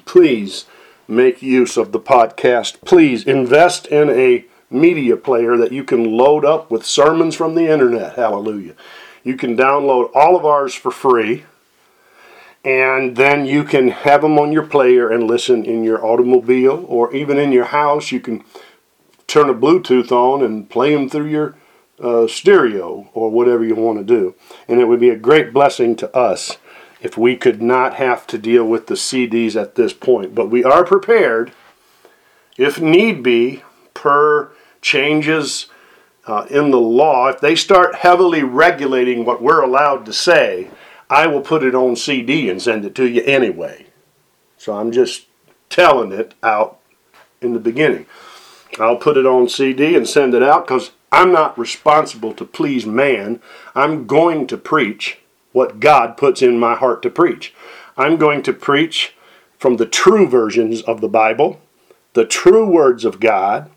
please 0.04 0.66
make 1.08 1.42
use 1.42 1.76
of 1.76 1.92
the 1.92 2.00
podcast. 2.00 2.80
Please 2.84 3.24
invest 3.24 3.86
in 3.86 4.10
a 4.10 4.44
media 4.70 5.16
player 5.16 5.56
that 5.56 5.72
you 5.72 5.84
can 5.84 6.16
load 6.16 6.44
up 6.44 6.70
with 6.70 6.84
sermons 6.84 7.34
from 7.34 7.54
the 7.54 7.68
internet. 7.68 8.16
Hallelujah. 8.16 8.74
You 9.24 9.36
can 9.36 9.56
download 9.56 10.10
all 10.14 10.36
of 10.36 10.44
ours 10.44 10.74
for 10.74 10.90
free, 10.90 11.44
and 12.64 13.16
then 13.16 13.46
you 13.46 13.64
can 13.64 13.88
have 13.88 14.22
them 14.22 14.38
on 14.38 14.52
your 14.52 14.66
player 14.66 15.10
and 15.10 15.26
listen 15.26 15.64
in 15.64 15.82
your 15.82 16.04
automobile 16.04 16.84
or 16.86 17.12
even 17.14 17.38
in 17.38 17.50
your 17.50 17.64
house. 17.64 18.12
You 18.12 18.20
can 18.20 18.44
turn 19.26 19.48
a 19.48 19.54
Bluetooth 19.54 20.12
on 20.12 20.42
and 20.42 20.68
play 20.68 20.94
them 20.94 21.08
through 21.08 21.28
your 21.28 21.56
uh, 22.00 22.26
stereo 22.26 23.08
or 23.14 23.30
whatever 23.30 23.64
you 23.64 23.74
want 23.74 23.98
to 23.98 24.04
do. 24.04 24.34
And 24.68 24.80
it 24.80 24.86
would 24.86 25.00
be 25.00 25.10
a 25.10 25.16
great 25.16 25.52
blessing 25.52 25.96
to 25.96 26.16
us 26.16 26.58
if 27.00 27.18
we 27.18 27.36
could 27.36 27.60
not 27.60 27.94
have 27.94 28.26
to 28.28 28.38
deal 28.38 28.64
with 28.64 28.86
the 28.86 28.94
CDs 28.94 29.60
at 29.60 29.74
this 29.74 29.92
point. 29.92 30.34
But 30.34 30.50
we 30.50 30.64
are 30.64 30.84
prepared, 30.84 31.52
if 32.56 32.80
need 32.80 33.22
be, 33.22 33.62
per 33.92 34.50
changes 34.80 35.66
uh, 36.26 36.46
in 36.50 36.70
the 36.70 36.80
law, 36.80 37.28
if 37.28 37.40
they 37.40 37.54
start 37.54 37.96
heavily 37.96 38.42
regulating 38.42 39.24
what 39.24 39.42
we're 39.42 39.62
allowed 39.62 40.06
to 40.06 40.12
say, 40.12 40.70
I 41.10 41.26
will 41.26 41.42
put 41.42 41.62
it 41.62 41.74
on 41.74 41.96
CD 41.96 42.48
and 42.48 42.60
send 42.60 42.84
it 42.84 42.94
to 42.96 43.06
you 43.06 43.22
anyway. 43.22 43.86
So 44.56 44.74
I'm 44.74 44.90
just 44.90 45.26
telling 45.68 46.12
it 46.12 46.34
out 46.42 46.78
in 47.40 47.52
the 47.52 47.60
beginning. 47.60 48.06
I'll 48.78 48.96
put 48.96 49.16
it 49.16 49.26
on 49.26 49.48
CD 49.48 49.94
and 49.94 50.08
send 50.08 50.34
it 50.34 50.42
out 50.42 50.66
because 50.66 50.92
I'm 51.12 51.30
not 51.30 51.58
responsible 51.58 52.32
to 52.34 52.44
please 52.44 52.86
man. 52.86 53.40
I'm 53.74 54.06
going 54.06 54.46
to 54.48 54.56
preach 54.56 55.18
what 55.52 55.78
God 55.78 56.16
puts 56.16 56.42
in 56.42 56.58
my 56.58 56.74
heart 56.74 57.02
to 57.02 57.10
preach. 57.10 57.54
I'm 57.96 58.16
going 58.16 58.42
to 58.42 58.52
preach 58.52 59.14
from 59.58 59.76
the 59.76 59.86
true 59.86 60.26
versions 60.26 60.82
of 60.82 61.00
the 61.00 61.08
Bible, 61.08 61.60
the 62.14 62.24
true 62.24 62.66
words 62.66 63.04
of 63.04 63.20
God. 63.20 63.70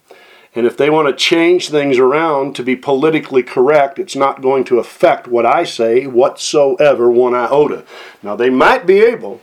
And 0.58 0.66
if 0.66 0.76
they 0.76 0.90
want 0.90 1.08
to 1.08 1.14
change 1.14 1.70
things 1.70 2.00
around 2.00 2.56
to 2.56 2.64
be 2.64 2.76
politically 2.76 3.44
correct, 3.44 4.00
it's 4.00 4.16
not 4.16 4.42
going 4.42 4.64
to 4.66 4.80
affect 4.80 5.28
what 5.28 5.46
I 5.46 5.64
say 5.64 6.08
whatsoever, 6.08 7.12
one 7.12 7.36
iota. 7.36 7.86
Now, 8.24 8.36
they 8.36 8.50
might 8.50 8.88
be 8.88 9.00
able 9.02 9.40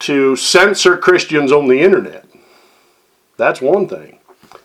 to 0.00 0.36
censor 0.36 0.98
Christians 0.98 1.50
on 1.50 1.66
the 1.66 1.80
internet. 1.80 2.26
That's 3.38 3.62
one 3.62 3.88
thing. 3.88 4.18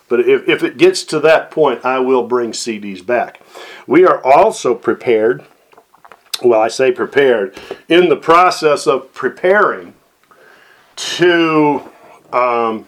But 0.10 0.20
if, 0.20 0.50
if 0.50 0.64
it 0.64 0.78
gets 0.78 1.06
to 1.06 1.20
that 1.22 1.50
point, 1.50 1.86
I 1.86 2.00
will 2.00 2.28
bring 2.28 2.52
CDs 2.52 3.04
back. 3.06 3.40
We 3.88 4.06
are 4.06 4.22
also 4.22 4.76
prepared 4.76 5.46
well, 6.44 6.62
I 6.62 6.68
say 6.68 6.92
prepared, 6.92 7.56
in 7.88 8.10
the 8.10 8.16
process 8.16 8.88
of 8.88 9.14
preparing 9.14 9.94
to 10.96 11.90
um, 12.34 12.88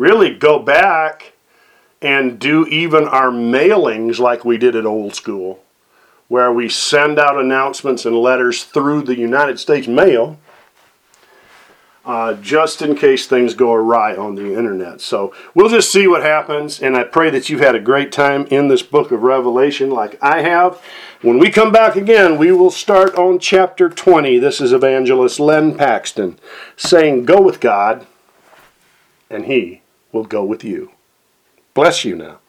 really 0.00 0.34
go 0.34 0.58
back 0.58 1.34
and 2.00 2.38
do 2.38 2.66
even 2.68 3.04
our 3.04 3.30
mailings 3.30 4.18
like 4.18 4.46
we 4.46 4.56
did 4.56 4.74
at 4.74 4.86
old 4.86 5.14
school, 5.14 5.62
where 6.26 6.50
we 6.50 6.70
send 6.70 7.18
out 7.18 7.38
announcements 7.38 8.06
and 8.06 8.16
letters 8.16 8.64
through 8.64 9.02
the 9.02 9.18
United 9.18 9.60
States 9.60 9.86
mail. 9.86 10.38
Uh, 12.02 12.32
just 12.40 12.80
in 12.80 12.96
case 12.96 13.26
things 13.26 13.52
go 13.52 13.74
awry 13.74 14.16
on 14.16 14.34
the 14.34 14.56
internet. 14.56 15.02
So 15.02 15.34
we'll 15.54 15.68
just 15.68 15.92
see 15.92 16.06
what 16.06 16.22
happens, 16.22 16.80
and 16.80 16.96
I 16.96 17.04
pray 17.04 17.28
that 17.28 17.50
you've 17.50 17.60
had 17.60 17.74
a 17.74 17.80
great 17.80 18.10
time 18.10 18.46
in 18.46 18.68
this 18.68 18.82
book 18.82 19.12
of 19.12 19.22
Revelation 19.22 19.90
like 19.90 20.18
I 20.22 20.40
have. 20.40 20.82
When 21.20 21.38
we 21.38 21.50
come 21.50 21.70
back 21.70 21.96
again, 21.96 22.38
we 22.38 22.52
will 22.52 22.70
start 22.70 23.14
on 23.16 23.38
chapter 23.38 23.90
20. 23.90 24.38
This 24.38 24.62
is 24.62 24.72
evangelist 24.72 25.38
Len 25.38 25.76
Paxton 25.76 26.38
saying, 26.74 27.26
Go 27.26 27.42
with 27.42 27.60
God, 27.60 28.06
and 29.28 29.44
He 29.44 29.79
will 30.12 30.24
go 30.24 30.44
with 30.44 30.64
you. 30.64 30.90
Bless 31.74 32.04
you 32.04 32.16
now. 32.16 32.39